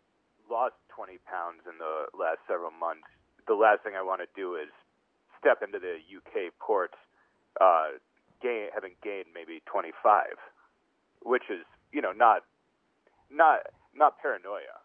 lost 0.50 0.76
20 0.96 1.18
pounds 1.26 1.66
in 1.68 1.78
the 1.78 2.08
last 2.16 2.40
several 2.48 2.72
months, 2.72 3.10
the 3.48 3.58
last 3.58 3.84
thing 3.84 3.94
I 3.98 4.04
want 4.06 4.22
to 4.22 4.30
do 4.38 4.56
is 4.56 4.70
step 5.42 5.60
into 5.66 5.80
the 5.80 6.00
UK 6.00 6.54
ports, 6.60 6.96
uh, 7.60 7.98
gain, 8.42 8.70
having 8.74 8.96
gained 9.04 9.32
maybe 9.34 9.62
25, 9.66 10.36
which 11.22 11.44
is 11.50 11.66
you 11.92 12.02
know 12.02 12.12
not 12.12 12.44
not 13.32 13.68
not 13.96 14.20
paranoia. 14.22 14.82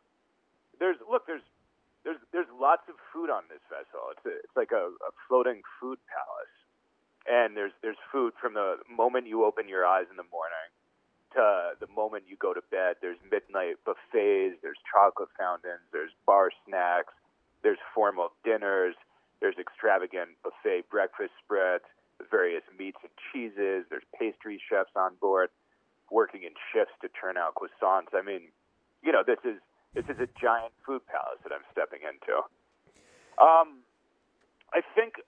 There's 0.78 0.96
look, 1.08 1.26
there's 1.26 1.44
there's 2.04 2.20
there's 2.32 2.50
lots 2.52 2.82
of 2.88 2.96
food 3.12 3.30
on 3.30 3.44
this 3.48 3.62
vessel. 3.70 4.12
It's 4.12 4.26
a, 4.26 4.34
it's 4.44 4.56
like 4.56 4.72
a, 4.72 4.92
a 4.92 5.10
floating 5.28 5.62
food 5.80 5.98
palace 6.10 6.54
and 7.26 7.56
there's 7.56 7.72
there's 7.82 8.00
food 8.12 8.32
from 8.40 8.54
the 8.54 8.76
moment 8.88 9.26
you 9.26 9.44
open 9.44 9.68
your 9.68 9.86
eyes 9.86 10.06
in 10.10 10.16
the 10.16 10.28
morning 10.30 10.68
to 11.32 11.74
the 11.80 11.90
moment 11.92 12.24
you 12.28 12.36
go 12.36 12.54
to 12.54 12.62
bed. 12.70 12.96
There's 13.00 13.18
midnight 13.30 13.76
buffets, 13.84 14.60
there's 14.62 14.78
chocolate 14.86 15.30
fountains, 15.38 15.82
there's 15.92 16.12
bar 16.26 16.50
snacks, 16.66 17.12
there's 17.62 17.80
formal 17.94 18.30
dinners, 18.44 18.94
there's 19.40 19.56
extravagant 19.58 20.36
buffet 20.44 20.88
breakfast 20.90 21.32
spreads 21.42 21.84
various 22.30 22.62
meats 22.78 22.98
and 23.02 23.12
cheeses. 23.32 23.86
There's 23.90 24.06
pastry 24.18 24.60
chefs 24.68 24.94
on 24.96 25.14
board 25.20 25.50
working 26.10 26.42
in 26.44 26.52
shifts 26.72 26.94
to 27.02 27.08
turn 27.08 27.36
out 27.36 27.54
croissants. 27.54 28.12
I 28.14 28.22
mean, 28.22 28.52
you 29.02 29.12
know, 29.12 29.22
this 29.26 29.40
is 29.44 29.60
this 29.94 30.04
is 30.10 30.18
a 30.18 30.28
giant 30.40 30.74
food 30.84 31.06
palace 31.06 31.38
that 31.46 31.52
I'm 31.54 31.64
stepping 31.70 32.02
into. 32.02 32.42
Um, 33.38 33.86
I 34.74 34.82
think 34.94 35.22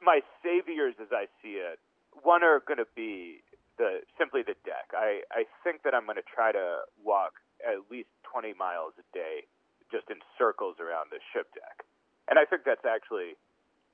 my 0.00 0.20
saviors, 0.44 0.94
as 1.00 1.08
I 1.12 1.24
see 1.40 1.56
it, 1.56 1.80
one 2.22 2.44
are 2.44 2.60
going 2.60 2.80
to 2.80 2.90
be 2.96 3.40
the 3.78 4.04
simply 4.18 4.42
the 4.42 4.56
deck. 4.64 4.92
I 4.92 5.24
I 5.32 5.44
think 5.64 5.82
that 5.84 5.94
I'm 5.94 6.04
going 6.04 6.20
to 6.20 6.26
try 6.26 6.52
to 6.52 6.84
walk 7.02 7.40
at 7.60 7.92
least 7.92 8.08
20 8.24 8.56
miles 8.56 8.96
a 8.96 9.04
day, 9.12 9.44
just 9.92 10.08
in 10.08 10.16
circles 10.40 10.80
around 10.80 11.12
the 11.12 11.20
ship 11.32 11.52
deck, 11.52 11.84
and 12.28 12.38
I 12.38 12.44
think 12.44 12.64
that's 12.64 12.84
actually 12.88 13.36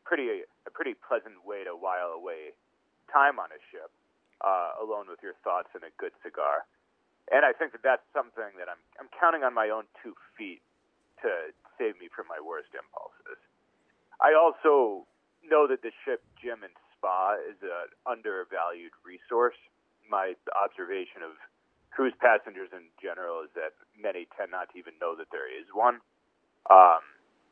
pretty 0.06 0.46
a 0.46 0.70
pretty 0.70 0.94
pleasant 0.94 1.42
way 1.42 1.66
to 1.66 1.74
while 1.74 2.14
away 2.14 2.54
time 3.10 3.42
on 3.42 3.50
a 3.50 3.60
ship, 3.74 3.90
uh, 4.40 4.78
alone 4.78 5.10
with 5.10 5.18
your 5.22 5.34
thoughts 5.42 5.74
and 5.74 5.82
a 5.82 5.90
good 5.98 6.14
cigar. 6.22 6.62
And 7.34 7.42
I 7.42 7.50
think 7.50 7.74
that 7.74 7.82
that's 7.82 8.06
something 8.14 8.54
that 8.62 8.70
I'm 8.70 8.78
I'm 9.02 9.10
counting 9.10 9.42
on 9.42 9.50
my 9.50 9.68
own 9.74 9.90
two 9.98 10.14
feet 10.38 10.62
to 11.26 11.50
save 11.74 11.98
me 11.98 12.06
from 12.06 12.30
my 12.30 12.38
worst 12.38 12.70
impulses. 12.70 13.42
I 14.22 14.32
also 14.32 15.04
know 15.42 15.66
that 15.66 15.82
the 15.82 15.90
ship 16.06 16.22
gym 16.38 16.62
and 16.62 16.72
spa 16.94 17.34
is 17.42 17.58
an 17.60 17.90
undervalued 18.06 18.94
resource. 19.02 19.58
My 20.06 20.38
observation 20.54 21.26
of 21.26 21.34
cruise 21.90 22.14
passengers 22.22 22.70
in 22.70 22.86
general 23.02 23.42
is 23.42 23.50
that 23.58 23.74
many 23.98 24.30
tend 24.38 24.54
not 24.54 24.70
to 24.72 24.78
even 24.78 24.94
know 25.00 25.16
that 25.18 25.32
there 25.34 25.50
is 25.50 25.66
one. 25.74 25.98
Um, 26.70 27.02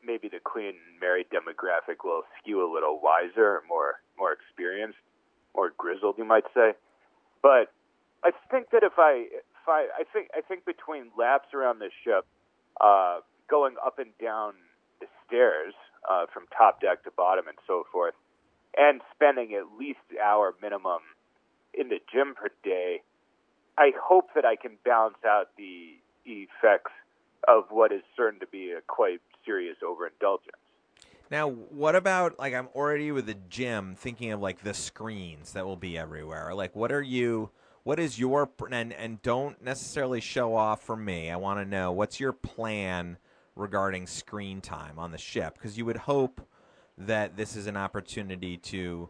maybe 0.03 0.27
the 0.27 0.39
Queen 0.39 0.73
Mary 0.99 1.25
demographic 1.31 2.03
will 2.03 2.23
skew 2.39 2.63
a 2.63 2.69
little 2.71 2.99
wiser, 3.01 3.61
more 3.67 4.01
more 4.17 4.31
experienced, 4.31 4.97
more 5.55 5.71
grizzled, 5.77 6.15
you 6.17 6.25
might 6.25 6.45
say. 6.53 6.73
But 7.41 7.71
I 8.23 8.31
think 8.49 8.71
that 8.71 8.83
if 8.83 8.93
I 8.97 9.27
if 9.31 9.67
I 9.67 9.87
I 9.99 10.03
think 10.11 10.29
I 10.35 10.41
think 10.41 10.65
between 10.65 11.11
laps 11.17 11.53
around 11.53 11.79
the 11.79 11.89
ship, 12.03 12.25
uh, 12.81 13.19
going 13.49 13.75
up 13.85 13.99
and 13.99 14.11
down 14.21 14.53
the 14.99 15.07
stairs 15.25 15.73
uh, 16.09 16.25
from 16.33 16.45
top 16.57 16.81
deck 16.81 17.03
to 17.03 17.11
bottom 17.11 17.47
and 17.47 17.57
so 17.67 17.83
forth, 17.91 18.15
and 18.77 19.01
spending 19.13 19.53
at 19.53 19.77
least 19.77 19.99
an 20.11 20.17
hour 20.23 20.53
minimum 20.61 21.01
in 21.73 21.89
the 21.89 21.99
gym 22.11 22.35
per 22.35 22.49
day, 22.63 23.01
I 23.77 23.91
hope 24.01 24.29
that 24.35 24.45
I 24.45 24.55
can 24.55 24.77
balance 24.83 25.17
out 25.25 25.49
the 25.57 25.99
effects 26.25 26.91
of 27.47 27.65
what 27.69 27.91
is 27.91 28.01
certain 28.15 28.39
to 28.39 28.47
be 28.47 28.71
a 28.71 28.81
quite 28.81 29.21
serious 29.45 29.77
overindulgence. 29.83 30.57
now 31.31 31.47
what 31.49 31.95
about 31.95 32.37
like 32.39 32.53
i'm 32.53 32.67
already 32.75 33.11
with 33.11 33.25
the 33.25 33.37
gym 33.49 33.95
thinking 33.95 34.31
of 34.31 34.41
like 34.41 34.63
the 34.63 34.73
screens 34.73 35.53
that 35.53 35.65
will 35.65 35.75
be 35.75 35.97
everywhere. 35.97 36.53
Like 36.53 36.75
what 36.75 36.91
are 36.91 37.01
you 37.01 37.49
what 37.83 37.99
is 37.99 38.17
your 38.17 38.49
and 38.71 38.93
and 38.93 39.21
don't 39.21 39.61
necessarily 39.63 40.19
show 40.19 40.55
off 40.55 40.81
for 40.83 40.95
me. 40.95 41.29
I 41.29 41.35
want 41.35 41.59
to 41.59 41.65
know 41.65 41.91
what's 41.91 42.19
your 42.19 42.33
plan 42.33 43.17
regarding 43.55 44.07
screen 44.07 44.59
time 44.59 44.97
on 44.99 45.11
the 45.11 45.17
ship? 45.17 45.53
Because 45.53 45.77
you 45.77 45.85
would 45.85 45.97
hope 45.97 46.41
that 46.97 47.37
this 47.37 47.55
is 47.55 47.67
an 47.67 47.77
opportunity 47.77 48.57
to 48.57 49.09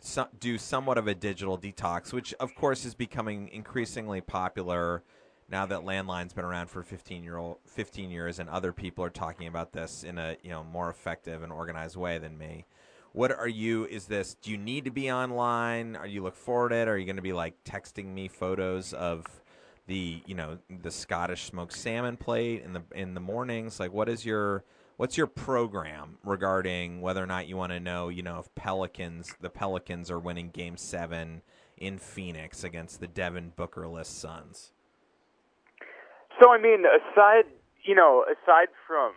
so, 0.00 0.28
do 0.38 0.58
somewhat 0.58 0.98
of 0.98 1.06
a 1.06 1.14
digital 1.14 1.56
detox, 1.58 2.12
which 2.12 2.34
of 2.34 2.54
course 2.54 2.84
is 2.84 2.94
becoming 2.94 3.48
increasingly 3.48 4.20
popular 4.20 5.02
now 5.48 5.66
that 5.66 5.80
landline's 5.80 6.32
been 6.32 6.44
around 6.44 6.68
for 6.68 6.82
15 6.82 7.22
year 7.22 7.36
old 7.36 7.58
15 7.66 8.10
years 8.10 8.38
and 8.38 8.48
other 8.48 8.72
people 8.72 9.04
are 9.04 9.10
talking 9.10 9.46
about 9.46 9.72
this 9.72 10.04
in 10.04 10.18
a 10.18 10.36
you 10.42 10.50
know 10.50 10.64
more 10.64 10.90
effective 10.90 11.42
and 11.42 11.52
organized 11.52 11.96
way 11.96 12.18
than 12.18 12.36
me 12.36 12.66
what 13.16 13.32
are 13.32 13.48
you 13.48 13.86
is 13.86 14.04
this 14.04 14.36
do 14.42 14.50
you 14.50 14.58
need 14.58 14.84
to 14.84 14.90
be 14.90 15.10
online? 15.10 15.96
Are 15.96 16.06
you 16.06 16.22
look 16.22 16.36
forward 16.36 16.68
to 16.68 16.76
it? 16.76 16.86
Are 16.86 16.98
you 16.98 17.06
going 17.06 17.16
to 17.16 17.22
be 17.22 17.32
like 17.32 17.54
texting 17.64 18.12
me 18.12 18.28
photos 18.28 18.92
of 18.92 19.24
the 19.86 20.20
you 20.26 20.34
know 20.34 20.58
the 20.82 20.90
scottish 20.90 21.44
smoked 21.44 21.72
salmon 21.72 22.18
plate 22.18 22.62
in 22.62 22.74
the 22.74 22.82
in 22.94 23.14
the 23.14 23.20
mornings? 23.20 23.80
Like 23.80 23.90
what 23.90 24.10
is 24.10 24.26
your 24.26 24.64
what's 24.98 25.16
your 25.16 25.26
program 25.26 26.18
regarding 26.24 27.00
whether 27.00 27.22
or 27.22 27.26
not 27.26 27.48
you 27.48 27.56
want 27.56 27.72
to 27.72 27.80
know 27.80 28.10
you 28.10 28.22
know 28.22 28.38
if 28.38 28.54
pelicans 28.54 29.34
the 29.40 29.48
pelicans 29.48 30.10
are 30.10 30.18
winning 30.18 30.50
game 30.50 30.76
seven 30.76 31.40
in 31.78 31.96
phoenix 31.96 32.64
against 32.64 33.00
the 33.00 33.06
devin 33.06 33.52
bookerless 33.56 34.06
suns 34.06 34.72
So 36.40 36.52
I 36.52 36.58
mean, 36.58 36.84
aside 36.84 37.46
you 37.84 37.94
know, 37.94 38.24
aside 38.26 38.68
from 38.86 39.14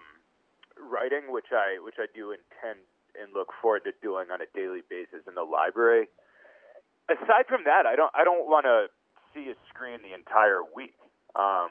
writing, 0.78 1.32
which 1.34 1.52
I 1.52 1.82
which 1.84 1.96
I 2.00 2.06
do 2.16 2.32
intend 2.32 2.86
and 3.20 3.34
look 3.34 3.50
forward 3.62 3.84
to 3.86 3.92
doing 4.02 4.32
on 4.32 4.40
a 4.42 4.50
daily 4.54 4.82
basis 4.88 5.26
in 5.28 5.36
the 5.36 5.44
library, 5.44 6.08
aside 7.10 7.50
from 7.50 7.66
that, 7.66 7.86
I 7.86 7.96
don't 7.96 8.12
I 8.14 8.24
don't 8.24 8.48
want 8.48 8.66
to 8.66 8.88
see 9.34 9.50
a 9.50 9.58
screen 9.68 10.00
the 10.06 10.14
entire 10.14 10.62
week. 10.64 10.96
Um, 11.36 11.70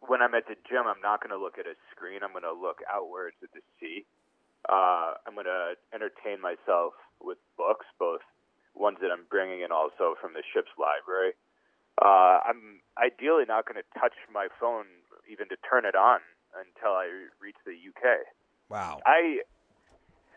when 0.00 0.22
I'm 0.22 0.34
at 0.34 0.48
the 0.48 0.56
gym, 0.68 0.88
I'm 0.88 1.00
not 1.04 1.20
going 1.20 1.32
to 1.32 1.40
look 1.40 1.60
at 1.60 1.68
a 1.68 1.76
screen. 1.92 2.24
I'm 2.24 2.32
going 2.32 2.48
to 2.48 2.56
look 2.56 2.80
outwards 2.88 3.36
at 3.44 3.52
the 3.52 3.60
sea. 3.78 4.08
Uh, 4.68 5.16
I'm 5.24 5.36
going 5.36 5.48
to 5.48 5.76
entertain 5.92 6.40
myself 6.40 6.96
with 7.20 7.36
books, 7.56 7.84
both 8.00 8.24
ones 8.72 8.96
that 9.00 9.12
I'm 9.12 9.28
bringing 9.28 9.62
and 9.64 9.72
also 9.72 10.16
from 10.20 10.32
the 10.32 10.44
ship's 10.52 10.72
library. 10.80 11.36
Uh, 12.00 12.40
I'm 12.48 12.80
ideally 12.96 13.44
not 13.46 13.68
going 13.68 13.76
to 13.76 14.00
touch 14.00 14.16
my 14.32 14.48
phone 14.58 14.86
even 15.30 15.48
to 15.48 15.56
turn 15.68 15.84
it 15.84 15.94
on 15.94 16.20
until 16.56 16.96
I 16.96 17.06
reach 17.40 17.60
the 17.64 17.76
UK. 17.76 18.26
Wow. 18.68 19.00
I 19.04 19.44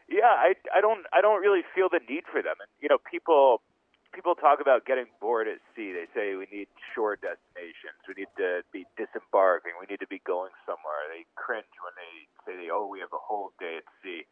yeah, 0.10 0.36
I 0.36 0.54
I 0.76 0.82
don't 0.82 1.08
I 1.14 1.22
don't 1.22 1.42
really 1.42 1.64
feel 1.74 1.88
the 1.88 2.02
need 2.06 2.28
for 2.30 2.42
them. 2.42 2.60
And 2.60 2.70
you 2.82 2.90
know, 2.90 3.00
people 3.00 3.62
people 4.14 4.36
talk 4.36 4.62
about 4.62 4.86
getting 4.86 5.10
bored 5.22 5.48
at 5.48 5.58
sea. 5.74 5.96
They 5.96 6.06
say 6.14 6.36
we 6.36 6.46
need 6.52 6.68
shore 6.94 7.18
destinations. 7.18 7.98
We 8.06 8.14
need 8.14 8.34
to 8.38 8.62
be 8.70 8.86
disembarking. 9.00 9.74
We 9.80 9.90
need 9.90 10.04
to 10.04 10.10
be 10.10 10.22
going 10.22 10.54
somewhere. 10.70 11.10
They 11.10 11.26
cringe 11.34 11.74
when 11.82 11.96
they 11.98 12.14
say, 12.46 12.70
"Oh, 12.70 12.86
we 12.86 13.00
have 13.00 13.14
a 13.14 13.22
whole 13.22 13.52
day 13.58 13.82
at 13.82 13.88
sea." 14.04 14.28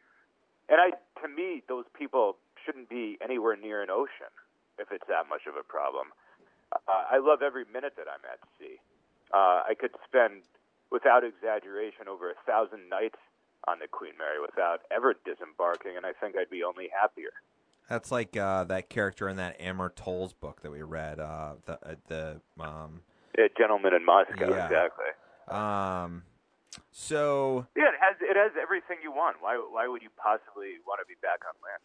And 0.69 0.79
I, 0.79 0.93
to 1.21 1.27
me, 1.27 1.63
those 1.67 1.85
people 1.97 2.37
shouldn't 2.63 2.87
be 2.87 3.17
anywhere 3.19 3.57
near 3.57 3.81
an 3.81 3.89
ocean 3.89 4.31
if 4.77 4.91
it's 4.91 5.05
that 5.09 5.27
much 5.27 5.49
of 5.49 5.57
a 5.57 5.65
problem. 5.65 6.13
Uh, 6.71 6.77
I 6.87 7.17
love 7.19 7.41
every 7.41 7.65
minute 7.71 7.93
that 7.97 8.07
I'm 8.07 8.23
at 8.31 8.39
sea. 8.59 8.77
Uh, 9.33 9.63
I 9.67 9.73
could 9.79 9.91
spend, 10.07 10.43
without 10.91 11.23
exaggeration, 11.23 12.07
over 12.07 12.31
a 12.31 12.35
thousand 12.45 12.89
nights 12.89 13.19
on 13.67 13.79
the 13.79 13.87
Queen 13.87 14.13
Mary 14.17 14.39
without 14.41 14.81
ever 14.91 15.13
disembarking, 15.25 15.97
and 15.97 16.05
I 16.05 16.13
think 16.13 16.35
I'd 16.35 16.49
be 16.49 16.63
only 16.63 16.89
happier. 16.99 17.31
That's 17.89 18.11
like 18.11 18.37
uh, 18.37 18.63
that 18.65 18.89
character 18.89 19.27
in 19.27 19.37
that 19.37 19.59
Amor 19.59 19.89
Towles 19.89 20.33
book 20.33 20.61
that 20.61 20.71
we 20.71 20.81
read. 20.81 21.19
Uh, 21.19 21.53
the 21.65 21.73
uh, 21.73 21.95
the 22.07 22.41
um, 22.59 23.01
Yeah, 23.37 23.47
gentleman 23.57 23.93
in 23.93 24.05
Moscow, 24.05 24.49
Yeah. 24.49 24.65
exactly. 24.65 25.11
um, 25.49 26.23
so 26.91 27.67
Yeah, 27.75 27.89
it 27.89 27.99
has 27.99 28.15
it 28.21 28.37
has 28.37 28.51
everything 28.61 28.97
you 29.03 29.11
want. 29.11 29.37
Why 29.41 29.55
why 29.57 29.87
would 29.87 30.01
you 30.01 30.09
possibly 30.17 30.75
want 30.87 31.01
to 31.01 31.05
be 31.05 31.15
back 31.21 31.41
on 31.45 31.53
land? 31.61 31.81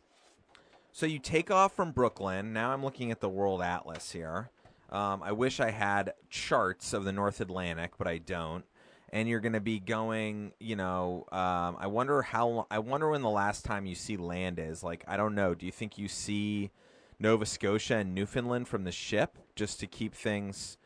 So 0.93 1.07
you 1.07 1.18
take 1.18 1.51
off 1.51 1.74
from 1.74 1.91
Brooklyn. 1.93 2.53
Now 2.53 2.70
I'm 2.70 2.82
looking 2.84 3.11
at 3.11 3.20
the 3.20 3.28
World 3.28 3.61
Atlas 3.61 4.12
here. 4.12 4.51
Um, 4.91 5.22
I 5.22 5.32
wish 5.32 5.61
I 5.61 5.70
had 5.70 6.14
charts 6.30 6.93
of 6.93 7.05
the 7.05 7.12
North 7.12 7.41
Atlantic, 7.41 7.93
but 7.99 8.07
I 8.07 8.18
don't. 8.18 8.64
And 9.11 9.28
you're 9.28 9.41
going 9.41 9.53
to 9.53 9.61
be 9.61 9.78
going, 9.78 10.53
you 10.59 10.76
know. 10.76 11.26
Um, 11.30 11.76
I 11.78 11.87
wonder 11.87 12.22
how. 12.22 12.66
I 12.70 12.80
wonder 12.80 13.11
when 13.11 13.22
the 13.22 13.30
last 13.30 13.64
time 13.64 13.87
you 13.87 13.95
see 13.95 14.16
land 14.16 14.59
is. 14.59 14.82
Like, 14.82 15.05
I 15.07 15.16
don't 15.16 15.34
know. 15.34 15.55
Do 15.55 15.64
you 15.64 15.72
think 15.72 15.97
you 15.97 16.09
see 16.09 16.70
Nova 17.18 17.47
Scotia 17.47 17.97
and 17.97 18.14
Newfoundland 18.14 18.68
from 18.68 18.84
the 18.84 18.93
ship 18.93 19.39
just 19.55 19.80
to 19.80 19.87
keep 19.87 20.14
things 20.14 20.76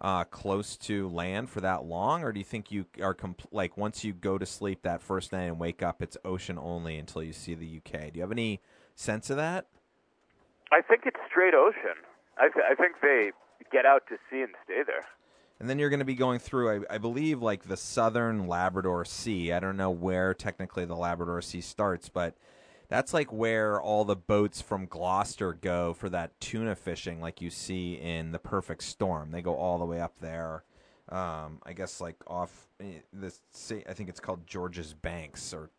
uh, 0.00 0.24
close 0.24 0.76
to 0.76 1.08
land 1.08 1.50
for 1.50 1.60
that 1.60 1.84
long, 1.84 2.22
or 2.22 2.32
do 2.32 2.38
you 2.38 2.44
think 2.44 2.70
you 2.70 2.86
are 3.00 3.14
compl- 3.14 3.46
like 3.50 3.76
once 3.76 4.04
you 4.04 4.12
go 4.12 4.38
to 4.38 4.46
sleep 4.46 4.82
that 4.82 5.02
first 5.02 5.32
night 5.32 5.44
and 5.44 5.58
wake 5.58 5.82
up, 5.82 6.02
it's 6.02 6.16
ocean 6.24 6.58
only 6.58 6.96
until 6.98 7.22
you 7.22 7.32
see 7.32 7.54
the 7.54 7.78
UK? 7.78 8.12
Do 8.12 8.18
you 8.18 8.20
have 8.20 8.32
any 8.32 8.60
sense 8.94 9.30
of 9.30 9.36
that? 9.36 9.66
I 10.70 10.82
think 10.82 11.02
it's 11.06 11.18
straight 11.28 11.54
ocean. 11.54 11.98
I 12.38 12.48
th- 12.48 12.64
I 12.70 12.74
think 12.74 12.96
they 13.02 13.32
get 13.70 13.86
out 13.86 14.02
to 14.08 14.16
sea 14.30 14.42
and 14.42 14.54
stay 14.64 14.82
there. 14.86 15.04
And 15.60 15.68
then 15.68 15.78
you're 15.78 15.90
going 15.90 15.98
to 15.98 16.04
be 16.04 16.14
going 16.14 16.38
through, 16.38 16.84
I, 16.88 16.94
I 16.94 16.98
believe, 16.98 17.42
like 17.42 17.64
the 17.64 17.76
southern 17.76 18.46
Labrador 18.46 19.04
Sea. 19.04 19.52
I 19.52 19.58
don't 19.58 19.76
know 19.76 19.90
where 19.90 20.32
technically 20.32 20.84
the 20.84 20.94
Labrador 20.94 21.42
Sea 21.42 21.60
starts, 21.60 22.08
but 22.08 22.34
that's 22.88 23.12
like 23.12 23.32
where 23.32 23.80
all 23.80 24.04
the 24.04 24.16
boats 24.16 24.60
from 24.60 24.86
Gloucester 24.86 25.52
go 25.52 25.94
for 25.94 26.08
that 26.10 26.38
tuna 26.40 26.74
fishing, 26.74 27.20
like 27.20 27.40
you 27.40 27.50
see 27.50 27.94
in 27.94 28.30
The 28.32 28.38
Perfect 28.38 28.84
Storm. 28.84 29.30
They 29.32 29.42
go 29.42 29.56
all 29.56 29.78
the 29.78 29.84
way 29.84 30.00
up 30.00 30.18
there. 30.20 30.64
Um, 31.08 31.60
I 31.64 31.72
guess 31.74 32.00
like 32.00 32.16
off 32.26 32.68
eh, 32.80 33.00
this. 33.12 33.40
I 33.88 33.92
think 33.94 34.08
it's 34.08 34.20
called 34.20 34.46
George's 34.46 34.94
Banks, 34.94 35.54
or 35.54 35.70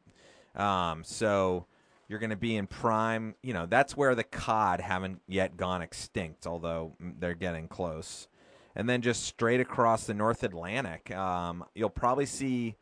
um, 0.61 1.03
so 1.03 1.67
you're 2.09 2.19
going 2.19 2.31
to 2.31 2.35
be 2.35 2.57
in 2.57 2.67
prime. 2.67 3.35
You 3.41 3.53
know, 3.53 3.67
that's 3.67 3.95
where 3.95 4.15
the 4.15 4.23
cod 4.23 4.81
haven't 4.81 5.21
yet 5.27 5.55
gone 5.55 5.81
extinct, 5.81 6.45
although 6.45 6.95
mm, 7.01 7.13
they're 7.19 7.35
getting 7.35 7.69
close. 7.69 8.27
And 8.75 8.89
then 8.89 9.01
just 9.01 9.23
straight 9.23 9.61
across 9.61 10.05
the 10.05 10.13
North 10.13 10.43
Atlantic, 10.43 11.11
um, 11.15 11.63
you'll 11.75 11.89
probably 11.89 12.25
see 12.25 12.75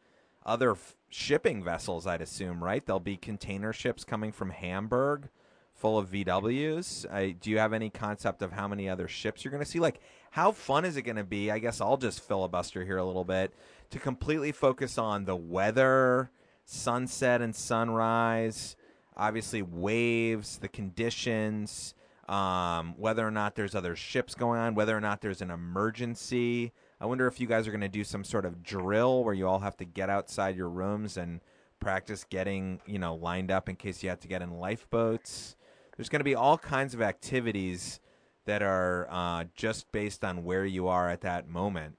other 0.46 0.72
f- 0.72 0.96
shipping 1.10 1.64
vessels. 1.64 2.08
I'd 2.08 2.22
assume, 2.22 2.64
right? 2.64 2.86
There'll 2.86 3.00
be 3.00 3.18
container 3.18 3.74
ships 3.74 4.04
coming 4.06 4.32
from 4.32 4.50
Hamburg, 4.52 5.28
full 5.74 5.98
of 5.98 6.10
VWs. 6.10 7.12
I, 7.12 7.32
do 7.32 7.50
you 7.50 7.58
have 7.60 7.74
any 7.74 7.90
concept 7.90 8.42
of 8.42 8.54
how 8.54 8.68
many 8.68 8.88
other 8.88 9.08
ships 9.08 9.44
you're 9.44 9.52
going 9.52 9.64
to 9.64 9.70
see? 9.70 9.80
Like, 9.80 10.00
how 10.32 10.52
fun 10.52 10.86
is 10.86 10.96
it 10.96 11.02
going 11.02 11.18
to 11.18 11.24
be? 11.24 11.52
I 11.52 11.60
guess 11.60 11.82
I'll 11.82 11.98
just 11.98 12.22
filibuster 12.22 12.86
here 12.86 12.98
a 12.98 13.06
little 13.06 13.26
bit 13.26 13.54
to 13.90 14.00
completely 14.00 14.52
focus 14.52 14.98
on 14.98 15.26
the 15.26 15.36
weather, 15.36 16.32
sunset 16.66 17.42
and 17.42 17.56
sunrise, 17.56 18.76
obviously 19.18 19.62
waves, 19.62 20.60
the 20.60 20.68
conditions, 20.68 21.96
um, 22.30 22.94
whether 22.98 23.26
or 23.26 23.32
not 23.32 23.56
there's 23.56 23.76
other 23.76 23.96
ships 23.96 24.36
going 24.36 24.60
on, 24.60 24.76
whether 24.76 24.96
or 24.96 25.02
not 25.02 25.22
there's 25.22 25.42
an 25.42 25.50
emergency. 25.50 26.72
I 27.02 27.06
wonder 27.06 27.28
if 27.28 27.40
you 27.40 27.48
guys 27.48 27.68
are 27.68 27.72
going 27.72 27.82
to 27.82 27.90
do 27.90 28.04
some 28.04 28.24
sort 28.24 28.46
of 28.46 28.64
drill 28.64 29.24
where 29.24 29.34
you 29.34 29.48
all 29.48 29.60
have 29.60 29.78
to 29.78 29.86
get 29.86 30.10
outside 30.10 30.56
your 30.56 30.70
rooms 30.70 31.18
and 31.18 31.42
practice 31.80 32.26
getting, 32.30 32.80
you 32.86 33.00
know, 33.00 33.16
lined 33.16 33.52
up 33.52 33.70
in 33.70 33.76
case 33.76 34.04
you 34.04 34.10
have 34.10 34.20
to 34.22 34.28
get 34.28 34.42
in 34.42 34.52
lifeboats. 34.52 35.56
There's 35.96 36.10
going 36.10 36.20
to 36.20 36.26
be 36.26 36.36
all 36.36 36.58
kinds 36.58 36.94
of 36.94 37.02
activities 37.02 38.00
that 38.46 38.62
are 38.62 39.08
uh, 39.10 39.46
just 39.56 39.92
based 39.92 40.24
on 40.24 40.44
where 40.44 40.66
you 40.66 40.88
are 40.88 41.10
at 41.10 41.22
that 41.22 41.48
moment. 41.48 41.98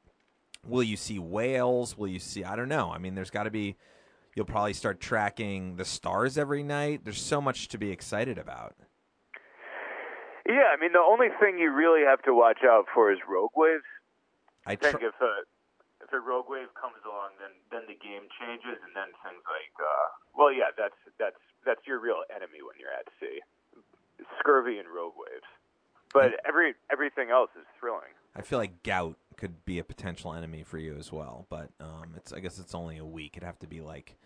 Will 0.66 0.82
you 0.82 0.96
see 0.96 1.18
whales? 1.18 1.96
Will 1.96 2.08
you 2.08 2.18
see? 2.18 2.44
I 2.44 2.56
don't 2.56 2.68
know. 2.68 2.90
I 2.90 2.98
mean, 2.98 3.14
there's 3.14 3.30
got 3.30 3.44
to 3.44 3.50
be. 3.50 3.76
You'll 4.38 4.46
probably 4.46 4.72
start 4.72 5.00
tracking 5.00 5.74
the 5.74 5.84
stars 5.84 6.38
every 6.38 6.62
night. 6.62 7.02
There's 7.02 7.20
so 7.20 7.40
much 7.40 7.66
to 7.74 7.76
be 7.76 7.90
excited 7.90 8.38
about. 8.38 8.76
Yeah, 10.46 10.70
I 10.70 10.78
mean 10.80 10.92
the 10.92 11.02
only 11.02 11.26
thing 11.40 11.58
you 11.58 11.74
really 11.74 12.06
have 12.06 12.22
to 12.22 12.32
watch 12.32 12.62
out 12.62 12.86
for 12.94 13.10
is 13.10 13.18
rogue 13.28 13.50
waves. 13.56 13.82
I 14.64 14.72
I 14.72 14.76
think 14.76 15.02
if 15.02 15.18
a 15.18 15.42
if 16.06 16.12
a 16.12 16.20
rogue 16.20 16.46
wave 16.46 16.70
comes 16.78 17.02
along, 17.04 17.34
then 17.42 17.50
then 17.74 17.82
the 17.90 17.98
game 17.98 18.30
changes, 18.38 18.78
and 18.86 18.94
then 18.94 19.10
things 19.26 19.42
like, 19.42 19.74
uh, 19.82 20.06
well, 20.38 20.54
yeah, 20.54 20.70
that's 20.78 20.94
that's 21.18 21.42
that's 21.66 21.82
your 21.84 21.98
real 21.98 22.22
enemy 22.30 22.62
when 22.62 22.78
you're 22.78 22.94
at 22.94 23.10
sea, 23.18 23.42
scurvy 24.38 24.78
and 24.78 24.86
rogue 24.86 25.18
waves. 25.18 25.50
But 26.14 26.38
every 26.46 26.74
everything 26.92 27.30
else 27.34 27.50
is 27.58 27.66
thrilling. 27.80 28.14
I 28.36 28.42
feel 28.42 28.60
like 28.60 28.84
gout 28.84 29.18
could 29.38 29.64
be 29.64 29.78
a 29.78 29.84
potential 29.84 30.34
enemy 30.34 30.62
for 30.62 30.76
you 30.78 30.96
as 30.98 31.10
well, 31.12 31.46
but 31.48 31.70
um, 31.80 32.12
it's 32.16 32.32
I 32.32 32.40
guess 32.40 32.58
it's 32.58 32.74
only 32.74 32.98
a 32.98 33.06
week. 33.06 33.36
It'd 33.36 33.46
have 33.46 33.58
to 33.60 33.66
be 33.66 33.80
like 33.80 34.16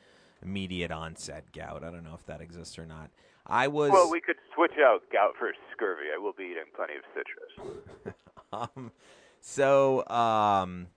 immediate 0.42 0.90
onset 0.90 1.52
gout. 1.52 1.84
I 1.84 1.90
don't 1.90 2.02
know 2.02 2.14
if 2.14 2.26
that 2.26 2.40
exists 2.40 2.78
or 2.78 2.86
not. 2.86 3.10
I 3.46 3.68
was 3.68 3.92
Well, 3.92 4.10
we 4.10 4.20
could 4.20 4.36
switch 4.54 4.72
out 4.80 5.02
gout 5.12 5.34
for 5.38 5.52
scurvy. 5.72 6.06
I 6.14 6.18
will 6.18 6.32
be 6.32 6.44
eating 6.44 6.64
plenty 6.74 6.94
of 6.96 7.02
citrus. 7.14 8.16
um, 8.52 8.90
so 9.40 10.06
um, 10.08 10.88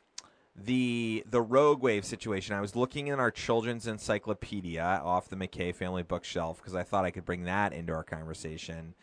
the 0.56 1.24
the 1.30 1.42
rogue 1.42 1.82
wave 1.82 2.06
situation. 2.06 2.56
I 2.56 2.62
was 2.62 2.76
looking 2.76 3.08
in 3.08 3.20
our 3.20 3.32
children's 3.32 3.86
encyclopedia 3.86 5.02
off 5.04 5.28
the 5.28 5.36
McKay 5.36 5.76
family 5.76 6.04
bookshelf 6.04 6.58
because 6.58 6.76
I 6.76 6.84
thought 6.84 7.06
I 7.06 7.12
could 7.12 7.26
bring 7.26 7.44
that 7.44 7.74
into 7.74 7.94
our 7.94 8.04
conversation 8.04 8.96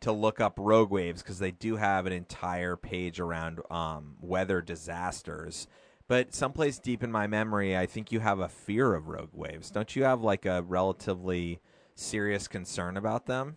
to 0.00 0.12
look 0.12 0.40
up 0.40 0.54
rogue 0.58 0.90
waves 0.90 1.22
because 1.22 1.38
they 1.38 1.50
do 1.50 1.76
have 1.76 2.06
an 2.06 2.12
entire 2.12 2.76
page 2.76 3.20
around 3.20 3.60
um, 3.70 4.16
weather 4.20 4.60
disasters. 4.60 5.66
But 6.08 6.34
someplace 6.34 6.78
deep 6.78 7.04
in 7.04 7.12
my 7.12 7.26
memory, 7.26 7.76
I 7.76 7.86
think 7.86 8.10
you 8.10 8.20
have 8.20 8.40
a 8.40 8.48
fear 8.48 8.94
of 8.94 9.08
rogue 9.08 9.32
waves. 9.32 9.70
Don't 9.70 9.94
you 9.94 10.04
have 10.04 10.22
like 10.22 10.44
a 10.44 10.62
relatively 10.62 11.60
serious 11.94 12.48
concern 12.48 12.96
about 12.96 13.26
them? 13.26 13.56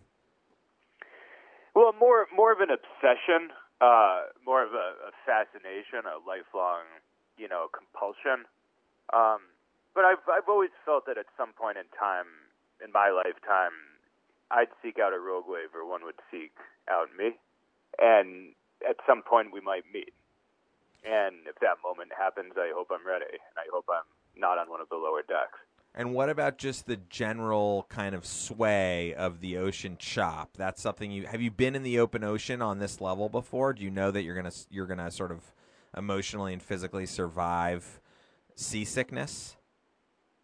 Well, 1.74 1.92
more 1.98 2.28
more 2.30 2.52
of 2.52 2.60
an 2.60 2.70
obsession, 2.70 3.50
uh, 3.80 4.30
more 4.46 4.62
of 4.62 4.72
a, 4.72 5.10
a 5.10 5.12
fascination, 5.26 6.06
a 6.06 6.22
lifelong, 6.22 6.86
you 7.36 7.48
know, 7.48 7.66
compulsion. 7.74 8.46
Um, 9.12 9.50
but 9.94 10.04
I've 10.04 10.22
I've 10.30 10.48
always 10.48 10.70
felt 10.84 11.06
that 11.06 11.18
at 11.18 11.26
some 11.36 11.52
point 11.52 11.78
in 11.78 11.90
time 11.98 12.26
in 12.84 12.92
my 12.92 13.10
lifetime, 13.10 13.74
I'd 14.54 14.70
seek 14.82 14.98
out 15.02 15.12
a 15.12 15.18
rogue 15.18 15.46
wave, 15.48 15.74
or 15.74 15.84
one 15.88 16.04
would 16.04 16.14
seek 16.30 16.52
out 16.88 17.08
me, 17.18 17.34
and 17.98 18.54
at 18.88 18.96
some 19.06 19.22
point 19.22 19.52
we 19.52 19.60
might 19.60 19.82
meet. 19.92 20.14
And 21.04 21.46
if 21.46 21.58
that 21.60 21.82
moment 21.82 22.12
happens, 22.16 22.52
I 22.56 22.70
hope 22.74 22.88
I'm 22.90 23.06
ready, 23.06 23.34
and 23.34 23.56
I 23.58 23.66
hope 23.72 23.86
I'm 23.90 24.06
not 24.40 24.58
on 24.58 24.70
one 24.70 24.80
of 24.80 24.88
the 24.88 24.96
lower 24.96 25.22
decks. 25.26 25.58
And 25.96 26.14
what 26.14 26.28
about 26.28 26.58
just 26.58 26.86
the 26.86 26.96
general 26.96 27.86
kind 27.88 28.14
of 28.14 28.24
sway 28.24 29.14
of 29.14 29.40
the 29.40 29.58
ocean 29.58 29.96
chop? 29.98 30.56
That's 30.56 30.80
something 30.80 31.10
you 31.10 31.26
have 31.26 31.40
you 31.40 31.50
been 31.50 31.76
in 31.76 31.82
the 31.82 32.00
open 32.00 32.24
ocean 32.24 32.62
on 32.62 32.78
this 32.78 33.00
level 33.00 33.28
before? 33.28 33.72
Do 33.72 33.82
you 33.82 33.90
know 33.90 34.10
that 34.10 34.22
you're 34.22 34.34
gonna 34.34 34.52
you're 34.70 34.86
gonna 34.86 35.10
sort 35.10 35.30
of 35.30 35.52
emotionally 35.96 36.52
and 36.52 36.60
physically 36.60 37.06
survive 37.06 38.00
seasickness? 38.56 39.56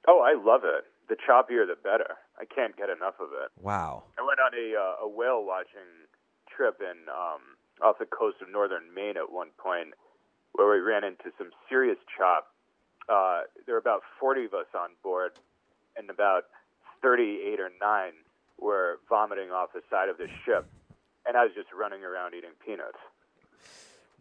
Oh, 0.07 0.21
I 0.21 0.41
love 0.41 0.63
it. 0.65 0.85
The 1.09 1.17
choppier, 1.17 1.67
the 1.67 1.77
better. 1.83 2.17
I 2.41 2.45
can't 2.47 2.77
get 2.77 2.89
enough 2.89 3.21
of 3.21 3.29
it. 3.37 3.53
Wow. 3.61 4.05
I 4.19 4.23
went 4.25 4.41
on 4.41 4.53
a 4.57 4.73
uh, 4.73 5.05
a 5.05 5.09
whale 5.09 5.45
watching 5.45 6.09
trip 6.49 6.81
in 6.81 7.09
um, 7.13 7.61
off 7.83 7.99
the 7.99 8.07
coast 8.07 8.37
of 8.41 8.49
northern 8.51 8.95
Maine 8.95 9.17
at 9.17 9.31
one 9.31 9.49
point, 9.59 9.93
where 10.53 10.71
we 10.73 10.81
ran 10.81 11.05
into 11.05 11.31
some 11.37 11.51
serious 11.69 11.99
chop. 12.17 12.49
Uh, 13.09 13.43
there 13.67 13.75
were 13.75 13.81
about 13.81 14.03
40 14.19 14.47
of 14.47 14.55
us 14.55 14.67
on 14.75 14.91
board, 15.03 15.33
and 15.97 16.09
about 16.09 16.45
38 17.03 17.61
or 17.61 17.71
9 17.81 18.13
were 18.59 19.01
vomiting 19.09 19.51
off 19.51 19.73
the 19.75 19.83
side 19.91 20.09
of 20.09 20.17
the 20.17 20.29
ship, 20.45 20.67
and 21.27 21.37
I 21.37 21.45
was 21.45 21.53
just 21.55 21.69
running 21.73 22.05
around 22.05 22.35
eating 22.35 22.51
peanuts. 22.65 22.99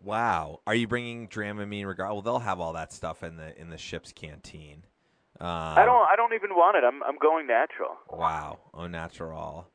Wow. 0.04 0.62
Are 0.66 0.76
you 0.76 0.88
bringing 0.88 1.28
Dramamine? 1.28 1.86
Regard? 1.86 2.12
Well, 2.12 2.22
they'll 2.22 2.40
have 2.40 2.60
all 2.60 2.74
that 2.74 2.92
stuff 2.92 3.24
in 3.24 3.38
the 3.38 3.58
in 3.60 3.70
the 3.70 3.78
ship's 3.78 4.12
canteen. 4.12 4.84
Um, 5.42 5.48
I 5.48 5.86
don't. 5.86 6.08
I 6.12 6.16
don't 6.16 6.34
even 6.34 6.52
want 6.52 6.78
it. 6.78 6.84
I'm. 6.84 7.02
I'm 7.04 7.18
going 7.18 7.48
natural. 7.48 7.92
Wow. 8.10 8.60
Au 8.74 8.88
natural. 8.88 9.68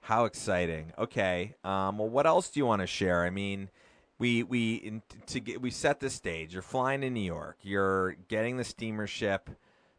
How 0.00 0.24
exciting. 0.24 0.92
Okay. 0.98 1.54
Um, 1.64 1.98
well, 1.98 2.08
what 2.08 2.26
else 2.26 2.50
do 2.50 2.60
you 2.60 2.66
want 2.66 2.80
to 2.80 2.86
share? 2.86 3.24
I 3.24 3.30
mean, 3.30 3.70
we 4.18 4.42
we 4.42 4.74
in, 4.74 5.02
to 5.26 5.40
get 5.40 5.60
we 5.60 5.70
set 5.70 6.00
the 6.00 6.10
stage. 6.10 6.52
You're 6.52 6.62
flying 6.62 7.02
to 7.02 7.10
New 7.10 7.20
York. 7.20 7.58
You're 7.62 8.12
getting 8.28 8.56
the 8.56 8.64
steamer 8.64 9.06
ship 9.06 9.50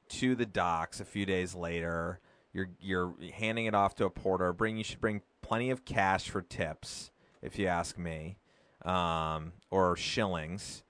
to 0.10 0.36
the 0.36 0.45
docks 0.45 0.99
a 0.99 1.05
few 1.05 1.26
days 1.26 1.55
later. 1.55 2.20
You're 2.53 2.70
you're 2.80 3.14
handing 3.34 3.66
it 3.66 3.76
off 3.76 3.95
to 3.95 4.05
a 4.05 4.10
porter. 4.10 4.51
Bring 4.53 4.78
you 4.78 4.84
should 4.84 5.01
bring 5.01 5.22
plenty 5.41 5.70
of 5.70 5.86
cash 5.86 6.30
for 6.30 6.41
tips, 6.41 7.12
if 7.41 7.60
you 7.60 7.68
ask 7.68 7.97
me, 7.97 8.38
um, 8.84 9.53
or 9.70 9.95
shillings. 9.95 10.84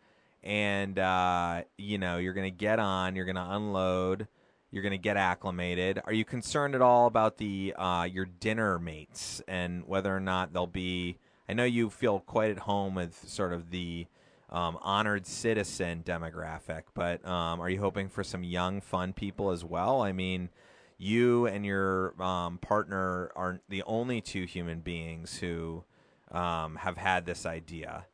And 0.43 0.97
uh, 0.97 1.63
you 1.77 1.97
know 1.97 2.17
you're 2.17 2.33
going 2.33 2.51
to 2.51 2.57
get 2.57 2.79
on. 2.79 3.15
You're 3.15 3.25
going 3.25 3.35
to 3.35 3.49
unload. 3.49 4.27
You're 4.71 4.83
going 4.83 4.91
to 4.91 4.97
get 4.97 5.17
acclimated. 5.17 6.01
Are 6.05 6.13
you 6.13 6.25
concerned 6.25 6.75
at 6.75 6.81
all 6.81 7.07
about 7.07 7.37
the 7.37 7.73
uh, 7.77 8.07
your 8.11 8.25
dinner 8.25 8.79
mates 8.79 9.41
and 9.47 9.85
whether 9.87 10.15
or 10.15 10.19
not 10.19 10.53
they'll 10.53 10.67
be? 10.67 11.17
I 11.47 11.53
know 11.53 11.63
you 11.63 11.89
feel 11.89 12.19
quite 12.19 12.51
at 12.51 12.59
home 12.59 12.93
with 12.93 13.27
sort 13.27 13.53
of 13.53 13.71
the 13.71 14.07
um, 14.49 14.77
honored 14.81 15.25
citizen 15.25 16.03
demographic, 16.05 16.83
but 16.93 17.25
um, 17.25 17.61
are 17.61 17.69
you 17.69 17.79
hoping 17.79 18.09
for 18.09 18.23
some 18.23 18.43
young, 18.43 18.81
fun 18.81 19.13
people 19.13 19.51
as 19.51 19.63
well? 19.63 20.01
I 20.01 20.11
mean, 20.11 20.49
you 20.97 21.45
and 21.47 21.65
your 21.65 22.21
um, 22.21 22.57
partner 22.57 23.31
are 23.35 23.61
the 23.69 23.83
only 23.83 24.19
two 24.19 24.45
human 24.45 24.79
beings 24.79 25.37
who 25.37 25.83
um, 26.31 26.75
have 26.77 26.97
had 26.97 27.25
this 27.25 27.45
idea 27.45 28.05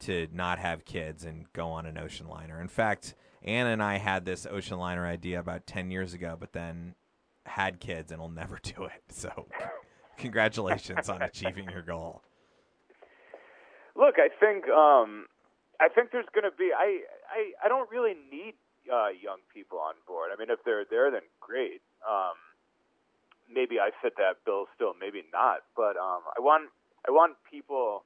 to 0.00 0.28
not 0.32 0.58
have 0.58 0.84
kids 0.84 1.24
and 1.24 1.50
go 1.52 1.68
on 1.68 1.86
an 1.86 1.98
ocean 1.98 2.28
liner. 2.28 2.60
In 2.60 2.68
fact, 2.68 3.14
Anna 3.42 3.70
and 3.70 3.82
I 3.82 3.98
had 3.98 4.24
this 4.24 4.46
ocean 4.46 4.78
liner 4.78 5.06
idea 5.06 5.38
about 5.38 5.66
10 5.66 5.90
years 5.90 6.14
ago, 6.14 6.36
but 6.38 6.52
then 6.52 6.94
had 7.46 7.80
kids 7.80 8.12
and 8.12 8.20
will 8.20 8.28
never 8.28 8.58
do 8.62 8.84
it. 8.84 9.02
So, 9.08 9.46
congratulations 10.18 11.08
on 11.08 11.22
achieving 11.22 11.70
your 11.70 11.82
goal. 11.82 12.22
Look, 13.94 14.16
I 14.18 14.28
think 14.28 14.68
um, 14.68 15.26
I 15.80 15.88
think 15.88 16.10
there's 16.12 16.28
going 16.34 16.44
to 16.44 16.54
be. 16.56 16.70
I, 16.76 17.00
I 17.32 17.64
I 17.64 17.68
don't 17.68 17.90
really 17.90 18.12
need 18.30 18.54
uh, 18.92 19.08
young 19.08 19.40
people 19.52 19.78
on 19.78 19.94
board. 20.06 20.30
I 20.34 20.38
mean, 20.38 20.50
if 20.50 20.58
they're 20.64 20.84
there, 20.84 21.10
then 21.10 21.22
great. 21.40 21.80
Um, 22.06 22.36
maybe 23.52 23.80
I 23.80 23.90
fit 24.02 24.14
that 24.18 24.44
bill 24.44 24.66
still, 24.74 24.92
maybe 25.00 25.24
not. 25.32 25.64
But 25.74 25.96
um, 25.96 26.28
I 26.36 26.40
want 26.40 26.68
I 27.08 27.10
want 27.10 27.36
people 27.50 28.04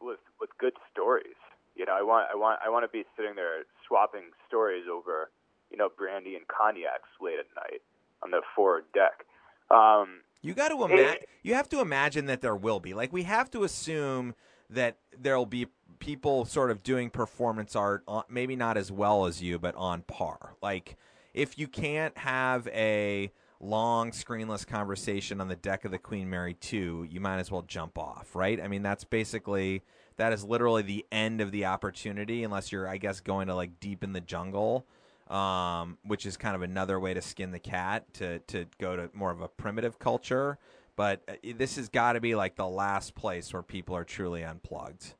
with 0.00 0.20
with 0.40 0.50
good 0.58 0.74
stories. 0.90 1.38
You 1.74 1.86
know, 1.86 1.92
I 1.92 2.02
want 2.02 2.28
I 2.32 2.36
want 2.36 2.60
I 2.64 2.70
want 2.70 2.84
to 2.84 2.88
be 2.88 3.04
sitting 3.16 3.34
there 3.34 3.64
swapping 3.86 4.30
stories 4.46 4.84
over, 4.90 5.30
you 5.70 5.76
know, 5.76 5.88
brandy 5.96 6.36
and 6.36 6.46
cognacs 6.48 7.08
late 7.20 7.38
at 7.38 7.46
night 7.56 7.82
on 8.22 8.30
the 8.30 8.42
forward 8.54 8.84
deck. 8.94 9.26
Um, 9.70 10.20
you 10.42 10.54
got 10.54 10.68
to 10.68 10.84
imagine. 10.84 11.22
You 11.42 11.54
have 11.54 11.68
to 11.70 11.80
imagine 11.80 12.26
that 12.26 12.40
there 12.40 12.56
will 12.56 12.80
be. 12.80 12.94
Like 12.94 13.12
we 13.12 13.24
have 13.24 13.50
to 13.52 13.64
assume 13.64 14.34
that 14.70 14.96
there'll 15.18 15.46
be 15.46 15.66
people 15.98 16.44
sort 16.44 16.70
of 16.70 16.82
doing 16.82 17.10
performance 17.10 17.74
art, 17.74 18.02
on, 18.06 18.24
maybe 18.28 18.56
not 18.56 18.76
as 18.76 18.92
well 18.92 19.26
as 19.26 19.42
you, 19.42 19.58
but 19.58 19.74
on 19.74 20.02
par. 20.02 20.54
Like 20.62 20.96
if 21.32 21.58
you 21.58 21.66
can't 21.66 22.16
have 22.18 22.68
a 22.68 23.32
long 23.64 24.10
screenless 24.10 24.66
conversation 24.66 25.40
on 25.40 25.48
the 25.48 25.56
deck 25.56 25.84
of 25.84 25.90
the 25.90 25.98
Queen 25.98 26.28
Mary 26.28 26.54
2, 26.54 27.08
you 27.10 27.20
might 27.20 27.38
as 27.38 27.50
well 27.50 27.62
jump 27.62 27.98
off, 27.98 28.34
right? 28.34 28.60
I 28.60 28.68
mean, 28.68 28.82
that's 28.82 29.04
basically 29.04 29.82
that 30.16 30.32
is 30.32 30.44
literally 30.44 30.82
the 30.82 31.04
end 31.10 31.40
of 31.40 31.50
the 31.50 31.64
opportunity 31.64 32.44
unless 32.44 32.70
you're 32.70 32.86
I 32.86 32.98
guess 32.98 33.20
going 33.20 33.48
to 33.48 33.54
like 33.54 33.80
deep 33.80 34.04
in 34.04 34.12
the 34.12 34.20
jungle. 34.20 34.86
Um, 35.28 35.96
which 36.04 36.26
is 36.26 36.36
kind 36.36 36.54
of 36.54 36.60
another 36.60 37.00
way 37.00 37.14
to 37.14 37.22
skin 37.22 37.50
the 37.50 37.58
cat 37.58 38.12
to 38.14 38.40
to 38.40 38.66
go 38.78 38.94
to 38.94 39.08
more 39.14 39.30
of 39.30 39.40
a 39.40 39.48
primitive 39.48 39.98
culture, 39.98 40.58
but 40.96 41.22
uh, 41.26 41.32
this 41.56 41.76
has 41.76 41.88
got 41.88 42.12
to 42.12 42.20
be 42.20 42.34
like 42.34 42.56
the 42.56 42.68
last 42.68 43.14
place 43.14 43.50
where 43.50 43.62
people 43.62 43.96
are 43.96 44.04
truly 44.04 44.44
unplugged. 44.44 45.14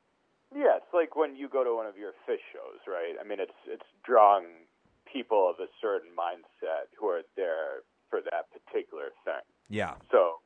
It's 0.94 0.94
like 0.94 1.16
when 1.16 1.34
you 1.34 1.48
go 1.48 1.64
to 1.64 1.74
one 1.74 1.86
of 1.86 1.98
your 1.98 2.12
fish 2.24 2.38
shows, 2.52 2.78
right? 2.86 3.18
I 3.18 3.26
mean, 3.26 3.40
it's 3.40 3.58
it's 3.66 3.82
drawing 4.04 4.70
people 5.10 5.50
of 5.50 5.58
a 5.58 5.66
certain 5.82 6.10
mindset 6.14 6.86
who 6.96 7.08
are 7.08 7.22
there 7.34 7.82
for 8.14 8.22
that 8.30 8.46
particular 8.54 9.10
thing. 9.26 9.42
Yeah. 9.66 9.98
So, 10.14 10.38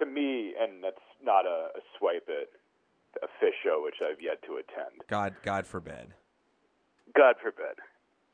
to 0.00 0.04
me, 0.06 0.50
and 0.58 0.82
that's 0.82 1.06
not 1.22 1.46
a, 1.46 1.70
a 1.78 1.82
swipe 1.94 2.26
at 2.26 2.50
a 3.22 3.30
fish 3.38 3.54
show, 3.62 3.78
which 3.86 4.02
I've 4.02 4.18
yet 4.18 4.42
to 4.50 4.58
attend. 4.58 5.06
God, 5.06 5.38
God 5.46 5.62
forbid. 5.62 6.10
God 7.14 7.38
forbid. 7.38 7.78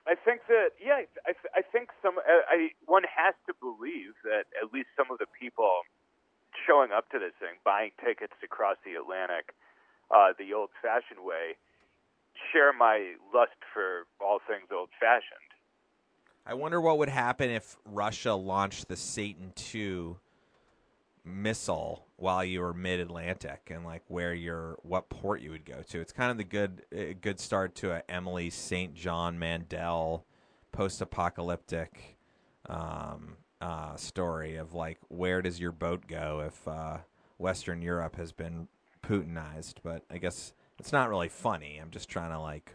I 0.08 0.16
think 0.16 0.48
that 0.48 0.72
yeah, 0.80 1.04
I, 1.28 1.36
I 1.52 1.60
think 1.60 1.92
some 2.00 2.16
I 2.24 2.72
one 2.88 3.04
has 3.04 3.36
to 3.44 3.52
believe 3.60 4.16
that 4.24 4.48
at 4.56 4.72
least 4.72 4.88
some 4.96 5.12
of 5.12 5.20
the 5.20 5.28
people 5.28 5.84
showing 6.64 6.88
up 6.88 7.12
to 7.12 7.20
this 7.20 7.36
thing, 7.36 7.60
buying 7.60 7.92
tickets 8.00 8.32
to 8.40 8.48
cross 8.48 8.80
the 8.88 8.96
Atlantic, 8.96 9.52
uh, 10.08 10.32
the 10.40 10.56
old-fashioned 10.56 11.20
way, 11.20 11.60
share 12.48 12.72
my 12.72 13.20
lust 13.36 13.60
for 13.68 14.08
all 14.24 14.40
things 14.48 14.72
old-fashioned. 14.72 15.47
I 16.48 16.54
wonder 16.54 16.80
what 16.80 16.96
would 16.96 17.10
happen 17.10 17.50
if 17.50 17.76
Russia 17.84 18.32
launched 18.32 18.88
the 18.88 18.96
Satan 18.96 19.52
II 19.74 20.16
missile 21.22 22.06
while 22.16 22.42
you 22.42 22.60
were 22.60 22.72
mid-Atlantic 22.72 23.70
and 23.70 23.84
like 23.84 24.02
where 24.08 24.32
your 24.32 24.78
what 24.82 25.10
port 25.10 25.42
you 25.42 25.50
would 25.50 25.66
go 25.66 25.82
to. 25.90 26.00
It's 26.00 26.12
kind 26.12 26.30
of 26.30 26.38
the 26.38 26.44
good 26.44 26.86
a 26.90 27.12
good 27.12 27.38
start 27.38 27.74
to 27.76 27.92
a 27.92 28.02
Emily 28.08 28.48
St. 28.48 28.94
John 28.94 29.38
Mandel 29.38 30.24
post-apocalyptic 30.72 32.16
um, 32.66 33.36
uh, 33.60 33.96
story 33.96 34.56
of 34.56 34.72
like 34.72 34.98
where 35.08 35.42
does 35.42 35.60
your 35.60 35.72
boat 35.72 36.06
go 36.06 36.42
if 36.46 36.66
uh, 36.66 36.98
Western 37.36 37.82
Europe 37.82 38.16
has 38.16 38.32
been 38.32 38.68
Putinized. 39.02 39.74
But 39.82 40.04
I 40.10 40.16
guess 40.18 40.54
it's 40.78 40.92
not 40.92 41.10
really 41.10 41.28
funny. 41.28 41.78
I'm 41.80 41.90
just 41.90 42.08
trying 42.08 42.30
to 42.30 42.40
like 42.40 42.74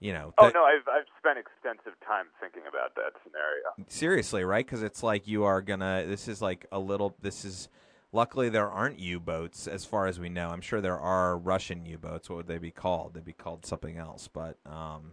you 0.00 0.14
know. 0.14 0.32
oh 0.38 0.50
no, 0.54 0.64
I've 0.64 0.88
I've 0.88 1.06
spent 1.18 1.38
extensive 1.38 1.98
time 2.06 2.26
thinking 2.40 2.62
about 2.68 2.94
that 2.96 3.12
scenario. 3.22 3.88
Seriously, 3.88 4.44
right? 4.44 4.64
Because 4.64 4.82
it's 4.82 5.02
like 5.02 5.28
you 5.28 5.44
are 5.44 5.60
gonna. 5.60 6.04
This 6.08 6.26
is 6.26 6.42
like 6.42 6.66
a 6.72 6.78
little. 6.78 7.14
This 7.20 7.44
is. 7.44 7.68
Luckily, 8.12 8.48
there 8.48 8.68
aren't 8.68 8.98
U-boats 8.98 9.68
as 9.68 9.84
far 9.84 10.08
as 10.08 10.18
we 10.18 10.28
know. 10.28 10.48
I'm 10.48 10.62
sure 10.62 10.80
there 10.80 10.98
are 10.98 11.38
Russian 11.38 11.86
U-boats. 11.86 12.28
What 12.28 12.38
would 12.38 12.48
they 12.48 12.58
be 12.58 12.72
called? 12.72 13.14
They'd 13.14 13.24
be 13.24 13.32
called 13.32 13.64
something 13.64 13.98
else. 13.98 14.26
But 14.26 14.56
um, 14.66 15.12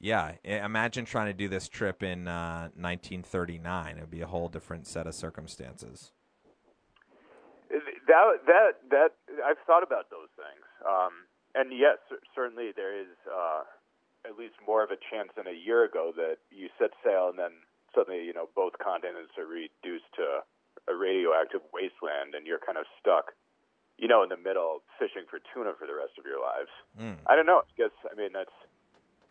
yeah, 0.00 0.32
imagine 0.42 1.04
trying 1.04 1.26
to 1.26 1.34
do 1.34 1.46
this 1.48 1.68
trip 1.68 2.02
in 2.02 2.26
uh, 2.26 2.70
1939. 2.74 3.98
It 3.98 4.00
would 4.00 4.10
be 4.10 4.22
a 4.22 4.26
whole 4.26 4.48
different 4.48 4.86
set 4.86 5.06
of 5.06 5.14
circumstances. 5.14 6.12
That 7.68 8.46
that 8.46 8.72
that 8.88 9.10
I've 9.44 9.58
thought 9.66 9.82
about 9.82 10.08
those 10.10 10.30
things, 10.36 10.64
um, 10.88 11.10
and 11.54 11.76
yes, 11.76 11.98
certainly 12.34 12.70
there 12.74 12.98
is. 12.98 13.08
Uh, 13.30 13.64
at 14.26 14.36
least 14.36 14.54
more 14.66 14.82
of 14.82 14.90
a 14.90 14.98
chance 14.98 15.30
than 15.36 15.46
a 15.46 15.54
year 15.54 15.84
ago 15.84 16.12
that 16.16 16.38
you 16.50 16.68
set 16.78 16.90
sail 17.04 17.30
and 17.30 17.38
then 17.38 17.54
suddenly, 17.94 18.24
you 18.24 18.34
know, 18.34 18.48
both 18.54 18.74
continents 18.82 19.32
are 19.38 19.46
reduced 19.46 20.10
to 20.16 20.42
a 20.90 20.94
radioactive 20.94 21.62
wasteland 21.72 22.34
and 22.34 22.46
you're 22.46 22.60
kind 22.60 22.76
of 22.76 22.84
stuck, 23.00 23.32
you 23.96 24.06
know, 24.06 24.22
in 24.22 24.28
the 24.28 24.36
middle 24.36 24.82
fishing 24.98 25.24
for 25.30 25.40
tuna 25.54 25.72
for 25.78 25.86
the 25.86 25.94
rest 25.94 26.18
of 26.18 26.26
your 26.26 26.42
lives. 26.42 26.70
Mm. 26.98 27.16
I 27.26 27.36
don't 27.36 27.46
know. 27.46 27.62
I 27.64 27.72
guess, 27.78 27.94
I 28.04 28.14
mean, 28.14 28.30
that's, 28.34 28.52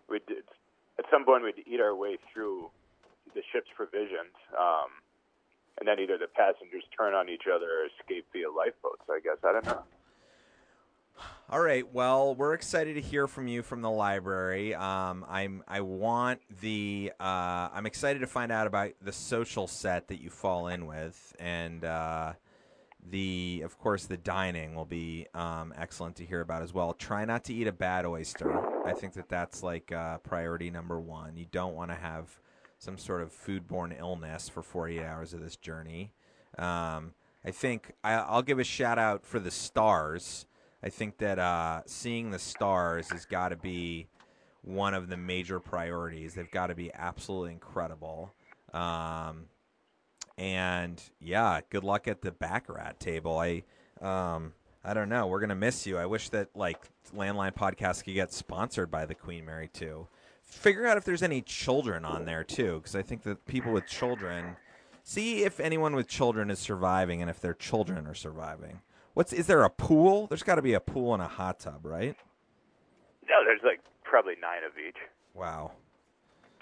we 0.09 0.19
did, 0.25 0.47
at 0.97 1.05
some 1.11 1.25
point 1.25 1.43
we'd 1.43 1.61
eat 1.67 1.79
our 1.79 1.93
way 1.93 2.17
through 2.31 2.71
the 3.35 3.43
ship's 3.51 3.69
provisions. 3.75 4.33
Um, 4.57 5.03
and 5.77 5.87
then 5.87 5.99
either 5.99 6.17
the 6.17 6.31
passengers 6.31 6.83
turn 6.95 7.13
on 7.13 7.27
each 7.27 7.51
other 7.51 7.67
or 7.67 7.91
escape 7.91 8.25
via 8.31 8.49
lifeboats, 8.49 9.03
I 9.11 9.19
guess. 9.19 9.37
I 9.43 9.51
don't 9.51 9.65
know. 9.65 9.83
All 11.49 11.59
right. 11.59 11.85
Well, 11.93 12.33
we're 12.35 12.53
excited 12.53 12.95
to 12.95 13.01
hear 13.01 13.27
from 13.27 13.47
you 13.47 13.61
from 13.61 13.81
the 13.81 13.89
library. 13.89 14.73
Um, 14.73 15.25
I'm. 15.29 15.63
I 15.67 15.81
want 15.81 16.41
the. 16.61 17.11
Uh, 17.19 17.69
I'm 17.73 17.85
excited 17.85 18.19
to 18.19 18.27
find 18.27 18.51
out 18.51 18.65
about 18.65 18.93
the 19.01 19.11
social 19.11 19.67
set 19.67 20.07
that 20.07 20.21
you 20.21 20.29
fall 20.29 20.67
in 20.67 20.87
with, 20.87 21.35
and 21.39 21.85
uh, 21.85 22.33
the. 23.09 23.61
Of 23.63 23.77
course, 23.77 24.05
the 24.05 24.17
dining 24.17 24.73
will 24.73 24.85
be 24.85 25.27
um, 25.33 25.73
excellent 25.77 26.15
to 26.17 26.25
hear 26.25 26.41
about 26.41 26.63
as 26.63 26.73
well. 26.73 26.93
Try 26.93 27.25
not 27.25 27.43
to 27.45 27.53
eat 27.53 27.67
a 27.67 27.71
bad 27.71 28.05
oyster. 28.05 28.59
I 28.85 28.93
think 28.93 29.13
that 29.13 29.29
that's 29.29 29.61
like 29.61 29.91
uh, 29.91 30.17
priority 30.19 30.71
number 30.71 30.99
one. 30.99 31.37
You 31.37 31.45
don't 31.51 31.75
want 31.75 31.91
to 31.91 31.95
have 31.95 32.39
some 32.79 32.97
sort 32.97 33.21
of 33.21 33.31
foodborne 33.31 33.97
illness 33.99 34.49
for 34.49 34.61
48 34.61 35.03
hours 35.03 35.33
of 35.33 35.41
this 35.41 35.55
journey. 35.55 36.11
Um, 36.57 37.13
I 37.43 37.51
think 37.51 37.93
I, 38.03 38.13
I'll 38.13 38.41
give 38.41 38.59
a 38.59 38.63
shout 38.63 38.97
out 38.97 39.25
for 39.25 39.39
the 39.39 39.51
stars. 39.51 40.47
I 40.83 40.89
think 40.89 41.17
that 41.17 41.39
uh, 41.39 41.81
seeing 41.85 42.31
the 42.31 42.39
stars 42.39 43.09
has 43.11 43.25
got 43.25 43.49
to 43.49 43.55
be 43.55 44.07
one 44.61 44.93
of 44.93 45.09
the 45.09 45.17
major 45.17 45.59
priorities. 45.59 46.33
They've 46.33 46.49
got 46.49 46.67
to 46.67 46.75
be 46.75 46.91
absolutely 46.93 47.51
incredible. 47.53 48.33
Um, 48.73 49.45
and 50.37 51.01
yeah, 51.19 51.61
good 51.69 51.83
luck 51.83 52.07
at 52.07 52.21
the 52.21 52.31
baccarat 52.31 52.99
table. 52.99 53.39
I 53.39 53.63
um 54.01 54.53
I 54.83 54.93
don't 54.93 55.09
know. 55.09 55.27
We're 55.27 55.39
gonna 55.39 55.55
miss 55.55 55.87
you. 55.87 55.97
I 55.97 56.05
wish 56.05 56.29
that 56.29 56.49
like 56.55 56.77
Landline 57.15 57.55
Podcast 57.55 58.03
could 58.03 58.13
get 58.13 58.33
sponsored 58.33 58.91
by 58.91 59.05
the 59.05 59.15
Queen 59.15 59.45
Mary 59.45 59.69
2. 59.71 60.07
Figure 60.43 60.85
out 60.85 60.97
if 60.97 61.05
there's 61.05 61.23
any 61.23 61.41
children 61.41 62.05
on 62.05 62.25
there 62.25 62.43
too, 62.43 62.79
because 62.79 62.95
I 62.95 63.01
think 63.01 63.23
that 63.23 63.45
people 63.45 63.71
with 63.71 63.87
children 63.87 64.57
see 65.03 65.43
if 65.43 65.59
anyone 65.59 65.95
with 65.95 66.07
children 66.07 66.49
is 66.49 66.59
surviving 66.59 67.21
and 67.21 67.29
if 67.29 67.39
their 67.39 67.53
children 67.53 68.05
are 68.07 68.13
surviving. 68.13 68.81
What's 69.15 69.31
is 69.31 69.47
there 69.47 69.63
a 69.63 69.69
pool? 69.69 70.27
There's 70.27 70.43
got 70.43 70.55
to 70.55 70.61
be 70.61 70.73
a 70.73 70.81
pool 70.81 71.13
and 71.13 71.23
a 71.23 71.27
hot 71.27 71.59
tub, 71.61 71.85
right? 71.85 72.15
No, 73.27 73.35
there's 73.45 73.63
like 73.63 73.79
probably 74.03 74.35
nine 74.41 74.63
of 74.67 74.77
each. 74.77 74.97
Wow, 75.33 75.71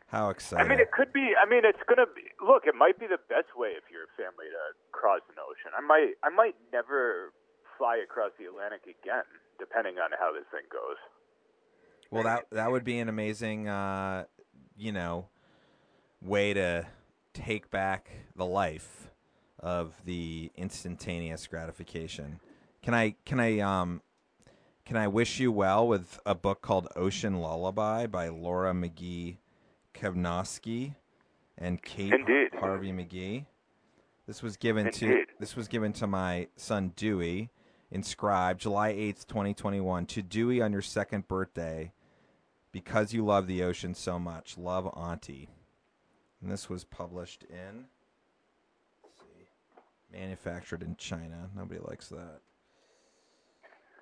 how 0.08 0.30
exciting! 0.30 0.64
I 0.64 0.70
mean, 0.70 0.80
it 0.80 0.92
could 0.92 1.12
be. 1.12 1.34
I 1.34 1.50
mean, 1.50 1.66
it's 1.66 1.82
gonna 1.90 2.06
be. 2.06 2.30
Look, 2.46 2.64
it 2.68 2.76
might 2.78 3.00
be 3.00 3.08
the 3.08 3.18
best 3.28 3.58
way 3.58 3.70
if 3.70 3.90
you're 3.92 4.06
a 4.06 4.14
family 4.16 4.46
to 4.54 4.78
cross 4.92 5.22
an 5.30 5.36
ocean. 5.42 5.74
I 5.76 5.82
might. 5.82 6.14
I 6.24 6.30
might 6.30 6.56
never 6.72 7.34
fly 7.78 7.98
across 7.98 8.32
the 8.38 8.46
Atlantic 8.46 8.84
again, 8.84 9.26
depending 9.58 9.98
on 9.98 10.12
how 10.20 10.32
this 10.32 10.46
thing 10.52 10.70
goes. 10.72 10.98
Well, 12.12 12.24
that 12.24 12.46
that 12.52 12.72
would 12.72 12.84
be 12.84 13.00
an 13.00 13.10
amazing, 13.10 13.68
uh, 13.68 14.26
you 14.78 14.92
know, 14.92 15.28
way 16.22 16.54
to 16.54 16.86
take 17.34 17.72
back 17.72 18.12
the 18.36 18.46
life 18.46 19.10
of 19.64 19.94
the 20.04 20.52
instantaneous 20.58 21.48
gratification. 21.48 22.40
Can 22.84 22.94
I 22.94 23.16
can 23.26 23.40
I 23.40 23.60
um 23.60 24.02
can 24.86 24.98
I 24.98 25.08
wish 25.08 25.40
you 25.40 25.52
well 25.52 25.88
with 25.88 26.20
a 26.26 26.36
book 26.36 26.62
called 26.62 26.90
Ocean 26.98 27.40
Lullaby 27.40 28.06
by 28.08 28.28
Laura 28.28 28.74
McGee 28.74 29.38
Kvasnosky 29.96 30.96
and 31.58 31.82
Kate 31.82 32.12
Indeed. 32.12 32.50
Harvey 32.60 32.92
McGee? 32.92 33.46
This 34.28 34.44
was 34.44 34.58
given 34.58 34.92
to 34.92 35.24
this 35.40 35.56
was 35.56 35.70
given 35.70 35.94
to 35.94 36.08
my 36.08 36.50
son 36.58 36.92
Dewey, 36.98 37.50
inscribed 37.90 38.62
July 38.62 38.90
eighth, 38.90 39.28
twenty 39.28 39.54
twenty 39.54 39.80
one. 39.80 40.06
To 40.08 40.22
Dewey 40.22 40.62
on 40.62 40.74
your 40.74 40.82
second 40.82 41.30
birthday, 41.30 41.94
because 42.74 43.14
you 43.14 43.24
love 43.24 43.48
the 43.48 43.64
ocean 43.64 43.94
so 43.94 44.20
much. 44.20 44.58
Love 44.58 44.88
Auntie. 44.94 45.48
And 46.42 46.52
this 46.52 46.70
was 46.70 46.84
published 46.84 47.46
in. 47.50 47.86
Manufactured 50.14 50.84
in 50.84 50.96
China. 50.96 51.50
Nobody 51.56 51.80
likes 51.80 52.10
that. 52.10 52.40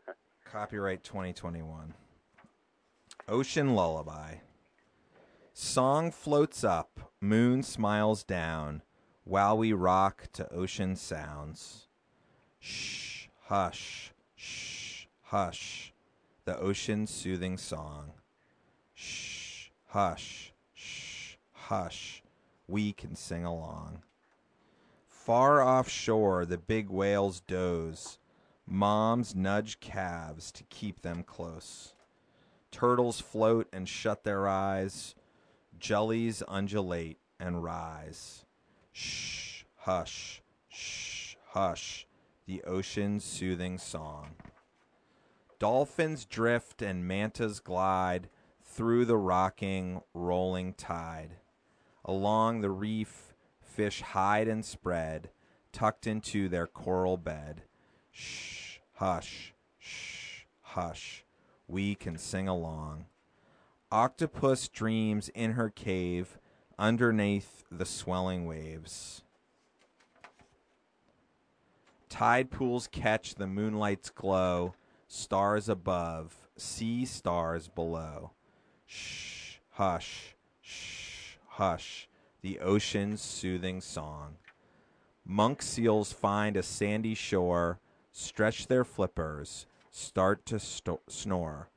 Copyright 0.45 1.03
2021. 1.03 1.93
Ocean 3.30 3.76
Lullaby. 3.76 4.36
Song 5.53 6.12
floats 6.12 6.64
up, 6.64 7.12
moon 7.22 7.64
smiles 7.64 8.24
down, 8.24 8.82
while 9.24 9.57
we 9.57 9.72
rock 9.74 10.28
to 10.34 10.51
ocean 10.51 10.95
sounds. 10.95 11.88
Shh, 12.59 13.28
hush, 13.45 14.14
shh, 14.36 15.05
hush, 15.24 15.93
the 16.45 16.57
ocean's 16.57 17.09
soothing 17.09 17.57
song. 17.57 18.12
Shh, 18.93 19.70
hush, 19.88 20.53
shh, 20.74 21.36
hush, 21.51 22.24
we 22.68 22.91
can 22.91 23.16
sing 23.16 23.45
along. 23.45 24.03
Far 25.32 25.63
offshore, 25.63 26.45
the 26.45 26.57
big 26.57 26.89
whales 26.89 27.39
doze. 27.39 28.19
Moms 28.67 29.34
nudge 29.34 29.79
calves 29.79 30.51
to 30.51 30.65
keep 30.65 31.03
them 31.03 31.23
close. 31.23 31.93
Turtles 32.69 33.21
float 33.21 33.69
and 33.71 33.88
shut 33.88 34.25
their 34.25 34.49
eyes. 34.49 35.15
Jellies 35.79 36.43
undulate 36.49 37.17
and 37.39 37.63
rise. 37.63 38.43
Shh, 38.91 39.63
hush, 39.77 40.41
shh, 40.67 41.38
hush, 41.51 42.05
the 42.45 42.61
ocean's 42.63 43.23
soothing 43.23 43.77
song. 43.77 44.32
Dolphins 45.59 46.25
drift 46.25 46.82
and 46.82 47.07
mantas 47.07 47.61
glide 47.61 48.27
through 48.65 49.05
the 49.05 49.15
rocking, 49.15 50.01
rolling 50.13 50.73
tide. 50.73 51.38
Along 52.03 52.59
the 52.59 52.69
reef, 52.69 53.30
fish 53.72 54.01
hide 54.01 54.47
and 54.47 54.65
spread, 54.65 55.30
tucked 55.72 56.05
into 56.05 56.49
their 56.49 56.67
coral 56.67 57.17
bed. 57.17 57.63
Shh, 58.11 58.80
hush, 58.95 59.53
shh, 59.80 60.43
hush, 60.61 61.24
we 61.67 61.95
can 61.95 62.17
sing 62.17 62.47
along. 62.47 63.05
Octopus 63.91 64.67
dreams 64.67 65.30
in 65.30 65.53
her 65.53 65.69
cave 65.69 66.38
underneath 66.78 67.63
the 67.72 67.86
swelling 67.86 68.45
waves. 68.45 69.24
Tide 72.09 72.51
pools 72.51 72.89
catch 72.91 73.36
the 73.36 73.47
moonlight's 73.47 74.09
glow, 74.09 74.76
stars 75.07 75.69
above, 75.69 76.36
sea 76.57 77.05
stars 77.05 77.69
below. 77.69 78.32
Shh, 78.86 79.59
hush, 79.72 80.36
shh, 80.61 81.38
hush, 81.47 82.09
the 82.41 82.59
ocean's 82.59 83.21
soothing 83.21 83.81
song. 83.81 84.35
Monk 85.25 85.61
seals 85.61 86.11
find 86.11 86.57
a 86.57 86.63
sandy 86.63 87.13
shore, 87.13 87.79
stretch 88.11 88.67
their 88.67 88.83
flippers, 88.83 89.67
start 89.91 90.45
to 90.47 90.59
sto- 90.59 91.01
snore. 91.07 91.69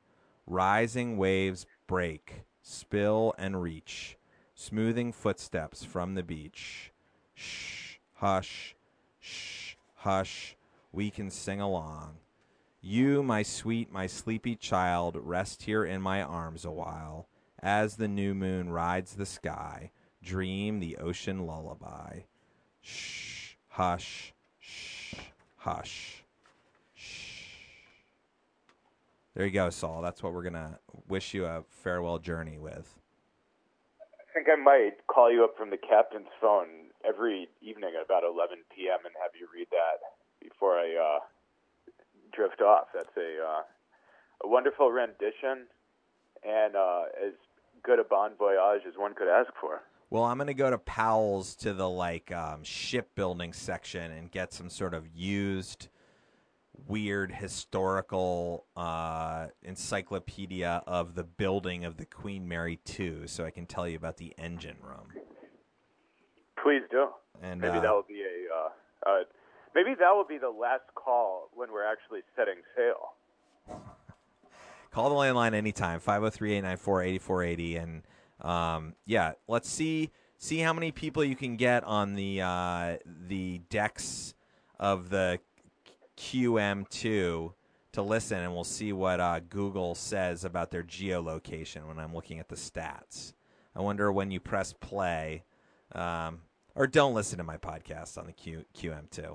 Rising 0.47 1.17
waves 1.17 1.65
break, 1.87 2.43
spill 2.61 3.33
and 3.37 3.61
reach, 3.61 4.17
smoothing 4.55 5.11
footsteps 5.11 5.83
from 5.83 6.15
the 6.15 6.23
beach. 6.23 6.91
Shh, 7.33 7.97
hush, 8.15 8.75
shh, 9.19 9.75
hush, 9.95 10.55
we 10.91 11.11
can 11.11 11.29
sing 11.29 11.61
along. 11.61 12.15
You, 12.81 13.23
my 13.23 13.43
sweet, 13.43 13.91
my 13.91 14.07
sleepy 14.07 14.55
child, 14.55 15.17
rest 15.19 15.63
here 15.63 15.83
in 15.83 16.01
my 16.01 16.21
arms 16.21 16.65
a 16.65 16.71
while. 16.71 17.27
As 17.59 17.95
the 17.95 18.07
new 18.07 18.35
moon 18.35 18.69
rides 18.69 19.15
the 19.15 19.25
sky, 19.25 19.91
dream 20.25 20.79
the 20.79 20.97
ocean 20.97 21.45
lullaby. 21.45 22.21
Shh, 22.81 23.53
hush, 23.69 24.33
shh, 24.59 25.15
hush, 25.57 26.23
shh. 26.95 27.41
There 29.35 29.45
you 29.45 29.51
go, 29.51 29.69
Saul. 29.69 30.01
That's 30.01 30.23
what 30.23 30.33
we're 30.33 30.43
going 30.43 30.53
to 30.53 30.79
wish 31.07 31.33
you 31.33 31.45
a 31.45 31.63
farewell 31.69 32.17
journey 32.17 32.57
with. 32.57 32.99
I 34.01 34.33
think 34.33 34.47
I 34.51 34.61
might 34.61 35.05
call 35.07 35.31
you 35.31 35.43
up 35.43 35.55
from 35.57 35.69
the 35.69 35.77
captain's 35.77 36.27
phone 36.41 36.91
every 37.07 37.47
evening 37.61 37.91
at 37.97 38.03
about 38.03 38.23
11 38.23 38.57
p.m. 38.75 38.99
and 39.05 39.13
have 39.21 39.31
you 39.39 39.47
read 39.53 39.67
that 39.71 40.01
before 40.41 40.77
I 40.77 40.95
uh, 40.95 41.19
drift 42.33 42.61
off. 42.61 42.87
That's 42.93 43.15
a 43.17 43.43
uh, 43.43 43.61
a 44.43 44.47
wonderful 44.47 44.91
rendition 44.91 45.67
and 46.43 46.75
uh, 46.75 47.03
as 47.25 47.33
good 47.83 47.99
a 47.99 48.03
bon 48.03 48.31
voyage 48.37 48.81
as 48.87 48.93
one 48.97 49.13
could 49.13 49.27
ask 49.27 49.51
for. 49.59 49.81
Well, 50.15 50.23
I'm 50.23 50.37
going 50.37 50.47
to 50.47 50.53
go 50.53 50.69
to 50.69 50.77
Powell's 50.77 51.55
to 51.55 51.73
the 51.73 51.89
like 51.89 52.31
um, 52.31 52.63
shipbuilding 52.63 53.51
section 53.51 54.13
and 54.13 54.31
get 54.31 54.53
some 54.53 54.69
sort 54.69 54.93
of 54.93 55.09
used, 55.13 55.89
weird 56.87 57.33
historical 57.33 58.65
uh, 58.77 59.47
encyclopedia 59.61 60.83
of 60.87 61.15
the 61.15 61.25
building 61.25 61.83
of 61.83 61.97
the 61.97 62.05
Queen 62.05 62.47
Mary 62.47 62.79
II, 62.97 63.27
so 63.27 63.43
I 63.43 63.51
can 63.51 63.65
tell 63.65 63.89
you 63.89 63.97
about 63.97 64.15
the 64.15 64.33
engine 64.37 64.77
room. 64.81 65.11
Please 66.63 66.83
do. 66.89 67.09
And 67.43 67.59
maybe 67.59 67.79
uh, 67.79 67.81
that 67.81 67.91
will 67.91 68.05
be 68.07 68.21
a 68.21 68.55
uh, 68.55 68.69
uh, 69.11 69.23
maybe 69.75 69.95
that 69.99 70.11
will 70.11 70.23
be 70.23 70.37
the 70.37 70.47
last 70.47 70.85
call 70.95 71.49
when 71.53 71.73
we're 71.73 71.83
actually 71.83 72.21
setting 72.37 72.61
sail. 72.73 73.15
Call 74.91 75.09
the 75.09 75.15
landline 75.15 75.53
anytime 75.53 75.99
503-894-8480 75.99 77.83
and 77.83 78.03
um, 78.41 78.93
yeah, 79.05 79.33
let's 79.47 79.69
see 79.69 80.11
see 80.37 80.59
how 80.59 80.73
many 80.73 80.91
people 80.91 81.23
you 81.23 81.35
can 81.35 81.55
get 81.55 81.83
on 81.83 82.15
the 82.15 82.41
uh, 82.41 82.97
the 83.27 83.61
decks 83.69 84.33
of 84.79 85.09
the 85.09 85.39
QM2 86.17 87.53
to 87.93 88.01
listen 88.01 88.39
and 88.39 88.53
we'll 88.53 88.63
see 88.63 88.91
what 88.91 89.19
uh, 89.19 89.39
Google 89.39 89.95
says 89.95 90.43
about 90.43 90.69
their 90.69 90.83
geolocation 90.83 91.87
when 91.87 91.97
I'm 91.97 92.13
looking 92.13 92.39
at 92.39 92.49
the 92.49 92.55
stats. 92.55 93.33
I 93.75 93.81
wonder 93.81 94.11
when 94.11 94.31
you 94.31 94.39
press 94.39 94.73
play 94.73 95.43
um, 95.93 96.41
or 96.75 96.87
don't 96.87 97.13
listen 97.13 97.37
to 97.37 97.43
my 97.43 97.57
podcast 97.57 98.17
on 98.17 98.25
the 98.25 98.33
Q, 98.33 98.65
QM2. 98.77 99.25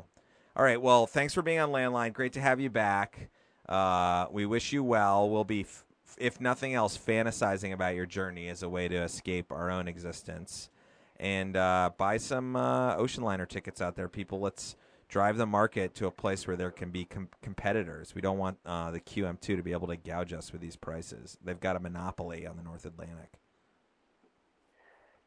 All 0.56 0.64
right, 0.64 0.80
well, 0.80 1.06
thanks 1.06 1.32
for 1.32 1.42
being 1.42 1.58
on 1.58 1.70
Landline. 1.70 2.12
Great 2.12 2.34
to 2.34 2.40
have 2.40 2.60
you 2.60 2.70
back. 2.70 3.30
Uh, 3.68 4.26
we 4.30 4.46
wish 4.46 4.72
you 4.72 4.82
well. 4.82 5.30
We'll 5.30 5.44
be, 5.44 5.62
f- 5.62 5.84
if 6.18 6.40
nothing 6.40 6.74
else, 6.74 6.96
fantasizing 6.96 7.72
about 7.72 7.94
your 7.94 8.06
journey 8.06 8.48
is 8.48 8.62
a 8.62 8.68
way 8.68 8.88
to 8.88 8.96
escape 8.96 9.52
our 9.52 9.70
own 9.70 9.88
existence. 9.88 10.70
And 11.18 11.56
uh, 11.56 11.90
buy 11.98 12.16
some 12.16 12.56
uh, 12.56 12.96
ocean 12.96 13.22
liner 13.22 13.46
tickets 13.46 13.82
out 13.82 13.96
there, 13.96 14.08
people. 14.08 14.40
Let's 14.40 14.76
drive 15.10 15.36
the 15.36 15.46
market 15.46 15.94
to 15.96 16.06
a 16.06 16.10
place 16.10 16.46
where 16.46 16.56
there 16.56 16.70
can 16.70 16.90
be 16.90 17.04
com- 17.04 17.28
competitors. 17.42 18.14
We 18.14 18.22
don't 18.22 18.38
want 18.38 18.58
uh, 18.64 18.90
the 18.90 19.00
QM2 19.00 19.56
to 19.56 19.62
be 19.62 19.72
able 19.72 19.88
to 19.88 19.96
gouge 19.96 20.32
us 20.32 20.52
with 20.52 20.62
these 20.62 20.76
prices. 20.76 21.36
They've 21.44 21.60
got 21.60 21.76
a 21.76 21.80
monopoly 21.80 22.46
on 22.46 22.56
the 22.56 22.62
North 22.62 22.86
Atlantic. 22.86 23.34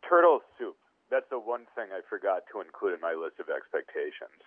Turtle 0.07 0.41
soup. 0.57 0.77
That's 1.11 1.29
the 1.29 1.37
one. 1.37 1.67
thing 1.75 1.93
I 1.93 2.01
forgot 2.09 2.43
to 2.53 2.61
include 2.61 2.95
in 2.95 3.01
my 3.01 3.13
list 3.13 3.37
of 3.39 3.51
expectations. 3.53 4.41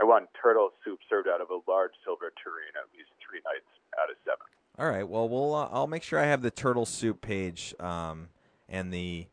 I 0.00 0.04
want 0.04 0.28
turtle 0.34 0.70
soup 0.84 1.00
served 1.08 1.26
out 1.26 1.40
of 1.40 1.50
a 1.50 1.58
large 1.66 1.94
silver 2.04 2.30
tureen 2.38 2.74
at 2.74 2.90
least 2.94 3.10
three 3.22 3.42
nights 3.42 3.70
out 3.98 4.10
of 4.10 4.16
seven. 4.22 4.46
All 4.78 4.88
right. 4.88 5.08
Well, 5.08 5.28
we'll 5.28 5.54
uh, 5.54 5.68
I'll 5.70 5.86
make 5.86 6.02
sure 6.02 6.18
I 6.18 6.26
have 6.26 6.42
the 6.42 6.50
turtle 6.50 6.86
soup 6.86 7.20
page 7.20 7.74
um, 7.78 8.28
and 8.68 8.92
the 8.92 9.26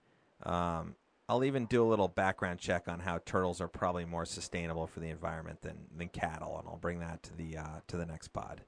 um, 0.44 0.96
I'll 1.28 1.44
even 1.44 1.66
do 1.66 1.82
a 1.84 1.88
little 1.88 2.10
background 2.10 2.60
check 2.60 2.88
on 2.88 3.00
how 3.00 3.20
turtles 3.26 3.62
are 3.62 3.68
probably 3.68 4.04
more 4.04 4.26
sustainable 4.26 4.86
for 4.86 5.00
the 5.00 5.10
environment 5.10 5.62
than, 5.62 5.78
than 5.96 6.10
cattle, 6.10 6.58
and 6.60 6.68
I'll 6.68 6.78
bring 6.78 7.00
that 7.00 7.24
to 7.24 7.36
the 7.36 7.58
uh, 7.58 7.80
to 7.88 7.98
the 7.98 8.06
next 8.06 8.34
pod. 8.34 8.62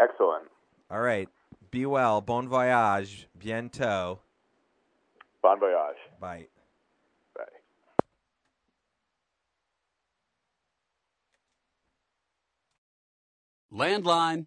Excellent. 0.00 0.44
All 0.90 1.00
right. 1.00 1.28
Be 1.70 1.86
well. 1.86 2.20
Bon 2.20 2.48
voyage. 2.48 3.28
Bientôt. 3.38 4.18
Bon 5.42 5.60
voyage. 5.60 5.96
Bye. 6.18 6.46
Bye. 7.36 7.44
Landline. 13.72 14.46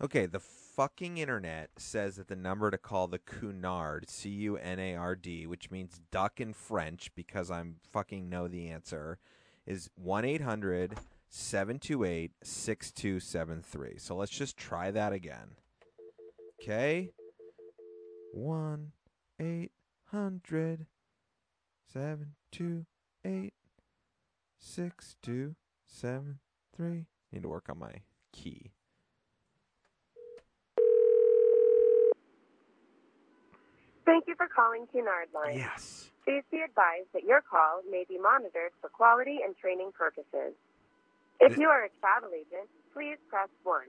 Okay, 0.00 0.26
the 0.26 0.38
fucking 0.38 1.18
internet 1.18 1.70
says 1.76 2.14
that 2.16 2.28
the 2.28 2.36
number 2.36 2.70
to 2.70 2.78
call 2.78 3.08
the 3.08 3.18
Cunard, 3.18 4.08
C 4.08 4.30
U 4.30 4.56
N 4.56 4.78
A 4.78 4.94
R 4.94 5.16
D, 5.16 5.44
which 5.44 5.72
means 5.72 6.00
duck 6.12 6.40
in 6.40 6.52
French 6.52 7.12
because 7.16 7.50
I'm 7.50 7.78
fucking 7.90 8.28
know 8.28 8.46
the 8.46 8.68
answer, 8.68 9.18
is 9.66 9.90
1 9.96 10.24
800 10.24 10.96
728 11.28 12.30
6273. 12.42 13.98
So 13.98 14.14
let's 14.14 14.30
just 14.30 14.56
try 14.56 14.92
that 14.92 15.12
again. 15.12 15.56
Okay? 16.62 17.10
1 18.32 18.92
800 19.40 20.86
728 21.92 23.52
6273. 24.60 27.06
Need 27.32 27.42
to 27.42 27.48
work 27.48 27.68
on 27.68 27.80
my 27.80 27.94
key. 28.32 28.70
Thank 34.08 34.24
you 34.24 34.32
for 34.40 34.48
calling 34.48 34.88
Cunard 34.88 35.28
Line. 35.36 35.60
Yes. 35.60 36.08
Please 36.24 36.40
be 36.48 36.64
advised 36.64 37.12
that 37.12 37.28
your 37.28 37.44
call 37.44 37.84
may 37.84 38.08
be 38.08 38.16
monitored 38.16 38.72
for 38.80 38.88
quality 38.88 39.44
and 39.44 39.52
training 39.52 39.92
purposes. 39.92 40.56
If 41.44 41.60
you 41.60 41.68
are 41.68 41.84
a 41.84 41.92
travel 42.00 42.32
agent, 42.32 42.72
please 42.96 43.20
press 43.28 43.52
1. 43.68 43.84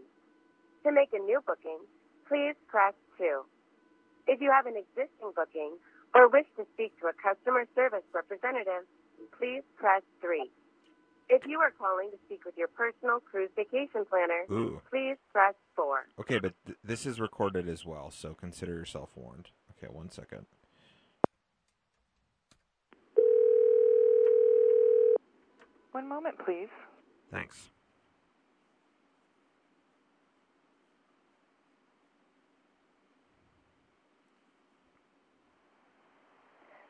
To 0.84 0.91
make 0.91 1.15
a 1.15 1.24
new 1.24 1.39
booking, 1.47 1.80
please 2.28 2.59
press 2.67 2.93
2. 3.17 3.47
If 4.28 4.43
you 4.43 4.51
have 4.51 4.67
an 4.67 4.76
existing 4.76 5.32
booking 5.32 5.80
or 6.13 6.28
wish 6.28 6.51
to 6.59 6.67
speak 6.76 6.99
to 6.99 7.07
a 7.07 7.15
customer 7.15 7.63
service 7.74 8.03
representative, 8.11 8.84
please 9.39 9.63
press 9.80 10.03
3. 10.20 10.51
If 11.32 11.47
you 11.47 11.59
are 11.59 11.72
calling 11.72 12.11
to 12.11 12.20
speak 12.28 12.43
with 12.43 12.57
your 12.57 12.67
personal 12.67 13.24
cruise 13.24 13.55
vacation 13.55 14.03
planner, 14.03 14.43
Ooh. 14.51 14.82
please 14.91 15.15
press 15.32 15.55
4. 15.76 16.11
Okay, 16.20 16.39
but 16.39 16.53
th- 16.65 16.78
this 16.84 17.05
is 17.05 17.20
recorded 17.20 17.70
as 17.70 17.86
well, 17.86 18.11
so 18.11 18.34
consider 18.34 18.74
yourself 18.74 19.15
warned. 19.15 19.49
Okay, 19.82 19.91
one 19.91 20.11
second. 20.11 20.45
One 25.91 26.07
moment, 26.07 26.36
please. 26.45 26.67
Thanks. 27.32 27.69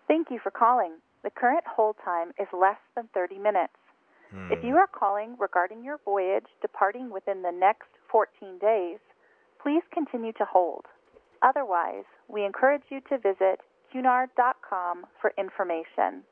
Thank 0.07 0.31
you 0.31 0.39
for 0.41 0.49
calling. 0.49 0.93
The 1.23 1.29
current 1.29 1.63
hold 1.67 1.95
time 2.03 2.29
is 2.39 2.47
less 2.51 2.79
than 2.95 3.09
30 3.13 3.37
minutes. 3.37 3.73
If 4.51 4.63
you 4.63 4.71
hmm. 4.71 4.77
are 4.77 4.87
calling 4.87 5.35
regarding 5.39 5.83
your 5.83 5.99
voyage 6.05 6.45
departing 6.61 7.09
within 7.09 7.41
the 7.41 7.51
next 7.51 7.89
14 8.11 8.59
days, 8.59 8.99
please 9.61 9.81
continue 9.91 10.33
to 10.33 10.45
hold. 10.45 10.85
Otherwise, 11.41 12.05
we 12.29 12.45
encourage 12.45 12.83
you 12.89 13.01
to 13.09 13.17
visit 13.17 13.59
cunard.com 13.91 15.05
for 15.19 15.33
information. 15.37 16.23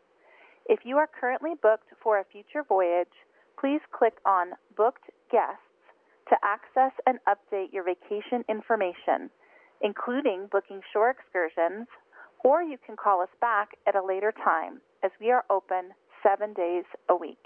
If 0.69 0.79
you 0.83 0.97
are 0.97 1.09
currently 1.19 1.53
booked 1.61 1.89
for 2.01 2.19
a 2.19 2.25
future 2.31 2.63
voyage, 2.67 3.11
please 3.59 3.81
click 3.91 4.13
on 4.25 4.51
Booked 4.75 5.09
Guests 5.31 5.63
to 6.29 6.35
access 6.43 6.91
and 7.07 7.19
update 7.27 7.73
your 7.73 7.83
vacation 7.83 8.45
information, 8.47 9.31
including 9.81 10.47
booking 10.51 10.81
shore 10.93 11.09
excursions, 11.09 11.87
or 12.43 12.61
you 12.61 12.77
can 12.85 12.95
call 12.95 13.21
us 13.21 13.33
back 13.41 13.69
at 13.87 13.95
a 13.95 14.05
later 14.05 14.33
time 14.43 14.81
as 15.03 15.11
we 15.19 15.31
are 15.31 15.45
open 15.49 15.91
seven 16.21 16.53
days 16.53 16.83
a 17.09 17.15
week. 17.15 17.41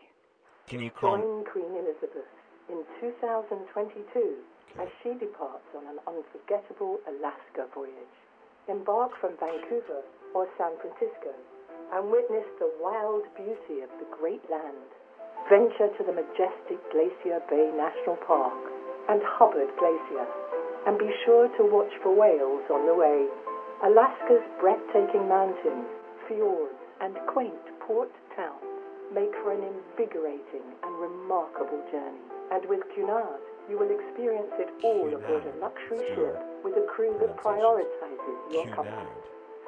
Can 0.67 0.81
you 0.81 0.89
call? 0.89 1.17
Join 1.17 1.45
Queen 1.45 1.71
Elizabeth 1.71 2.27
in 2.69 2.83
2022 2.99 4.35
as 4.79 4.87
she 5.03 5.09
departs 5.19 5.67
on 5.75 5.85
an 5.87 5.99
unforgettable 6.07 6.99
Alaska 7.07 7.67
voyage. 7.73 8.17
Embark 8.69 9.11
from 9.19 9.33
Vancouver 9.39 10.05
or 10.35 10.47
San 10.57 10.77
Francisco 10.77 11.33
and 11.93 12.11
witness 12.11 12.45
the 12.59 12.69
wild 12.79 13.25
beauty 13.35 13.81
of 13.81 13.89
the 13.97 14.05
great 14.13 14.43
land. 14.49 14.85
Venture 15.49 15.89
to 15.97 16.03
the 16.05 16.13
majestic 16.13 16.77
Glacier 16.93 17.41
Bay 17.49 17.73
National 17.73 18.21
Park 18.21 18.61
and 19.09 19.19
Hubbard 19.25 19.73
Glacier 19.81 20.27
and 20.85 20.97
be 20.97 21.09
sure 21.25 21.49
to 21.57 21.63
watch 21.73 21.91
for 22.01 22.13
whales 22.13 22.61
on 22.69 22.85
the 22.85 22.93
way. 22.93 23.25
Alaska's 23.81 24.45
breathtaking 24.61 25.27
mountains, 25.27 25.89
fjords, 26.29 26.77
and 27.01 27.17
quaint 27.33 27.65
port 27.81 28.13
towns 28.37 28.61
make 29.09 29.33
for 29.41 29.51
an 29.51 29.65
invigorating 29.65 30.65
and 30.85 30.93
remarkable 31.01 31.81
journey. 31.91 32.29
And 32.53 32.63
with 32.69 32.85
Cunard, 32.93 33.41
you 33.69 33.77
will 33.77 33.89
experience 33.91 34.51
it 34.59 34.69
all 34.83 35.07
aboard 35.13 35.43
a 35.45 35.57
luxury 35.59 35.99
ship 36.15 36.37
with 36.63 36.75
a 36.77 36.85
crew 36.87 37.15
that 37.19 37.37
prioritizes 37.37 38.51
your 38.51 38.67
comfort. 38.75 39.07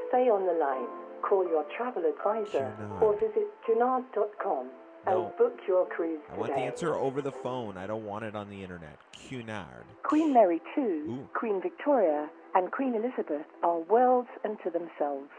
Stay 0.09 0.29
on 0.29 0.45
the 0.45 0.53
line, 0.53 0.87
call 1.21 1.47
your 1.47 1.65
travel 1.75 2.03
advisor, 2.05 2.71
or 3.01 3.13
visit 3.19 3.47
Cunard.com 3.65 4.69
and 5.05 5.15
No. 5.15 5.33
book 5.37 5.59
your 5.67 5.85
cruise 5.87 6.19
today. 6.29 6.35
I 6.35 6.39
want 6.39 6.55
the 6.55 6.61
answer 6.61 6.95
over 6.95 7.21
the 7.21 7.31
phone. 7.31 7.77
I 7.77 7.87
don't 7.87 8.05
want 8.05 8.23
it 8.25 8.35
on 8.35 8.49
the 8.49 8.61
internet. 8.61 8.97
Cunard. 9.11 9.85
Queen 10.03 10.33
Mary 10.33 10.61
II, 10.77 10.83
Ooh. 10.83 11.29
Queen 11.33 11.61
Victoria, 11.61 12.29
and 12.55 12.71
Queen 12.71 12.93
Elizabeth 12.95 13.45
are 13.63 13.79
worlds 13.79 14.29
unto 14.45 14.69
themselves, 14.71 15.29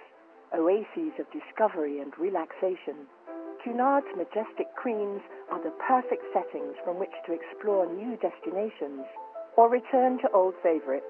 oases 0.52 1.12
of 1.18 1.26
discovery 1.32 2.00
and 2.00 2.12
relaxation. 2.18 3.07
Cunard's 3.65 4.07
majestic 4.15 4.69
queens 4.77 5.23
are 5.51 5.62
the 5.65 5.73
perfect 5.89 6.23
settings 6.37 6.77
from 6.85 6.99
which 7.01 7.17
to 7.25 7.33
explore 7.33 7.89
new 7.91 8.17
destinations 8.21 9.07
or 9.57 9.71
return 9.71 10.19
to 10.21 10.31
old 10.35 10.53
favorites. 10.62 11.09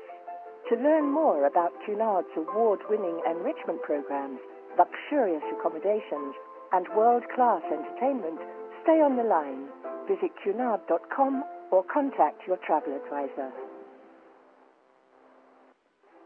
To 0.70 0.76
learn 0.76 1.10
more 1.12 1.46
about 1.46 1.72
Cunard's 1.84 2.30
award 2.36 2.78
winning 2.88 3.20
enrichment 3.26 3.82
programs, 3.82 4.38
luxurious 4.78 5.42
accommodations, 5.58 6.34
and 6.72 6.86
world 6.96 7.24
class 7.34 7.62
entertainment, 7.70 8.38
stay 8.84 9.02
on 9.02 9.16
the 9.16 9.24
line. 9.26 9.66
Visit 10.06 10.30
cunard.com 10.44 11.42
or 11.72 11.82
contact 11.92 12.46
your 12.46 12.58
travel 12.64 12.94
advisor. 12.94 13.50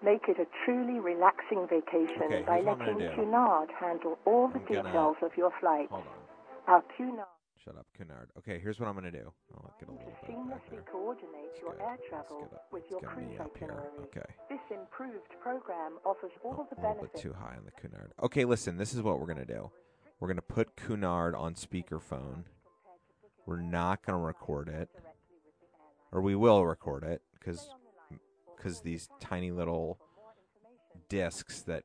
Make 0.04 0.28
it 0.28 0.38
a 0.38 0.46
truly 0.64 1.00
relaxing 1.00 1.66
vacation 1.68 2.30
Okay, 2.30 2.42
by 2.46 2.56
here's 2.62 2.66
what 2.66 2.80
I'm 2.82 2.98
letting. 2.98 3.16
Cunard 3.16 3.70
handle 3.80 4.18
all 4.26 4.48
the 4.48 4.58
I'm 4.60 4.64
gonna- 4.66 4.82
details 4.82 5.16
of 5.22 5.36
your 5.36 5.50
flight. 5.58 5.88
Cunard 6.96 7.24
Shut 7.64 7.76
up, 7.76 7.86
Cunard. 7.96 8.30
Okay, 8.38 8.60
here's 8.60 8.78
what 8.78 8.88
I'm 8.88 8.94
gonna 8.94 9.10
do. 9.10 9.32
I'll 9.54 9.74
get 9.80 9.88
a 9.88 9.92
little 9.92 10.06
bit 10.06 10.20
back 10.20 10.30
seamlessly 10.30 10.86
coordinate 10.90 11.50
your 11.60 11.74
air 11.80 11.98
travel 12.08 12.48
with 12.70 12.84
your 12.90 13.00
Get 13.00 13.10
cruise 13.10 13.40
up 13.40 13.56
here. 13.58 13.68
itinerary. 13.68 13.88
Okay. 14.04 14.34
This 14.48 14.60
improved 14.70 15.32
program 15.40 15.98
offers 16.04 16.30
all 16.44 16.56
oh, 16.58 16.66
the 16.70 16.76
benefits. 16.76 17.00
A 17.00 17.02
little 17.02 17.08
bit 17.14 17.22
too 17.22 17.32
high 17.32 17.56
on 17.56 17.64
the 17.64 17.72
Cunard. 17.72 18.12
Okay, 18.22 18.44
listen. 18.44 18.76
This 18.76 18.94
is 18.94 19.02
what 19.02 19.18
we're 19.18 19.26
gonna 19.26 19.44
do. 19.44 19.70
We're 20.20 20.28
gonna 20.28 20.42
put 20.42 20.76
Cunard 20.76 21.34
on 21.34 21.54
speakerphone. 21.54 22.44
We're 23.44 23.60
not 23.60 24.04
gonna 24.04 24.20
record 24.20 24.68
it, 24.68 24.88
or 26.12 26.20
we 26.20 26.36
will 26.36 26.64
record 26.64 27.02
it 27.02 27.22
because 27.38 27.70
because 28.56 28.82
these 28.82 29.08
tiny 29.20 29.50
little 29.50 29.98
discs 31.08 31.62
that 31.62 31.84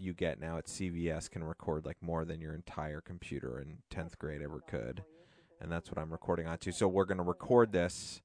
you 0.00 0.14
get 0.14 0.40
now 0.40 0.58
at 0.58 0.66
CVS 0.66 1.30
can 1.30 1.44
record 1.44 1.84
like 1.86 2.02
more 2.02 2.24
than 2.24 2.40
your 2.40 2.54
entire 2.54 3.00
computer 3.00 3.60
in 3.60 3.78
10th 3.90 4.18
grade 4.18 4.42
ever 4.42 4.60
could. 4.60 5.04
And 5.60 5.70
that's 5.70 5.90
what 5.90 5.98
I'm 5.98 6.10
recording 6.10 6.46
onto. 6.46 6.72
So 6.72 6.88
we're 6.88 7.04
going 7.04 7.18
to 7.18 7.24
record 7.24 7.72
this 7.72 8.22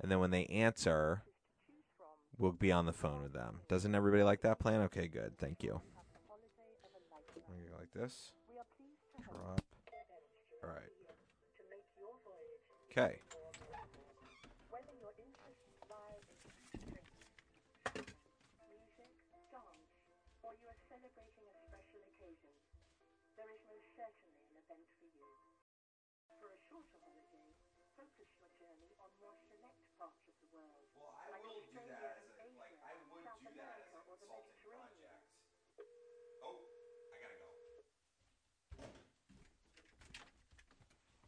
and 0.00 0.10
then 0.10 0.18
when 0.18 0.30
they 0.30 0.46
answer 0.46 1.22
we'll 2.38 2.52
be 2.52 2.72
on 2.72 2.86
the 2.86 2.92
phone 2.92 3.22
with 3.22 3.32
them. 3.32 3.60
Doesn't 3.68 3.94
everybody 3.94 4.22
like 4.22 4.42
that 4.42 4.58
plan? 4.58 4.80
Okay, 4.82 5.06
good. 5.06 5.38
Thank 5.38 5.62
you. 5.62 5.80
Like 7.78 7.92
this. 7.94 8.32
Drop. 9.22 9.60
All 10.64 10.70
right. 10.70 10.90
Okay. 12.90 13.18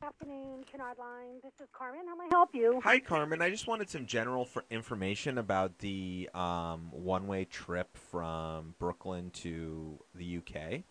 Afternoon, 0.04 0.64
Cunard 0.70 0.98
Line. 0.98 1.40
This 1.42 1.52
is 1.62 1.68
Carmen. 1.72 2.02
How 2.06 2.14
may 2.14 2.24
I 2.24 2.28
help 2.30 2.50
you? 2.52 2.78
Hi, 2.84 2.98
Carmen. 2.98 3.40
I 3.40 3.48
just 3.48 3.66
wanted 3.66 3.88
some 3.88 4.04
general 4.04 4.44
for 4.44 4.62
information 4.70 5.38
about 5.38 5.78
the 5.78 6.28
um, 6.34 6.90
one-way 6.90 7.46
trip 7.46 7.96
from 7.96 8.74
Brooklyn 8.78 9.30
to 9.30 9.98
the 10.14 10.38
UK. 10.38 10.82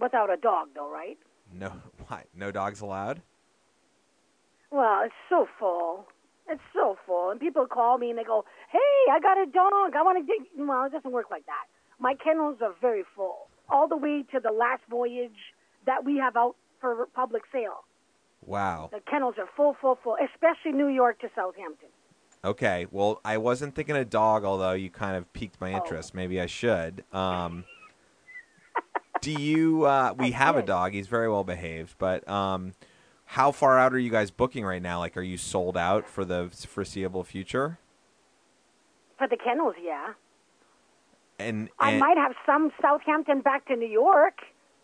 Without 0.00 0.32
a 0.32 0.38
dog, 0.38 0.68
though, 0.74 0.90
right? 0.90 1.18
No, 1.52 1.70
why? 2.06 2.24
No 2.34 2.50
dogs 2.50 2.80
allowed. 2.80 3.20
Well, 4.70 5.02
it's 5.04 5.14
so 5.28 5.46
full. 5.58 6.06
It's 6.48 6.62
so 6.72 6.96
full, 7.06 7.30
and 7.30 7.38
people 7.38 7.66
call 7.66 7.98
me 7.98 8.08
and 8.08 8.18
they 8.18 8.24
go, 8.24 8.46
"Hey, 8.72 9.12
I 9.12 9.20
got 9.20 9.36
a 9.36 9.44
dog. 9.44 9.94
I 9.94 10.02
want 10.02 10.16
to 10.16 10.24
get." 10.24 10.48
Well, 10.56 10.86
it 10.86 10.92
doesn't 10.92 11.12
work 11.12 11.26
like 11.30 11.44
that. 11.44 11.66
My 11.98 12.14
kennels 12.14 12.56
are 12.62 12.74
very 12.80 13.04
full, 13.14 13.48
all 13.68 13.88
the 13.88 13.96
way 13.98 14.24
to 14.32 14.40
the 14.40 14.52
last 14.52 14.80
voyage 14.88 15.52
that 15.84 16.06
we 16.06 16.16
have 16.16 16.34
out 16.34 16.56
for 16.80 17.06
public 17.14 17.42
sale. 17.52 17.84
Wow. 18.44 18.90
The 18.92 19.00
kennels 19.00 19.34
are 19.38 19.48
full, 19.56 19.76
full, 19.80 19.98
full, 20.02 20.16
especially 20.32 20.72
New 20.72 20.88
York 20.88 21.20
to 21.20 21.28
Southampton. 21.34 21.88
Okay. 22.44 22.86
Well, 22.90 23.20
I 23.24 23.38
wasn't 23.38 23.74
thinking 23.74 23.96
a 23.96 24.04
dog, 24.04 24.44
although 24.44 24.72
you 24.72 24.90
kind 24.90 25.16
of 25.16 25.32
piqued 25.32 25.60
my 25.60 25.72
interest. 25.72 26.14
Maybe 26.14 26.40
I 26.40 26.46
should. 26.46 27.04
Um, 27.12 27.64
do 29.20 29.32
you? 29.32 29.84
Uh, 29.84 30.14
we 30.16 30.30
have 30.32 30.56
a 30.56 30.62
dog. 30.62 30.92
He's 30.92 31.08
very 31.08 31.28
well 31.28 31.44
behaved, 31.44 31.96
but 31.98 32.28
um, 32.28 32.74
how 33.24 33.52
far 33.52 33.78
out 33.78 33.92
are 33.92 33.98
you 33.98 34.10
guys 34.10 34.30
booking 34.30 34.64
right 34.64 34.80
now? 34.80 35.00
Like, 35.00 35.16
are 35.16 35.22
you 35.22 35.36
sold 35.36 35.76
out 35.76 36.08
for 36.08 36.24
the 36.24 36.48
foreseeable 36.50 37.24
future? 37.24 37.78
For 39.18 39.28
the 39.28 39.36
kennels, 39.36 39.74
yeah. 39.82 40.12
And, 41.38 41.68
I 41.78 41.98
might 41.98 42.16
have 42.16 42.32
some 42.46 42.72
Southampton 42.80 43.40
back 43.40 43.66
to 43.66 43.76
New 43.76 43.86
York, 43.86 44.38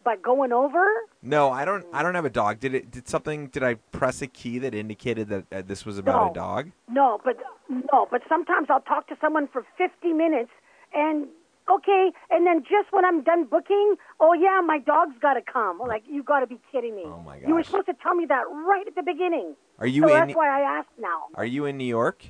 but 0.05 0.23
going 0.23 0.53
over, 0.53 0.85
No, 1.23 1.51
I 1.51 1.65
don't. 1.65 1.85
I 1.93 2.03
don't 2.03 2.15
have 2.15 2.25
a 2.27 2.31
dog. 2.31 2.61
Did 2.61 2.75
it? 2.75 2.91
Did 2.91 3.09
something? 3.09 3.49
Did 3.49 3.63
I 3.63 3.75
press 3.93 4.21
a 4.23 4.27
key 4.27 4.59
that 4.61 4.75
indicated 4.75 5.29
that 5.31 5.45
uh, 5.53 5.63
this 5.63 5.85
was 5.87 5.99
about 5.99 6.25
No. 6.27 6.31
a 6.31 6.35
dog? 6.35 6.71
no. 6.89 7.21
But 7.25 7.39
no, 7.69 8.07
but 8.11 8.23
sometimes 8.29 8.69
I'll 8.71 8.81
talk 8.83 9.09
to 9.09 9.17
someone 9.21 9.49
for 9.49 9.65
50 9.79 10.13
minutes, 10.13 10.51
and 10.93 11.27
okay, 11.71 12.13
and 12.31 12.47
then 12.47 12.63
just 12.63 12.93
when 12.93 13.05
I'm 13.07 13.23
done 13.23 13.45
booking, 13.45 13.95
oh 14.21 14.35
yeah, 14.35 14.61
my 14.65 14.79
dog's 14.79 15.17
got 15.21 15.35
to 15.35 15.41
come. 15.43 15.79
Like 15.81 16.03
you 16.07 16.23
got 16.23 16.41
to 16.41 16.47
be 16.47 16.59
kidding 16.71 16.95
me. 16.95 17.05
Oh 17.07 17.23
my 17.25 17.39
You 17.39 17.55
were 17.55 17.63
supposed 17.63 17.87
to 17.87 17.95
tell 18.03 18.15
me 18.15 18.27
that 18.27 18.45
right 18.51 18.87
at 18.87 18.95
the 18.95 19.03
beginning. 19.03 19.55
Are 19.79 19.87
you 19.87 20.03
so 20.03 20.09
in? 20.09 20.13
That's 20.15 20.37
why 20.37 20.49
I 20.49 20.79
asked 20.79 20.91
now. 21.01 21.25
Are 21.35 21.45
you 21.47 21.65
in 21.65 21.79
New 21.79 21.85
York? 21.87 22.25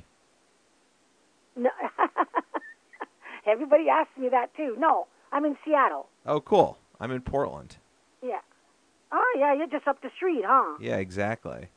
No. 1.57 1.69
Everybody 3.47 3.89
asks 3.89 4.17
me 4.17 4.29
that 4.29 4.55
too. 4.55 4.75
No, 4.79 5.07
I'm 5.31 5.45
in 5.45 5.55
Seattle. 5.63 6.07
Oh, 6.25 6.39
cool. 6.41 6.77
I'm 6.99 7.11
in 7.11 7.21
Portland. 7.21 7.77
Yeah. 8.23 8.39
Oh 9.11 9.35
yeah, 9.37 9.53
you're 9.53 9.67
just 9.67 9.87
up 9.87 10.01
the 10.01 10.09
street, 10.15 10.43
huh? 10.45 10.77
Yeah, 10.79 10.97
exactly. 10.97 11.69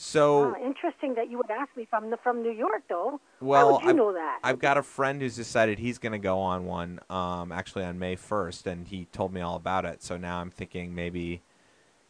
So, 0.00 0.54
interesting 0.64 1.16
that 1.16 1.28
you 1.28 1.38
would 1.38 1.50
ask 1.50 1.76
me 1.76 1.84
from 1.90 2.10
the, 2.10 2.16
from 2.18 2.40
New 2.40 2.52
York, 2.52 2.82
though. 2.88 3.20
well, 3.40 3.66
How 3.66 3.72
would 3.72 3.82
you 3.82 3.88
I've, 3.90 3.96
know 3.96 4.12
that? 4.12 4.38
I've 4.44 4.60
got 4.60 4.78
a 4.78 4.82
friend 4.84 5.20
who's 5.20 5.34
decided 5.34 5.80
he's 5.80 5.98
going 5.98 6.12
to 6.12 6.18
go 6.20 6.38
on 6.38 6.66
one, 6.66 7.00
um, 7.10 7.50
actually 7.50 7.82
on 7.82 7.98
May 7.98 8.14
1st, 8.14 8.66
and 8.66 8.86
he 8.86 9.06
told 9.06 9.32
me 9.32 9.40
all 9.40 9.56
about 9.56 9.84
it. 9.84 10.00
So 10.04 10.16
now 10.16 10.38
I'm 10.38 10.52
thinking 10.52 10.94
maybe, 10.94 11.42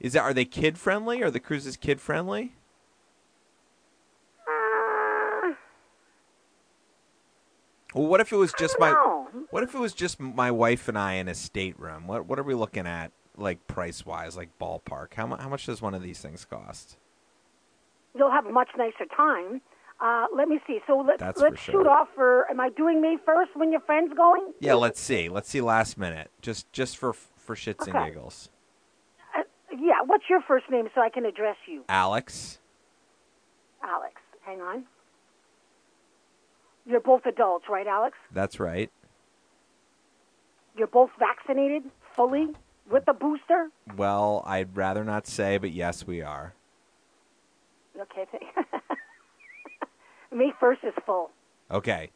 is 0.00 0.12
that 0.12 0.20
are 0.20 0.34
they 0.34 0.44
kid 0.44 0.76
friendly? 0.76 1.22
Are 1.22 1.30
the 1.30 1.40
cruises 1.40 1.78
kid 1.78 1.98
friendly? 1.98 2.52
Uh, 4.46 5.52
Well, 7.94 8.06
what 8.06 8.20
if 8.20 8.30
it 8.30 8.36
was 8.36 8.52
just 8.58 8.76
my 8.78 8.90
know. 8.90 9.17
What 9.50 9.62
if 9.62 9.74
it 9.74 9.78
was 9.78 9.92
just 9.94 10.18
my 10.20 10.50
wife 10.50 10.88
and 10.88 10.98
I 10.98 11.14
in 11.14 11.28
a 11.28 11.34
stateroom? 11.34 12.06
What 12.06 12.26
what 12.26 12.38
are 12.38 12.42
we 12.44 12.54
looking 12.54 12.86
at 12.86 13.12
like 13.36 13.66
price 13.66 14.04
wise, 14.06 14.36
like 14.36 14.50
ballpark? 14.60 15.14
How 15.14 15.26
mu- 15.26 15.36
how 15.36 15.48
much 15.48 15.66
does 15.66 15.80
one 15.82 15.94
of 15.94 16.02
these 16.02 16.20
things 16.20 16.44
cost? 16.44 16.96
you'll 18.16 18.30
have 18.32 18.46
a 18.46 18.50
much 18.50 18.70
nicer 18.76 19.04
time. 19.16 19.60
Uh, 20.00 20.26
let 20.34 20.48
me 20.48 20.58
see. 20.66 20.80
So 20.88 20.98
let, 21.06 21.18
That's 21.20 21.40
let's 21.40 21.56
for 21.56 21.60
shoot 21.60 21.72
sure. 21.72 21.88
off 21.90 22.08
for. 22.14 22.50
Am 22.50 22.58
I 22.58 22.70
doing 22.70 23.00
May 23.00 23.16
first 23.24 23.50
when 23.54 23.70
your 23.70 23.80
friend's 23.82 24.12
going? 24.14 24.52
Yeah, 24.60 24.74
let's 24.74 24.98
see. 25.00 25.28
Let's 25.28 25.48
see 25.48 25.60
last 25.60 25.96
minute. 25.98 26.30
Just 26.40 26.72
just 26.72 26.96
for 26.96 27.12
for 27.12 27.54
shits 27.54 27.86
and 27.86 27.94
Okay. 27.96 28.08
giggles. 28.08 28.48
Uh, 29.36 29.42
yeah. 29.72 30.02
What's 30.04 30.24
your 30.28 30.40
first 30.40 30.64
name 30.70 30.88
so 30.94 31.00
I 31.00 31.10
can 31.10 31.24
address 31.26 31.56
you? 31.66 31.84
Alex. 31.88 32.58
Alex. 33.84 34.14
Hang 34.44 34.60
on. 34.60 34.84
You're 36.86 37.00
both 37.00 37.26
adults, 37.26 37.66
right, 37.68 37.86
Alex? 37.86 38.16
That's 38.32 38.58
right. 38.58 38.90
You're 40.78 40.86
both 40.86 41.10
vaccinated 41.18 41.82
fully 42.14 42.48
with 42.90 43.04
the 43.04 43.12
booster. 43.12 43.70
Well, 43.96 44.44
I'd 44.46 44.76
rather 44.76 45.04
not 45.04 45.26
say, 45.26 45.58
but 45.58 45.72
yes, 45.72 46.06
we 46.06 46.22
are. 46.22 46.54
Okay. 48.00 48.26
May 50.32 50.52
first 50.60 50.80
is 50.84 50.94
full. 51.04 51.30
Okay. 51.70 52.10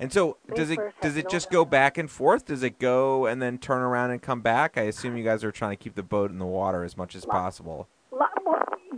And 0.00 0.12
so 0.12 0.36
May 0.48 0.56
does 0.56 0.70
it 0.70 0.78
does 1.00 1.16
it 1.16 1.24
no 1.24 1.30
just 1.30 1.50
go 1.50 1.64
back 1.64 1.96
and 1.96 2.10
forth? 2.10 2.46
Does 2.46 2.62
it 2.62 2.78
go 2.78 3.26
and 3.26 3.40
then 3.40 3.58
turn 3.58 3.82
around 3.82 4.10
and 4.10 4.20
come 4.20 4.40
back? 4.40 4.76
I 4.76 4.82
assume 4.82 5.16
you 5.16 5.24
guys 5.24 5.44
are 5.44 5.52
trying 5.52 5.76
to 5.76 5.82
keep 5.82 5.94
the 5.94 6.02
boat 6.02 6.30
in 6.30 6.38
the 6.38 6.46
water 6.46 6.82
as 6.82 6.96
much 6.96 7.14
as 7.14 7.24
possible. 7.24 7.88
Well, 8.10 8.28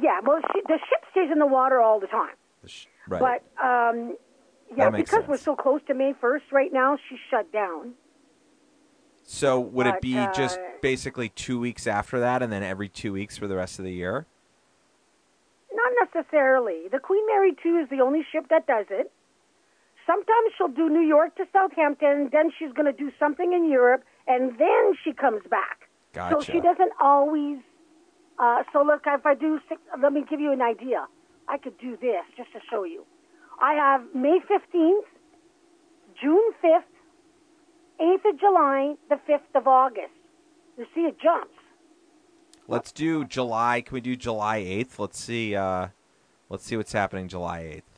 yeah. 0.03 0.21
Well, 0.25 0.41
she, 0.53 0.61
the 0.66 0.79
ship 0.89 1.05
stays 1.11 1.31
in 1.31 1.39
the 1.39 1.47
water 1.47 1.81
all 1.81 2.01
the 2.01 2.07
time. 2.07 2.35
Right. 3.09 3.41
But 3.59 3.64
um, 3.64 4.16
yeah, 4.77 4.91
because 4.91 5.27
we're 5.27 5.37
so 5.37 5.57
close 5.57 5.81
to 5.89 5.95
May 5.95 6.14
first 6.21 6.45
right 6.53 6.73
now, 6.73 6.97
she's 7.09 7.18
shut 7.31 7.53
down. 7.53 7.93
So 9.33 9.61
would 9.61 9.87
it 9.87 9.93
But, 9.93 10.03
be 10.03 10.14
just 10.35 10.59
uh, 10.59 10.62
basically 10.83 11.28
two 11.28 11.61
weeks 11.61 11.87
after 11.87 12.18
that, 12.18 12.43
and 12.43 12.53
then 12.53 12.64
every 12.64 12.89
two 12.89 13.12
weeks 13.12 13.39
for 13.39 13.47
the 13.47 13.55
rest 13.55 13.78
of 13.78 13.85
the 13.85 13.93
year? 13.93 14.26
Not 15.72 15.93
necessarily. 16.03 16.89
The 16.91 16.99
Queen 16.99 17.24
Mary 17.28 17.55
2 17.62 17.76
is 17.76 17.89
the 17.91 18.01
only 18.01 18.26
ship 18.33 18.49
that 18.51 18.66
does 18.66 18.87
it. 18.91 19.12
Sometimes 20.05 20.51
she'll 20.59 20.74
do 20.74 20.89
New 20.89 21.07
York 21.07 21.37
to 21.37 21.45
Southampton, 21.53 22.31
then 22.33 22.51
she's 22.59 22.72
going 22.72 22.87
to 22.87 22.93
do 22.93 23.12
something 23.20 23.53
in 23.53 23.70
Europe, 23.70 24.03
and 24.26 24.59
then 24.59 24.95
she 25.05 25.12
comes 25.12 25.43
back. 25.49 25.89
Gotcha. 26.12 26.35
So 26.35 26.53
she 26.53 26.61
doesn't 26.61 26.93
always. 27.01 27.59
Uh, 28.37 28.64
so 28.72 28.83
look, 28.83 29.03
if 29.07 29.24
I 29.24 29.37
do 29.37 29.61
six, 29.68 29.81
let 30.03 30.12
me 30.12 30.24
give 30.28 30.41
you 30.41 30.51
an 30.51 30.61
idea. 30.61 31.07
I 31.47 31.57
could 31.57 31.78
do 31.78 31.97
this 31.97 32.24
just 32.37 32.53
to 32.53 32.59
show 32.68 32.83
you. 32.83 33.05
I 33.62 33.74
have 33.74 34.03
May 34.12 34.41
15th, 34.41 35.07
June 36.20 36.51
5th, 36.64 36.89
8th 38.01 38.31
of 38.31 38.41
July, 38.41 38.95
the 39.09 39.17
5th 39.29 39.55
of 39.55 39.67
August. 39.67 40.13
You 40.79 40.87
see, 40.95 41.03
it 41.03 41.21
jumps. 41.21 41.53
Let's 42.67 42.93
do 42.93 43.25
July. 43.25 43.81
Can 43.81 43.95
we 43.95 44.01
do 44.01 44.15
July 44.17 44.59
eighth? 44.59 44.99
Let's 44.99 45.19
see. 45.19 45.57
Uh, 45.57 45.89
let's 46.49 46.65
see 46.65 46.77
what's 46.77 46.93
happening 46.93 47.27
July 47.27 47.61
eighth. 47.61 47.91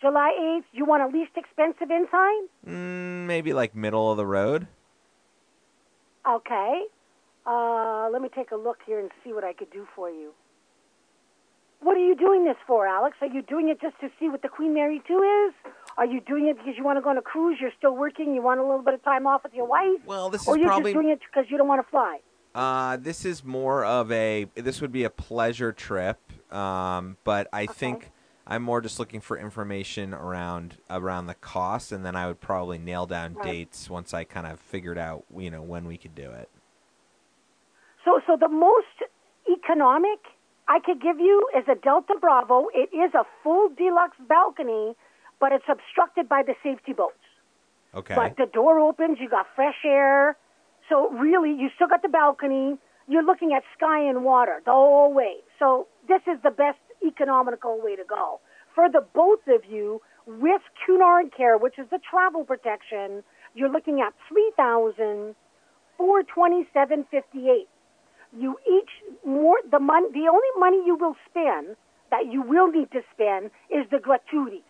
July 0.00 0.30
8th, 0.38 0.64
you 0.72 0.84
want 0.84 1.02
a 1.02 1.06
least 1.06 1.32
expensive 1.36 1.90
in 1.90 2.06
time? 2.08 2.48
Mm, 2.66 3.26
maybe 3.26 3.54
like 3.54 3.74
middle 3.74 4.10
of 4.10 4.18
the 4.18 4.26
road. 4.26 4.66
Okay. 6.28 6.82
Uh, 7.46 8.08
let 8.12 8.20
me 8.20 8.28
take 8.28 8.50
a 8.50 8.56
look 8.56 8.78
here 8.86 9.00
and 9.00 9.10
see 9.24 9.32
what 9.32 9.42
I 9.42 9.54
could 9.54 9.70
do 9.70 9.86
for 9.96 10.10
you. 10.10 10.32
What 11.80 11.96
are 11.96 12.04
you 12.04 12.14
doing 12.14 12.44
this 12.44 12.56
for, 12.66 12.86
Alex? 12.86 13.16
Are 13.20 13.26
you 13.26 13.42
doing 13.42 13.68
it 13.68 13.80
just 13.80 13.98
to 14.00 14.10
see 14.20 14.28
what 14.28 14.42
the 14.42 14.48
Queen 14.48 14.74
Mary 14.74 15.00
2 15.08 15.48
is? 15.48 15.72
Are 15.98 16.04
you 16.06 16.20
doing 16.20 16.46
it 16.48 16.56
because 16.58 16.74
you 16.76 16.84
want 16.84 16.98
to 16.98 17.00
go 17.02 17.08
on 17.10 17.16
a 17.18 17.22
cruise, 17.22 17.58
you're 17.60 17.70
still 17.78 17.96
working, 17.96 18.34
you 18.34 18.42
want 18.42 18.60
a 18.60 18.62
little 18.62 18.82
bit 18.82 18.94
of 18.94 19.02
time 19.02 19.26
off 19.26 19.42
with 19.44 19.54
your 19.54 19.66
wife? 19.66 20.00
Well, 20.04 20.28
this 20.28 20.42
is 20.42 20.48
or 20.48 20.58
you're 20.58 20.66
probably- 20.68 20.92
just 20.92 21.02
doing 21.02 21.12
it 21.12 21.20
because 21.20 21.50
you 21.50 21.56
don't 21.56 21.68
want 21.68 21.82
to 21.84 21.90
fly? 21.90 22.20
Uh, 22.54 22.96
this 22.96 23.24
is 23.24 23.44
more 23.44 23.84
of 23.84 24.10
a. 24.10 24.44
This 24.54 24.80
would 24.80 24.92
be 24.92 25.04
a 25.04 25.10
pleasure 25.10 25.72
trip. 25.72 26.18
Um, 26.52 27.18
but 27.24 27.48
I 27.52 27.66
think 27.66 28.10
I'm 28.46 28.62
more 28.62 28.80
just 28.80 28.98
looking 28.98 29.20
for 29.20 29.36
information 29.36 30.14
around 30.14 30.78
around 30.88 31.26
the 31.26 31.34
cost, 31.34 31.92
and 31.92 32.04
then 32.04 32.16
I 32.16 32.26
would 32.26 32.40
probably 32.40 32.78
nail 32.78 33.04
down 33.04 33.34
Right. 33.34 33.44
dates 33.44 33.90
once 33.90 34.14
I 34.14 34.24
kind 34.24 34.46
of 34.46 34.58
figured 34.58 34.96
out, 34.96 35.24
you 35.36 35.50
know, 35.50 35.60
when 35.60 35.86
we 35.86 35.98
could 35.98 36.14
do 36.14 36.30
it. 36.30 36.48
So, 38.06 38.20
so 38.26 38.36
the 38.36 38.48
most 38.48 39.02
economic 39.50 40.20
I 40.68 40.80
could 40.80 41.00
give 41.02 41.20
you 41.20 41.46
is 41.54 41.64
a 41.68 41.74
Delta 41.74 42.14
Bravo. 42.18 42.68
It 42.74 42.88
is 42.94 43.12
a 43.14 43.24
full 43.42 43.68
deluxe 43.68 44.16
balcony, 44.20 44.96
but 45.40 45.52
it's 45.52 45.64
obstructed 45.68 46.28
by 46.28 46.42
the 46.42 46.54
safety 46.62 46.92
boats. 46.92 47.14
Okay. 47.94 48.14
But 48.14 48.36
the 48.36 48.46
door 48.46 48.78
opens, 48.78 49.18
you 49.20 49.28
got 49.28 49.46
fresh 49.54 49.84
air. 49.84 50.36
So 50.88 51.10
really, 51.10 51.50
you 51.50 51.68
still 51.74 51.88
got 51.88 52.02
the 52.02 52.08
balcony. 52.08 52.76
You're 53.08 53.24
looking 53.24 53.52
at 53.52 53.62
sky 53.76 54.00
and 54.00 54.24
water 54.24 54.60
the 54.64 54.72
whole 54.72 55.12
way. 55.12 55.36
So 55.58 55.86
this 56.08 56.20
is 56.26 56.38
the 56.42 56.50
best 56.50 56.78
economical 57.04 57.80
way 57.82 57.96
to 57.96 58.04
go. 58.04 58.40
For 58.74 58.88
the 58.90 59.04
both 59.14 59.40
of 59.48 59.64
you, 59.68 60.02
with 60.26 60.60
Cunard 60.84 61.34
Care, 61.36 61.56
which 61.56 61.78
is 61.78 61.86
the 61.90 62.00
travel 62.10 62.44
protection, 62.44 63.22
you're 63.54 63.70
looking 63.70 64.00
at 64.00 64.12
three 64.28 64.52
thousand 64.56 65.34
four 65.96 66.22
twenty 66.24 66.66
seven 66.74 67.06
fifty 67.10 67.48
eight. 67.48 67.68
You 68.36 68.58
each 68.70 68.90
more 69.24 69.56
the 69.70 69.78
money. 69.78 70.08
The 70.12 70.28
only 70.28 70.52
money 70.58 70.82
you 70.84 70.96
will 70.96 71.16
spend 71.30 71.76
that 72.10 72.30
you 72.30 72.42
will 72.42 72.70
need 72.70 72.90
to 72.92 73.00
spend 73.14 73.50
is 73.70 73.88
the 73.90 73.98
gratuities. 73.98 74.66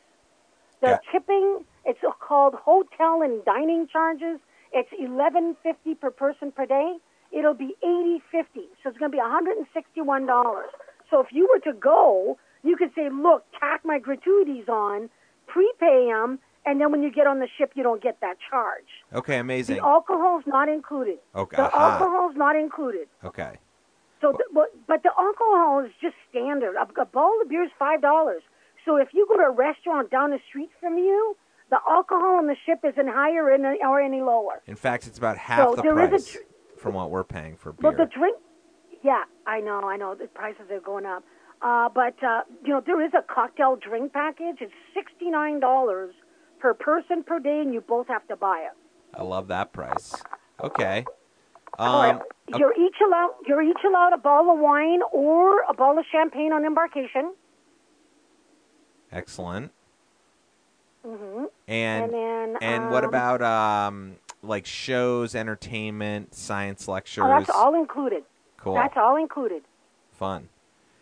The 0.80 0.88
Yeah. 0.88 0.98
tipping. 1.10 1.64
It's 1.84 2.00
called 2.20 2.54
hotel 2.54 3.22
and 3.22 3.44
dining 3.44 3.86
charges. 3.86 4.38
It's 4.72 4.88
eleven 4.98 5.56
fifty 5.62 5.94
per 5.94 6.10
person 6.10 6.52
per 6.52 6.66
day. 6.66 6.98
It'll 7.32 7.54
be 7.54 7.76
eighty 7.82 8.20
fifty. 8.30 8.68
So 8.82 8.90
it's 8.90 8.98
going 8.98 9.10
to 9.10 9.16
be 9.16 9.20
one 9.20 9.30
hundred 9.30 9.56
and 9.56 9.66
sixty 9.72 10.00
one 10.00 10.26
dollars. 10.26 10.70
So 11.10 11.20
if 11.20 11.28
you 11.32 11.48
were 11.52 11.60
to 11.60 11.72
go, 11.78 12.36
you 12.62 12.76
could 12.76 12.92
say, 12.94 13.08
look, 13.10 13.44
tack 13.60 13.84
my 13.84 13.98
gratuities 13.98 14.68
on, 14.68 15.08
prepay 15.46 16.06
them, 16.10 16.40
and 16.66 16.80
then 16.80 16.90
when 16.90 17.02
you 17.02 17.10
get 17.12 17.26
on 17.28 17.38
the 17.38 17.46
ship, 17.56 17.72
you 17.76 17.82
don't 17.84 18.02
get 18.02 18.20
that 18.20 18.36
charge. 18.50 18.88
Okay, 19.14 19.38
amazing. 19.38 19.76
The 19.76 19.84
alcohol's 19.84 20.42
not 20.46 20.68
included. 20.68 21.18
Okay, 21.34 21.56
The 21.56 21.62
aha. 21.72 21.98
alcohol's 22.00 22.36
not 22.36 22.56
included. 22.56 23.06
Okay. 23.24 23.58
So, 24.20 24.32
the, 24.32 24.44
but, 24.52 24.70
but 24.88 25.02
the 25.04 25.10
alcohol 25.16 25.84
is 25.84 25.92
just 26.00 26.16
standard. 26.30 26.74
A, 26.74 27.00
a 27.00 27.04
bottle 27.04 27.38
of 27.42 27.48
beer 27.48 27.62
is 27.62 27.70
five 27.78 28.02
dollars. 28.02 28.42
So 28.86 28.96
if 28.96 29.08
you 29.12 29.26
go 29.28 29.36
to 29.36 29.42
a 29.42 29.50
restaurant 29.50 30.10
down 30.10 30.30
the 30.30 30.38
street 30.48 30.70
from 30.80 30.96
you, 30.96 31.36
the 31.70 31.78
alcohol 31.90 32.36
on 32.38 32.46
the 32.46 32.56
ship 32.64 32.78
isn't 32.84 33.08
higher 33.08 33.50
any, 33.50 33.78
or 33.82 34.00
any 34.00 34.22
lower. 34.22 34.62
In 34.66 34.76
fact, 34.76 35.06
it's 35.06 35.18
about 35.18 35.36
half 35.36 35.70
So 35.70 35.74
the 35.76 35.82
there 35.82 36.00
is 36.00 36.06
a 36.06 36.10
price 36.10 36.32
tr- 36.32 36.78
from 36.80 36.94
what 36.94 37.10
we're 37.10 37.24
paying 37.24 37.56
for 37.56 37.72
beer. 37.72 37.90
But 37.90 37.96
the 37.98 38.06
drink, 38.06 38.38
yeah, 39.02 39.24
I 39.46 39.60
know, 39.60 39.80
I 39.80 39.96
know. 39.96 40.14
The 40.14 40.28
prices 40.28 40.70
are 40.70 40.80
going 40.80 41.04
up. 41.04 41.24
Uh, 41.60 41.88
but 41.88 42.14
uh, 42.22 42.42
you 42.62 42.68
know, 42.70 42.80
there 42.84 43.04
is 43.04 43.12
a 43.18 43.22
cocktail 43.22 43.76
drink 43.76 44.12
package. 44.12 44.58
It's 44.60 44.72
sixty 44.94 45.30
nine 45.30 45.58
dollars 45.58 46.14
per 46.60 46.74
person 46.74 47.24
per 47.24 47.40
day, 47.40 47.60
and 47.60 47.74
you 47.74 47.80
both 47.80 48.06
have 48.08 48.26
to 48.28 48.36
buy 48.36 48.66
it. 48.70 49.18
I 49.18 49.22
love 49.22 49.48
that 49.48 49.72
price. 49.72 50.14
Okay. 50.62 51.04
Um, 51.78 52.20
You're 52.56 52.74
each 52.74 52.96
allowed. 53.04 53.34
You're 53.46 53.62
each 53.62 53.80
allowed 53.86 54.12
a 54.12 54.18
bottle 54.18 54.52
of 54.52 54.58
wine 54.60 55.00
or 55.12 55.62
a 55.62 55.74
bottle 55.74 55.98
of 55.98 56.04
champagne 56.12 56.52
on 56.52 56.64
embarkation. 56.64 57.34
Excellent. 59.12 59.72
hmm 61.04 61.44
And 61.68 62.04
And 62.04 62.12
then, 62.12 62.56
and 62.60 62.90
what 62.90 63.04
um, 63.04 63.10
about 63.10 63.42
um 63.42 64.16
like 64.42 64.66
shows, 64.66 65.34
entertainment, 65.34 66.34
science 66.34 66.86
lectures? 66.88 67.24
Oh, 67.26 67.28
that's 67.38 67.50
all 67.50 67.74
included. 67.74 68.24
Cool. 68.58 68.74
That's 68.74 68.96
all 68.96 69.16
included. 69.16 69.62
Fun. 70.12 70.48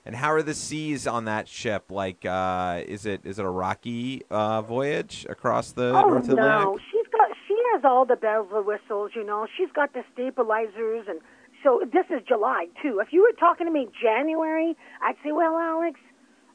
And 0.06 0.14
how 0.16 0.32
are 0.32 0.42
the 0.42 0.54
seas 0.54 1.06
on 1.06 1.24
that 1.24 1.48
ship? 1.48 1.84
Like, 1.90 2.24
uh, 2.26 2.82
is 2.86 3.06
it 3.06 3.22
is 3.24 3.38
it 3.38 3.44
a 3.44 3.50
rocky 3.50 4.22
uh, 4.30 4.60
voyage 4.62 5.26
across 5.28 5.72
the 5.72 5.92
oh 5.94 6.08
North 6.08 6.28
no, 6.28 6.34
Atlantic? 6.34 6.82
she's 6.90 7.06
got. 7.10 7.30
She 7.48 7.56
has 7.72 7.84
all 7.84 8.04
the 8.04 8.16
bells 8.16 8.48
and 8.52 8.66
whistles. 8.66 9.12
You 9.14 9.24
know, 9.24 9.46
she's 9.56 9.70
got 9.74 9.94
the 9.94 10.04
stabilizers, 10.12 11.06
and 11.08 11.20
so 11.62 11.80
this 11.90 12.04
is 12.10 12.20
July 12.28 12.66
too. 12.82 13.00
If 13.00 13.12
you 13.12 13.22
were 13.22 13.32
talking 13.38 13.66
to 13.66 13.72
me 13.72 13.88
January, 14.02 14.76
I'd 15.02 15.16
say, 15.24 15.32
well, 15.32 15.56
Alex, 15.56 15.98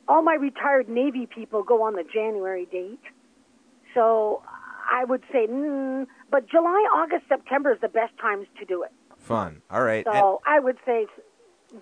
all 0.10 0.22
my 0.24 0.34
retired 0.34 0.89
Navy 0.89 1.26
people 1.34 1.64
go 1.64 1.84
on 1.84 1.93
the 1.93 2.03
January 2.03 2.66
date. 2.72 2.99
So 3.93 4.41
I 4.91 5.05
would 5.05 5.22
say, 5.32 5.47
mm, 5.47 6.05
but 6.32 6.49
July, 6.49 6.86
August, 6.93 7.24
September 7.30 7.72
is 7.74 7.80
the 7.82 7.88
best 7.88 8.14
times 8.20 8.47
to 8.60 8.66
do 8.66 8.84
it. 8.84 8.91
Fun. 9.18 9.62
All 9.70 9.84
right. 9.84 10.05
And- 10.05 10.16
So 10.16 10.41
I 10.45 10.60
would 10.60 10.78
say 10.86 11.07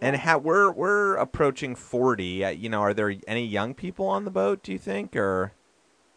And 0.02 0.18
how 0.18 0.38
we're 0.38 0.70
we're 0.72 1.16
approaching 1.16 1.74
forty. 1.76 2.44
Uh, 2.44 2.50
you 2.50 2.68
know, 2.70 2.82
are 2.82 2.94
there 2.94 3.14
any 3.28 3.46
young 3.46 3.74
people 3.74 4.06
on 4.08 4.26
the 4.26 4.32
boat? 4.32 4.62
Do 4.64 4.74
you 4.74 4.78
think, 4.80 5.16
or 5.16 5.54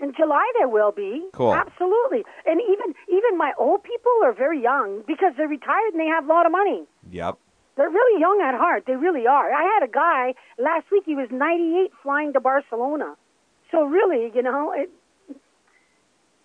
In 0.00 0.12
July 0.16 0.44
there 0.58 0.66
will 0.68 0.90
be. 0.90 1.28
Cool. 1.32 1.54
Absolutely. 1.54 2.24
And 2.46 2.60
even 2.60 2.94
even 3.08 3.38
my 3.38 3.52
old 3.58 3.84
people 3.84 4.10
are 4.24 4.32
very 4.32 4.60
young 4.60 5.02
because 5.06 5.34
they're 5.36 5.46
retired 5.46 5.92
and 5.92 6.00
they 6.00 6.06
have 6.06 6.24
a 6.24 6.28
lot 6.28 6.46
of 6.46 6.52
money. 6.52 6.84
yep? 7.10 7.38
They're 7.76 7.90
really 7.90 8.20
young 8.20 8.42
at 8.44 8.54
heart. 8.54 8.84
They 8.86 8.96
really 8.96 9.26
are. 9.26 9.52
I 9.52 9.62
had 9.62 9.88
a 9.88 9.90
guy 9.90 10.34
last 10.58 10.90
week. 10.90 11.04
He 11.06 11.14
was 11.14 11.28
98 11.30 11.90
flying 12.02 12.32
to 12.34 12.40
Barcelona. 12.40 13.16
So 13.70 13.84
really, 13.84 14.30
you 14.34 14.42
know, 14.42 14.72
it, 14.76 14.90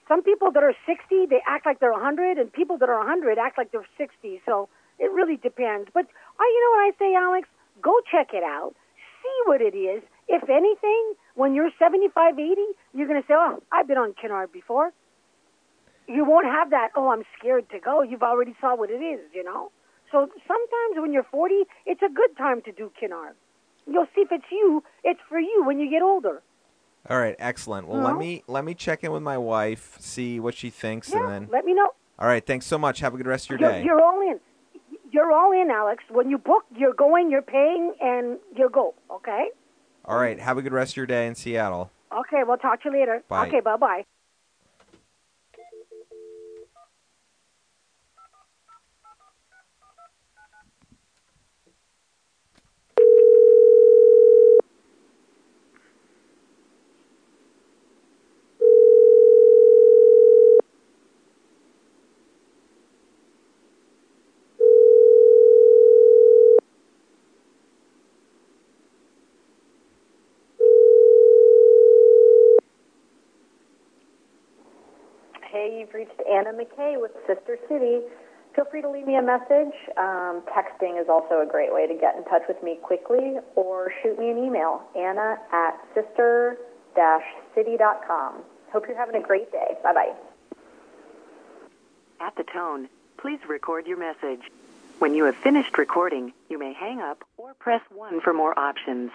some 0.08 0.22
people 0.22 0.52
that 0.52 0.64
are 0.64 0.74
60 0.86 1.26
they 1.30 1.42
act 1.48 1.66
like 1.66 1.80
they're 1.80 1.92
100, 1.92 2.38
and 2.38 2.52
people 2.54 2.78
that 2.78 2.90
are 2.90 3.00
100 3.00 3.38
act 3.38 3.58
like 3.58 3.72
they're 3.72 3.88
60. 3.98 4.42
So 4.46 4.70
it 5.00 5.12
really 5.12 5.38
depends. 5.38 5.90
But 5.94 6.06
uh, 6.06 6.44
you 6.44 6.62
know 6.62 6.72
what 6.78 6.84
I 6.86 6.92
say, 7.00 7.16
Alex? 7.16 7.50
Go 7.82 8.00
check 8.12 8.30
it 8.34 8.44
out. 8.44 8.74
See 9.24 9.40
what 9.46 9.62
it 9.62 9.76
is. 9.76 10.04
If 10.28 10.50
anything, 10.50 11.14
when 11.36 11.54
you're 11.54 11.72
75, 11.78 12.40
80, 12.40 12.62
you're 12.94 13.08
going 13.08 13.22
to 13.22 13.28
say, 13.28 13.34
"Oh, 13.36 13.62
I've 13.72 13.88
been 13.88 13.98
on 13.98 14.14
Cunard 14.20 14.52
before." 14.52 14.92
You 16.08 16.24
won't 16.24 16.46
have 16.46 16.70
that. 16.70 16.90
Oh, 16.96 17.10
I'm 17.10 17.24
scared 17.38 17.70
to 17.72 17.80
go. 17.80 18.04
You've 18.04 18.22
already 18.22 18.56
saw 18.62 18.76
what 18.76 18.92
it 18.92 19.02
is, 19.02 19.22
you 19.34 19.44
know. 19.44 19.72
So 20.12 20.28
sometimes 20.48 20.96
when 21.02 21.12
you're 21.14 21.26
40, 21.32 21.56
it's 21.86 22.02
a 22.02 22.10
good 22.10 22.38
time 22.38 22.62
to 22.64 22.72
do 22.72 22.92
Cunard. 23.00 23.36
You'll 23.88 24.08
see 24.16 24.22
if 24.22 24.32
it's 24.32 24.46
you. 24.52 24.84
It's 25.04 25.20
for 25.30 25.40
you 25.40 25.64
when 25.66 25.80
you 25.80 25.90
get 25.90 26.02
older. 26.02 26.42
All 27.10 27.20
right, 27.20 27.36
excellent. 27.38 27.88
Well, 27.88 27.98
No. 28.00 28.04
let 28.06 28.12
uh-huh. 28.12 28.20
me 28.20 28.44
let 28.48 28.66
me 28.66 28.74
check 28.74 29.04
in 29.04 29.12
with 29.12 29.22
my 29.22 29.38
wife, 29.38 29.98
see 30.00 30.40
what 30.40 30.56
she 30.56 30.70
thinks, 30.72 31.12
and 31.14 31.30
then. 31.30 31.50
Let 31.52 31.66
me 31.66 31.74
know. 31.74 31.90
All 32.18 32.28
right, 32.28 32.44
thanks 32.46 32.66
so 32.66 32.78
much. 32.78 33.00
Have 33.02 33.14
a 33.14 33.18
good 33.18 33.28
rest 33.28 33.46
of 33.46 33.50
your 33.52 33.60
You're, 33.60 33.72
day. 33.80 33.84
you're 33.84 34.02
all 34.02 34.22
in. 34.22 34.40
You're 35.12 35.32
all 35.32 35.52
in, 35.52 35.70
Alex. 35.70 36.04
When 36.10 36.30
you 36.30 36.38
book, 36.38 36.64
you're 36.76 36.94
going, 36.94 37.30
you're 37.30 37.42
paying, 37.44 37.94
and 38.02 38.40
you 38.56 38.70
go. 38.70 38.96
Okay. 39.12 39.50
All 40.06 40.18
right, 40.18 40.40
have 40.40 40.58
a 40.58 40.62
good 40.62 40.74
rest 40.74 40.94
of 40.94 40.98
your 40.98 41.06
day 41.06 41.28
in 41.28 41.36
Seattle. 41.36 41.92
Okay. 42.12 42.42
We'll 42.46 42.58
talk 42.58 42.82
to 42.84 42.90
you 42.90 43.00
later. 43.00 43.24
Bye. 43.28 43.48
Okay. 43.48 43.60
Bye 43.60 43.78
bye. 43.78 44.06
Hey, 75.52 75.75
you've 75.86 75.94
reached 75.94 76.20
Anna 76.30 76.52
McKay 76.52 77.00
with 77.00 77.12
Sister 77.28 77.58
City. 77.70 78.02
Feel 78.56 78.66
free 78.72 78.82
to 78.82 78.90
leave 78.90 79.06
me 79.06 79.18
a 79.18 79.22
message. 79.22 79.76
Um, 79.98 80.42
texting 80.50 81.00
is 81.00 81.08
also 81.10 81.42
a 81.42 81.46
great 81.50 81.72
way 81.74 81.86
to 81.88 81.94
get 81.94 82.16
in 82.16 82.24
touch 82.26 82.42
with 82.48 82.62
me 82.64 82.80
quickly, 82.82 83.36
or 83.56 83.92
shoot 84.02 84.18
me 84.18 84.32
an 84.32 84.38
email, 84.38 84.82
anna 84.96 85.38
at 85.52 85.78
sister-city.com. 85.94 88.44
Hope 88.72 88.88
you're 88.88 88.98
having 88.98 89.22
a 89.22 89.26
great 89.26 89.52
day. 89.52 89.76
Bye-bye. 89.84 90.14
At 92.22 92.38
the 92.38 92.44
tone, 92.44 92.88
please 93.18 93.40
record 93.48 93.86
your 93.86 93.98
message. 93.98 94.50
When 95.00 95.14
you 95.14 95.26
have 95.26 95.36
finished 95.36 95.78
recording, 95.78 96.32
you 96.50 96.58
may 96.58 96.72
hang 96.74 97.02
up 97.02 97.26
or 97.38 97.54
press 97.56 97.82
1 97.94 98.22
for 98.22 98.32
more 98.34 98.58
options. 98.58 99.12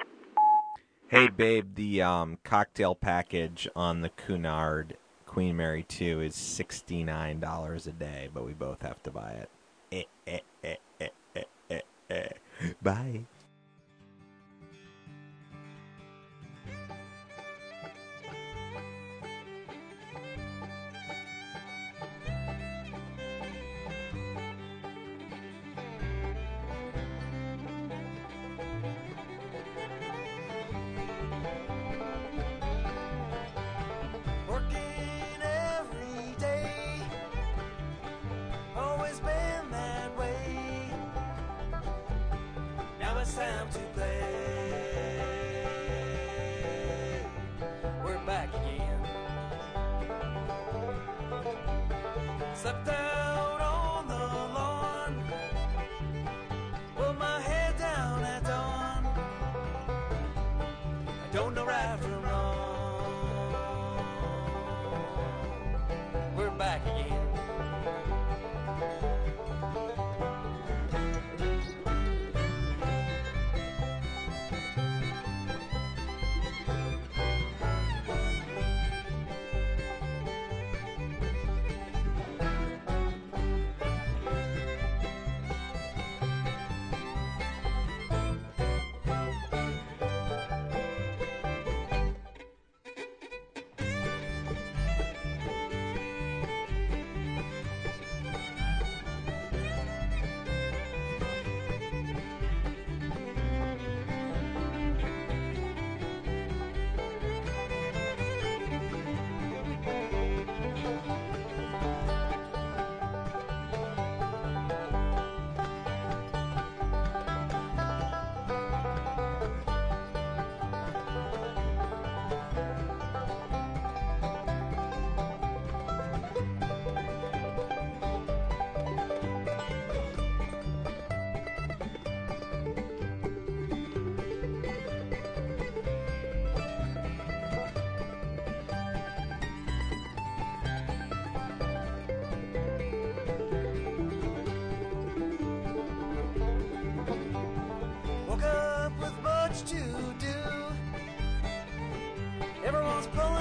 Hey, 1.09 1.29
babe, 1.29 1.75
the 1.75 2.03
um, 2.03 2.37
cocktail 2.45 2.95
package 2.95 3.67
on 3.75 4.03
the 4.03 4.11
Cunard 4.11 4.99
Queen 5.31 5.57
Mary 5.57 5.85
2 5.85 6.23
is 6.23 6.35
$69 6.35 7.87
a 7.87 7.91
day, 7.93 8.29
but 8.35 8.45
we 8.45 8.53
both 8.53 8.83
have 8.83 9.01
to 9.05 9.13
buy 9.13 9.31
it. 9.31 9.49
Eh, 9.93 10.03
eh, 10.27 10.39
eh, 10.65 10.75
eh, 11.01 11.07
eh, 11.37 11.43
eh, 11.71 11.81
eh. 12.11 12.29
Bye. 12.83 13.21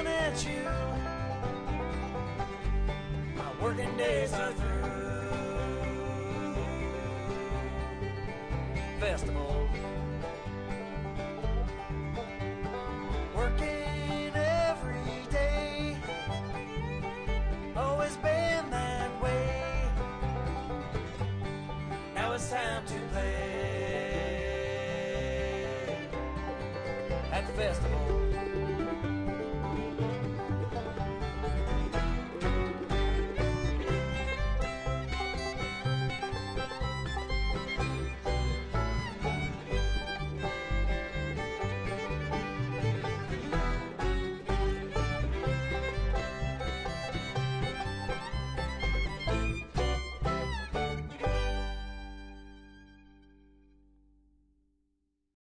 Yelling 0.04 0.18
at 0.18 0.46
you. 0.46 0.64
My 3.36 3.52
working 3.62 3.98
days 3.98 4.34
are 4.34 4.54
through. 4.54 4.68
Festival. 9.00 9.70
Working 13.36 14.32
every 14.36 15.28
day. 15.30 15.98
Always 17.76 18.16
been 18.18 18.70
that 18.70 19.22
way. 19.22 19.90
Now 22.16 22.34
it's 22.34 22.50
time 22.50 22.86
to 22.86 23.00
play 23.12 23.30
at 27.32 27.48
the 27.48 27.54
festival. 27.54 27.99